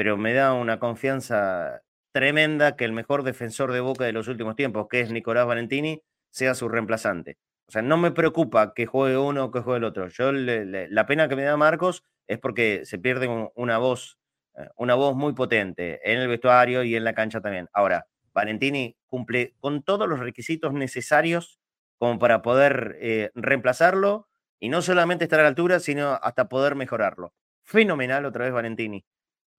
[0.00, 4.56] pero me da una confianza tremenda que el mejor defensor de Boca de los últimos
[4.56, 7.36] tiempos, que es Nicolás Valentini, sea su reemplazante.
[7.68, 10.08] O sea, no me preocupa que juegue uno o que juegue el otro.
[10.08, 14.18] Yo la pena que me da Marcos es porque se pierde una voz,
[14.56, 17.68] eh, una voz muy potente en el vestuario y en la cancha también.
[17.72, 21.60] Ahora, Valentini cumple con todos los requisitos necesarios
[21.98, 24.28] como para poder eh, reemplazarlo
[24.60, 27.32] Y no solamente estar a la altura, sino hasta poder mejorarlo.
[27.64, 29.04] Fenomenal otra vez Valentini.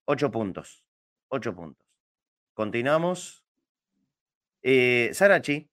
[0.05, 0.85] Ocho puntos.
[1.29, 1.87] Ocho puntos.
[2.53, 3.43] Continuamos.
[4.63, 5.69] Eh, Sarachi.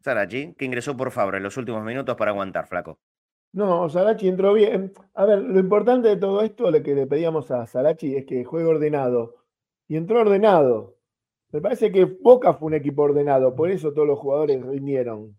[0.00, 2.98] Sarachi, que ingresó por favor en los últimos minutos para aguantar, flaco.
[3.52, 4.92] No, Sarachi entró bien.
[5.14, 8.44] A ver, lo importante de todo esto, lo que le pedíamos a Sarachi es que
[8.44, 9.36] juegue ordenado.
[9.88, 10.95] Y entró ordenado.
[11.52, 15.36] Me parece que Boca fue un equipo ordenado, por eso todos los jugadores vinieron.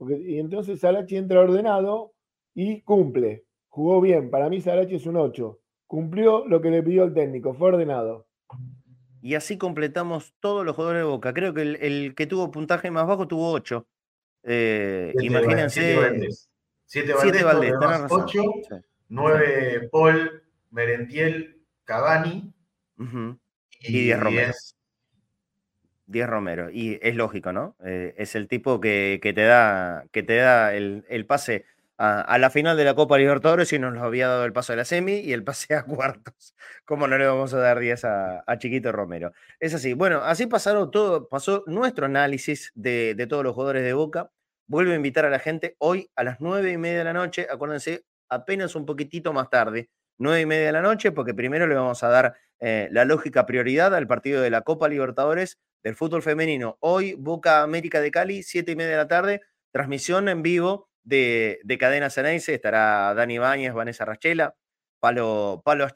[0.00, 2.12] y entonces Sarachi entra ordenado
[2.54, 3.44] y cumple.
[3.68, 4.30] Jugó bien.
[4.30, 5.60] Para mí Sarachi es un 8.
[5.86, 8.26] Cumplió lo que le pidió el técnico, fue ordenado.
[9.20, 11.34] Y así completamos todos los jugadores de Boca.
[11.34, 13.86] Creo que el, que tuvo puntaje más bajo tuvo 8.
[14.44, 16.30] Eh, imagínense.
[16.86, 17.74] 7 Valdés,
[18.08, 18.42] 8,
[19.08, 22.54] 9 Paul, Merentiel, Cavani
[23.80, 24.52] y 10 Romero.
[26.06, 26.70] 10 Romero.
[26.70, 27.76] Y es lógico, ¿no?
[27.84, 31.64] Eh, es el tipo que, te da, que te da el, pase
[31.98, 34.78] a, la final de la Copa Libertadores y nos lo había dado el paso de
[34.78, 36.54] la semi y el pase a cuartos.
[36.84, 39.32] ¿Cómo no le vamos a dar 10 a, Chiquito Romero?
[39.60, 39.94] Es así.
[39.94, 44.30] Bueno, así pasaron todo, pasó nuestro análisis de, de todos los jugadores de Boca.
[44.68, 47.46] Vuelvo a invitar a la gente hoy a las nueve y media de la noche.
[47.50, 51.74] Acuérdense, apenas un poquitito más tarde, nueve y media de la noche, porque primero le
[51.74, 56.22] vamos a dar eh, la lógica prioridad al partido de la Copa Libertadores del fútbol
[56.22, 56.78] femenino.
[56.80, 61.60] Hoy, Boca América de Cali, siete y media de la tarde, transmisión en vivo de,
[61.64, 62.54] de Cadena Ceneice.
[62.54, 64.56] Estará Dani Báñez, Vanessa Rachela,
[65.00, 65.86] Palo, Palo.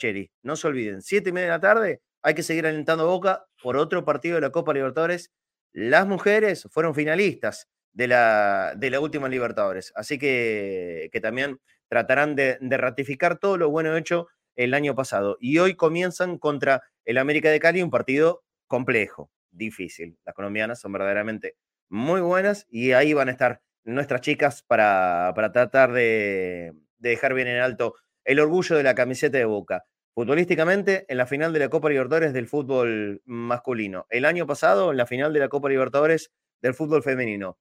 [0.43, 3.77] No se olviden, siete y media de la tarde, hay que seguir alentando Boca por
[3.77, 5.33] otro partido de la Copa Libertadores.
[5.73, 9.93] Las mujeres fueron finalistas de la, de la última Libertadores.
[9.97, 11.59] Así que, que también
[11.91, 15.37] tratarán de, ratificar todo lo bueno hecho el año pasado.
[15.41, 20.17] Y hoy comienzan contra el América de Cali, un partido complejo, difícil.
[20.25, 21.57] Las colombianas son verdaderamente
[21.89, 27.35] muy buenas y ahí van a estar nuestras chicas para, para tratar de, de dejar
[27.35, 29.85] bien en alto el orgullo de la camiseta de Boca.
[30.15, 34.07] Futbolísticamente, en la final de la Copa Libertadores del fútbol masculino.
[34.11, 36.31] El año pasado, en la final de la Copa Libertadores
[36.63, 37.59] del fútbol femenino.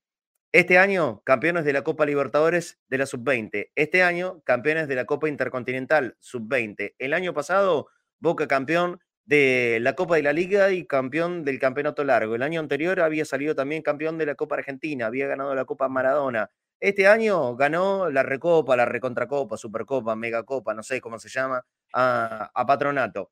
[0.51, 3.69] Este año, campeones de la Copa Libertadores de la Sub-20.
[3.75, 6.95] Este año, campeones de la Copa Intercontinental Sub-20.
[6.97, 7.87] El año pasado,
[8.19, 12.33] Boca campeón de la Copa de la Liga y campeón del Campeonato Largo.
[12.33, 15.87] El año anterior había salido también campeón de la Copa Argentina, había ganado la Copa
[15.87, 16.49] Maradona.
[16.79, 21.63] Este año ganó la Recopa, la Recontracopa, Supercopa, Megacopa, no sé cómo se llama,
[21.93, 23.31] a, a Patronato.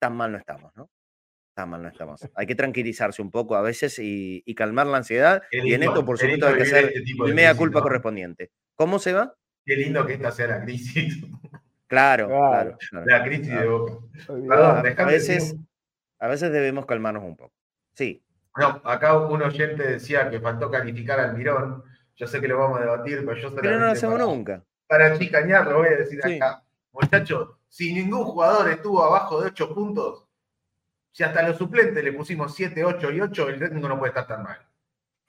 [0.00, 0.90] Tan mal no estamos, ¿no?
[1.56, 2.20] Está mal, no estamos.
[2.34, 5.42] Hay que tranquilizarse un poco a veces y, calmar la ansiedad.
[5.50, 8.50] y en esto, por supuesto, hay que hacer este media culpa correspondiente.
[8.74, 9.34] ¿Cómo se va?
[9.64, 11.24] Qué lindo que esta sea la crisis.
[11.86, 12.76] Claro, claro.
[13.06, 13.94] La crisis de boca.
[14.98, 15.56] a, veces,
[16.18, 17.54] a veces debemos calmarnos un poco.
[17.94, 18.22] Sí.
[18.58, 21.84] No, acá un oyente decía que faltó calificar al Mirón.
[22.16, 24.62] Yo sé que lo vamos a debatir, pero yo Pero no lo hacemos nunca.
[24.86, 26.62] Para chicañar, voy a decir acá.
[26.92, 30.25] Muchachos, si ningún jugador estuvo abajo de 8 puntos,
[31.16, 34.26] si hasta los suplentes le pusimos 7, 8 y 8, el técnico no puede estar
[34.26, 34.58] tan mal.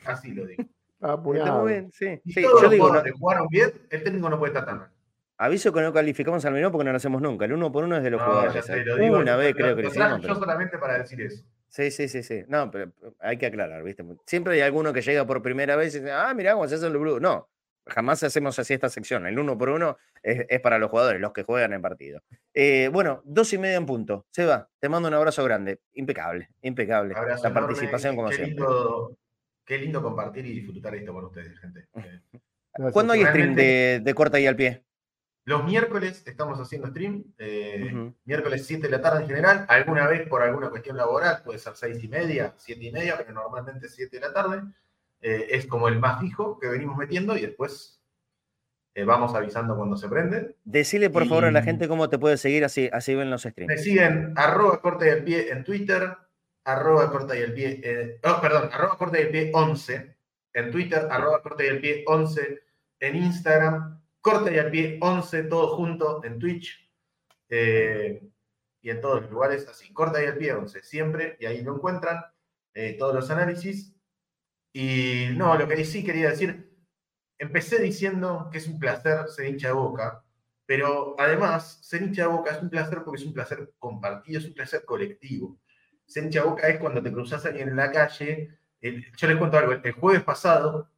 [0.03, 0.65] Así lo digo.
[0.99, 1.39] Ah, muy
[1.71, 2.19] bien, sí.
[2.25, 4.89] Si todos yo los digo, no, jugaron bien, el técnico no puede estar tan mal.
[5.37, 7.45] Aviso que no calificamos al menú porque no lo hacemos nunca.
[7.45, 8.53] El uno por uno es de los jugadores.
[8.53, 10.21] Ya sé, lo digo, Una vez creo que lo hicimos.
[10.21, 11.45] Yo solamente para decir eso.
[11.69, 12.43] Sí, sí, sí, sí.
[12.49, 14.03] No, pero hay que aclarar, ¿viste?
[14.25, 16.91] Siempre hay alguno que llega por primera vez y dice, ah, mira, vamos a hacer
[16.91, 17.21] el blue.
[17.21, 17.47] No,
[17.89, 19.25] jamás hacemos así esta sección.
[19.27, 22.21] El uno por uno es, para los jugadores, los que juegan en partido.
[22.53, 24.25] Eh, bueno, dos y media en punto.
[24.31, 25.79] Seba, te mando un abrazo grande.
[25.93, 27.13] Impecable, impecable.
[27.13, 28.65] la participación como siempre.
[29.65, 31.87] qué lindo compartir y disfrutar esto con ustedes, gente.
[32.79, 34.83] Eh, ¿Cuándo hay stream de, corta y al pie?
[35.45, 40.27] Los miércoles estamos haciendo stream, eh, miércoles 7 de la tarde en general, alguna vez
[40.27, 44.15] por alguna cuestión laboral, puede ser 6 y media, 7 y media, pero normalmente 7
[44.15, 44.61] de la tarde.
[45.21, 48.03] Eh, es como el más fijo que venimos metiendo y después
[48.93, 50.55] eh, vamos avisando cuando se prende.
[50.63, 53.67] Decile por favor a la gente cómo te puede seguir, así, así ven los streams.
[53.67, 56.15] Me siguen arroba corta y al pie en Twitter,
[56.65, 60.17] arroba corta y al pie, eh, oh, perdón, arroba corta y al pie 11
[60.53, 62.59] en Twitter, arroba corta y al pie 11
[62.99, 66.83] en Instagram, corta y al pie 11 todo junto en Twitch
[67.49, 71.75] y en todos los lugares así, corta y al pie 11 siempre y ahí lo
[71.75, 72.23] encuentran
[72.99, 73.96] todos los análisis
[74.79, 76.71] y no, lo que sí quería decir,
[77.39, 80.23] empecé diciendo que es un placer ser hincha de boca,
[80.67, 84.45] pero además ser hincha de boca es un placer porque es un placer compartido, es
[84.45, 85.59] un placer colectivo.
[86.05, 88.59] Ser hincha de boca es cuando te cruzas a alguien en la calle.
[88.79, 90.91] yo les cuento algo, el, jueves pasado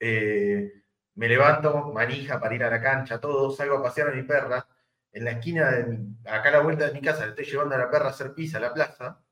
[0.00, 0.72] eh,
[1.14, 4.66] me levanto, manija para ir a la cancha, todo, salgo a pasear a mi perra.
[5.12, 5.96] En la esquina, de
[6.28, 8.34] acá a la vuelta de mi casa, le estoy llevando a la perra a hacer
[8.34, 9.23] pizza a la plaza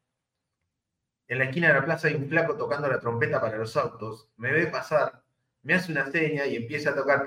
[1.33, 4.29] en la esquina de la plaza hay un flaco tocando la trompeta para los autos,
[4.37, 5.23] me ve pasar,
[5.63, 7.25] me hace una seña y empieza a tocar.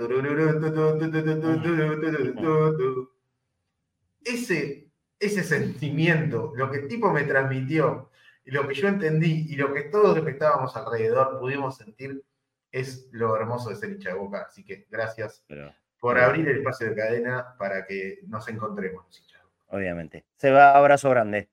[4.24, 8.12] Ese, ese sentimiento, lo que el tipo me transmitió,
[8.46, 12.24] y lo que yo entendí, y lo que todos los que estábamos alrededor pudimos sentir,
[12.72, 14.46] es lo hermoso de ser hincha de boca.
[14.48, 15.44] Así que gracias
[16.00, 19.08] por abrir el espacio de cadena para que nos encontremos,
[19.70, 20.26] Obviamente.
[20.38, 21.50] Se va, abrazo grande.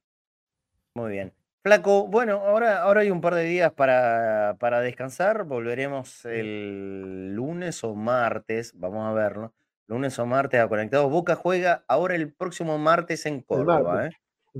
[0.94, 1.32] Muy bien.
[1.62, 5.44] Flaco, bueno, ahora, ahora hay un par de días para, para descansar.
[5.44, 9.54] Volveremos el lunes o martes, vamos a verlo.
[9.86, 11.08] Lunes o martes a Conectados.
[11.08, 14.10] Boca juega ahora el próximo martes en Córdoba, ¿eh?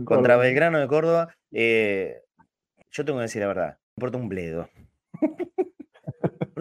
[0.05, 1.35] Contra Belgrano de Córdoba.
[1.51, 2.23] Eh,
[2.93, 4.69] yo tengo que decir la verdad, me importa un bledo.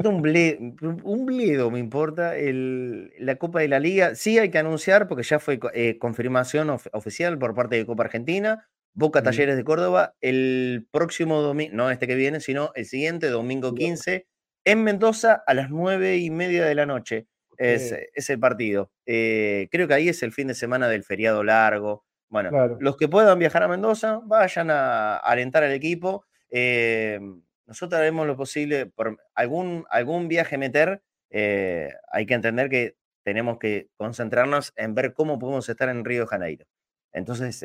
[0.03, 0.59] un bledo,
[1.03, 4.15] un bledo me importa el, la Copa de la Liga.
[4.15, 8.67] Sí hay que anunciar, porque ya fue eh, confirmación oficial por parte de Copa Argentina.
[8.93, 13.73] Boca Talleres de Córdoba el próximo domingo, no este que viene, sino el siguiente, domingo
[13.73, 14.27] 15,
[14.65, 17.27] en Mendoza a las nueve y media de la noche.
[17.57, 18.91] Es, el partido.
[19.05, 22.05] Eh, creo que ahí es el fin de semana del feriado largo.
[22.27, 22.49] Bueno,
[22.79, 26.25] los que puedan viajar a Mendoza, vayan a, alentar al equipo.
[26.49, 27.19] Eh,
[27.67, 31.03] nosotros haremos lo posible por algún, algún viaje meter.
[31.29, 36.21] Eh, hay que entender que tenemos que concentrarnos en ver cómo podemos estar en Río
[36.21, 36.65] de Janeiro.
[37.13, 37.63] Entonces,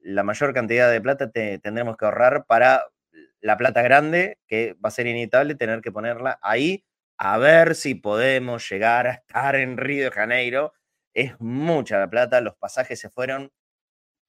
[0.00, 2.84] la mayor cantidad de plata tendremos que ahorrar para
[3.40, 6.84] la plata grande, que va a ser inevitable tener que ponerla ahí,
[7.18, 10.72] a ver si podemos llegar a estar en Río de Janeiro.
[11.14, 13.52] Es mucha la plata, los pasajes se fueron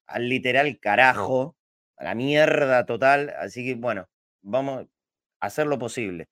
[0.07, 1.55] al literal carajo,
[1.97, 3.34] a la mierda total.
[3.39, 4.09] Así que, bueno,
[4.41, 4.88] vamos
[5.39, 6.27] a hacer lo posible.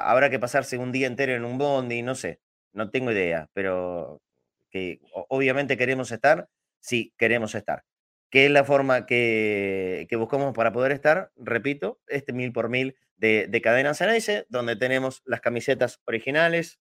[0.00, 2.40] habrá que pasarse un día entero en un bondi, no sé,
[2.72, 4.22] no tengo idea, pero
[4.70, 6.48] que obviamente queremos estar
[6.86, 7.84] sí queremos estar.
[8.30, 11.32] ¿Qué es la forma que, buscamos para poder estar?
[11.36, 16.80] Repito, este mil por mil de, de Cadena Ceneice, donde tenemos las camisetas originales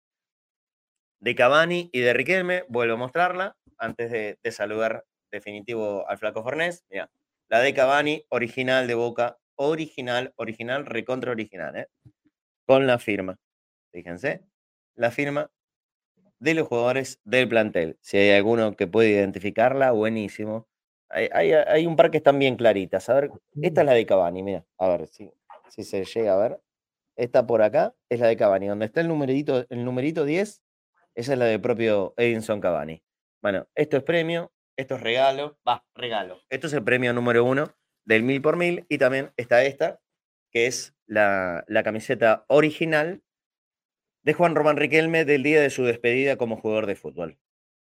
[1.20, 2.66] de Cavani y de Riquelme.
[2.68, 6.86] Vuelvo a mostrarla antes de, saludar definitivo al Flaco Fornés.
[6.90, 7.10] Mira,
[7.50, 11.88] la de Cavani, original de Boca, original, original, recontra original, ¿eh?
[12.66, 13.38] con la firma.
[13.92, 14.44] Fíjense,
[14.96, 15.50] la firma
[16.40, 17.98] de los jugadores del plantel.
[18.02, 20.68] Si hay alguno que puede identificarla, buenísimo.
[21.10, 23.10] Hay, un par que están bien claritas.
[23.10, 23.32] A ver,
[23.62, 25.32] esta es la de Cavani, mira, a ver si,
[25.70, 26.60] si se llega a ver.
[27.16, 28.68] Esta por acá es la de Cavani.
[28.68, 30.62] Donde está el numerito, el numerito 10,
[31.16, 33.02] esa es la del propio Edinson Cavani.
[33.42, 36.42] Bueno, esto es premio, esto es regalo, va, regalo.
[36.50, 40.02] Esto es el premio número uno del mil por mil y también está esta,
[40.52, 43.24] que es la, la camiseta original
[44.26, 47.38] de Juan Román Riquelme del día de su despedida como jugador de fútbol.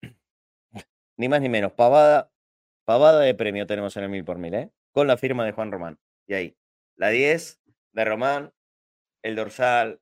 [1.16, 2.32] ni más ni menos, pavada,
[2.86, 4.72] pavada de premio tenemos en el mil por mil, ¿eh?
[4.92, 6.00] Con la firma de Juan Román.
[6.26, 6.58] Y ahí,
[6.96, 7.62] la 10
[7.92, 8.52] de Román,
[9.22, 10.02] el dorsal,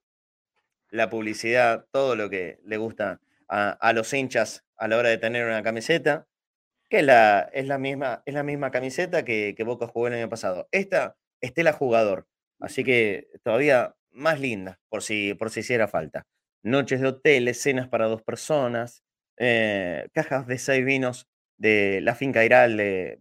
[0.90, 5.46] la publicidad, todo lo que le gusta a, los hinchas a la hora de tener
[5.46, 6.28] una camiseta,
[6.90, 10.14] que es la, es la, misma, es la misma camiseta que, que Boca jugó el
[10.14, 10.70] año pasado.
[10.72, 12.28] Esta, Estela Jugador.
[12.60, 16.26] Así que todavía más linda, por si, por si hiciera falta.
[16.64, 19.04] Noches de hotel, escenas para dos personas,
[19.38, 21.28] eh, cajas de seis vinos
[21.58, 23.20] de la finca Iral de,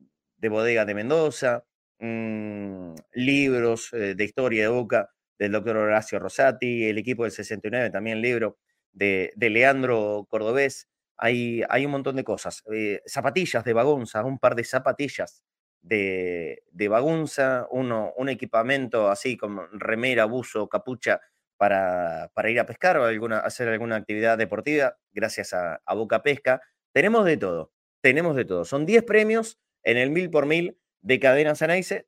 [0.49, 1.65] Bodega de Mendoza,
[1.99, 7.91] mm, libros eh, de historia de Boca del doctor Horacio Rosati, el equipo del 69,
[7.91, 8.59] también libro
[8.93, 10.89] de, Leandro Cordobés.
[11.17, 12.62] Hay, hay, un montón de cosas.
[12.73, 15.43] Eh, zapatillas de Bagonza, un par de zapatillas
[15.82, 21.20] de, Bagunza, uno, un equipamiento así como remera, buzo, capucha
[21.57, 23.05] para, para ir a pescar o
[23.36, 26.61] hacer alguna actividad deportiva, gracias a, Boca Pesca.
[26.93, 28.65] Tenemos de todo, tenemos de todo.
[28.65, 32.07] Son 10 premios en el mil por mil de Cadena Ceneice.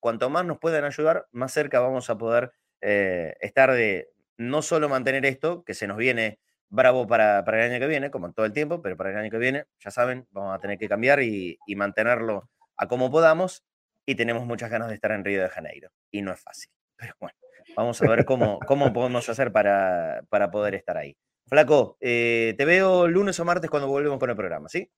[0.00, 4.88] Cuanto más nos puedan ayudar, más cerca vamos a poder eh, estar de no solo
[4.88, 6.38] mantener esto, que se nos viene
[6.68, 9.30] bravo para, para, el año que viene, como todo el tiempo, pero para el año
[9.30, 13.64] que viene, ya saben, vamos a tener que cambiar y mantenerlo a como podamos
[14.04, 15.90] y tenemos muchas ganas de estar en Río de Janeiro.
[16.10, 16.70] Y no es fácil.
[16.96, 17.36] Pero bueno,
[17.76, 21.16] vamos a ver cómo, cómo podemos hacer para, para poder estar ahí.
[21.48, 24.90] Flaco, eh, te veo lunes o martes cuando volvemos con el programa, ¿sí?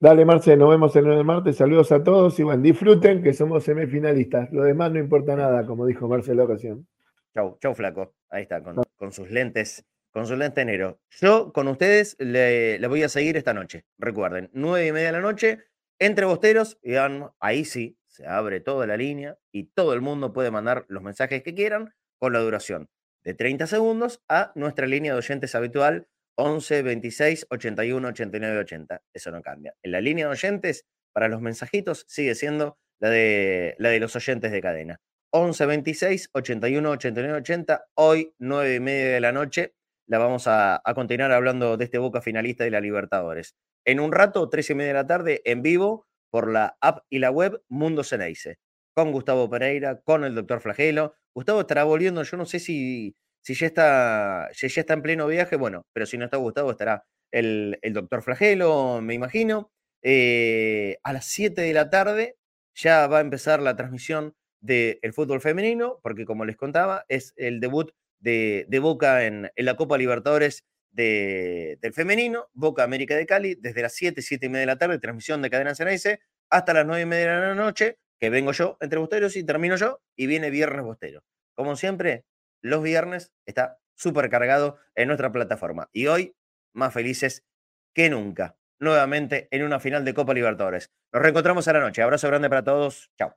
[0.00, 1.56] Dale, Marce, nos vemos el lunes martes.
[1.56, 4.52] Saludos a todos y bueno, disfruten que somos semifinalistas.
[4.52, 6.86] Lo demás no importa nada, como dijo Marcelo la ocasión.
[7.32, 8.12] Chau, chau, Flaco.
[8.28, 10.96] Ahí está, con, sus lentes, con sus lentes negros.
[11.20, 13.84] Yo con ustedes le, le voy a seguir esta noche.
[13.98, 15.60] Recuerden, nueve y media de la noche,
[16.04, 16.94] entre bosteros y
[17.40, 21.42] ahí sí, se abre toda la línea y todo el mundo puede mandar los mensajes
[21.42, 22.88] que quieran con la duración
[23.24, 26.06] de 30 segundos a nuestra línea de oyentes habitual
[26.36, 29.02] 11 26 81 89 80.
[29.12, 29.74] Eso no cambia.
[29.82, 34.14] En la línea de oyentes, para los mensajitos, sigue siendo la de, la de los
[34.16, 35.00] oyentes de cadena.
[35.30, 37.86] 11 26 81 89 80.
[37.94, 39.74] Hoy, 9 y media de la noche,
[40.06, 43.54] la vamos a, continuar hablando de este Boca finalista de la Libertadores.
[43.84, 47.18] En un rato, 13 y media de la tarde, en vivo, por la app y
[47.18, 48.58] la web Mundo Ceneice,
[48.94, 51.14] con Gustavo Pereira, con el doctor Flagelo.
[51.34, 55.56] Gustavo estará volviendo, yo no sé si, si ya, está, ya está en pleno viaje,
[55.56, 59.70] bueno, pero si no está Gustavo, estará el, el doctor Flagelo, me imagino.
[60.02, 62.36] Eh, a las 7 de la tarde
[62.74, 67.60] ya va a empezar la transmisión del fútbol femenino, porque como les contaba, es el
[67.60, 67.92] debut
[68.24, 74.22] de, Boca en, la Copa Libertadores del femenino, Boca América de Cali, desde las 7,
[74.22, 76.20] 7 y media de la tarde, transmisión de Cadena Ceneice,
[76.50, 79.76] hasta las 9 y media de la noche, que vengo yo entre bosteros y termino
[79.76, 81.24] yo, y viene Viernes Bostero.
[81.54, 82.24] Como siempre,
[82.62, 85.88] los viernes está súper cargado en nuestra plataforma.
[85.92, 86.36] Y hoy,
[86.72, 87.44] más felices
[87.92, 90.90] que nunca, nuevamente en una final de Copa Libertadores.
[91.12, 92.02] Nos reencontramos a la noche.
[92.02, 93.10] Abrazo grande para todos.
[93.16, 93.34] Chao.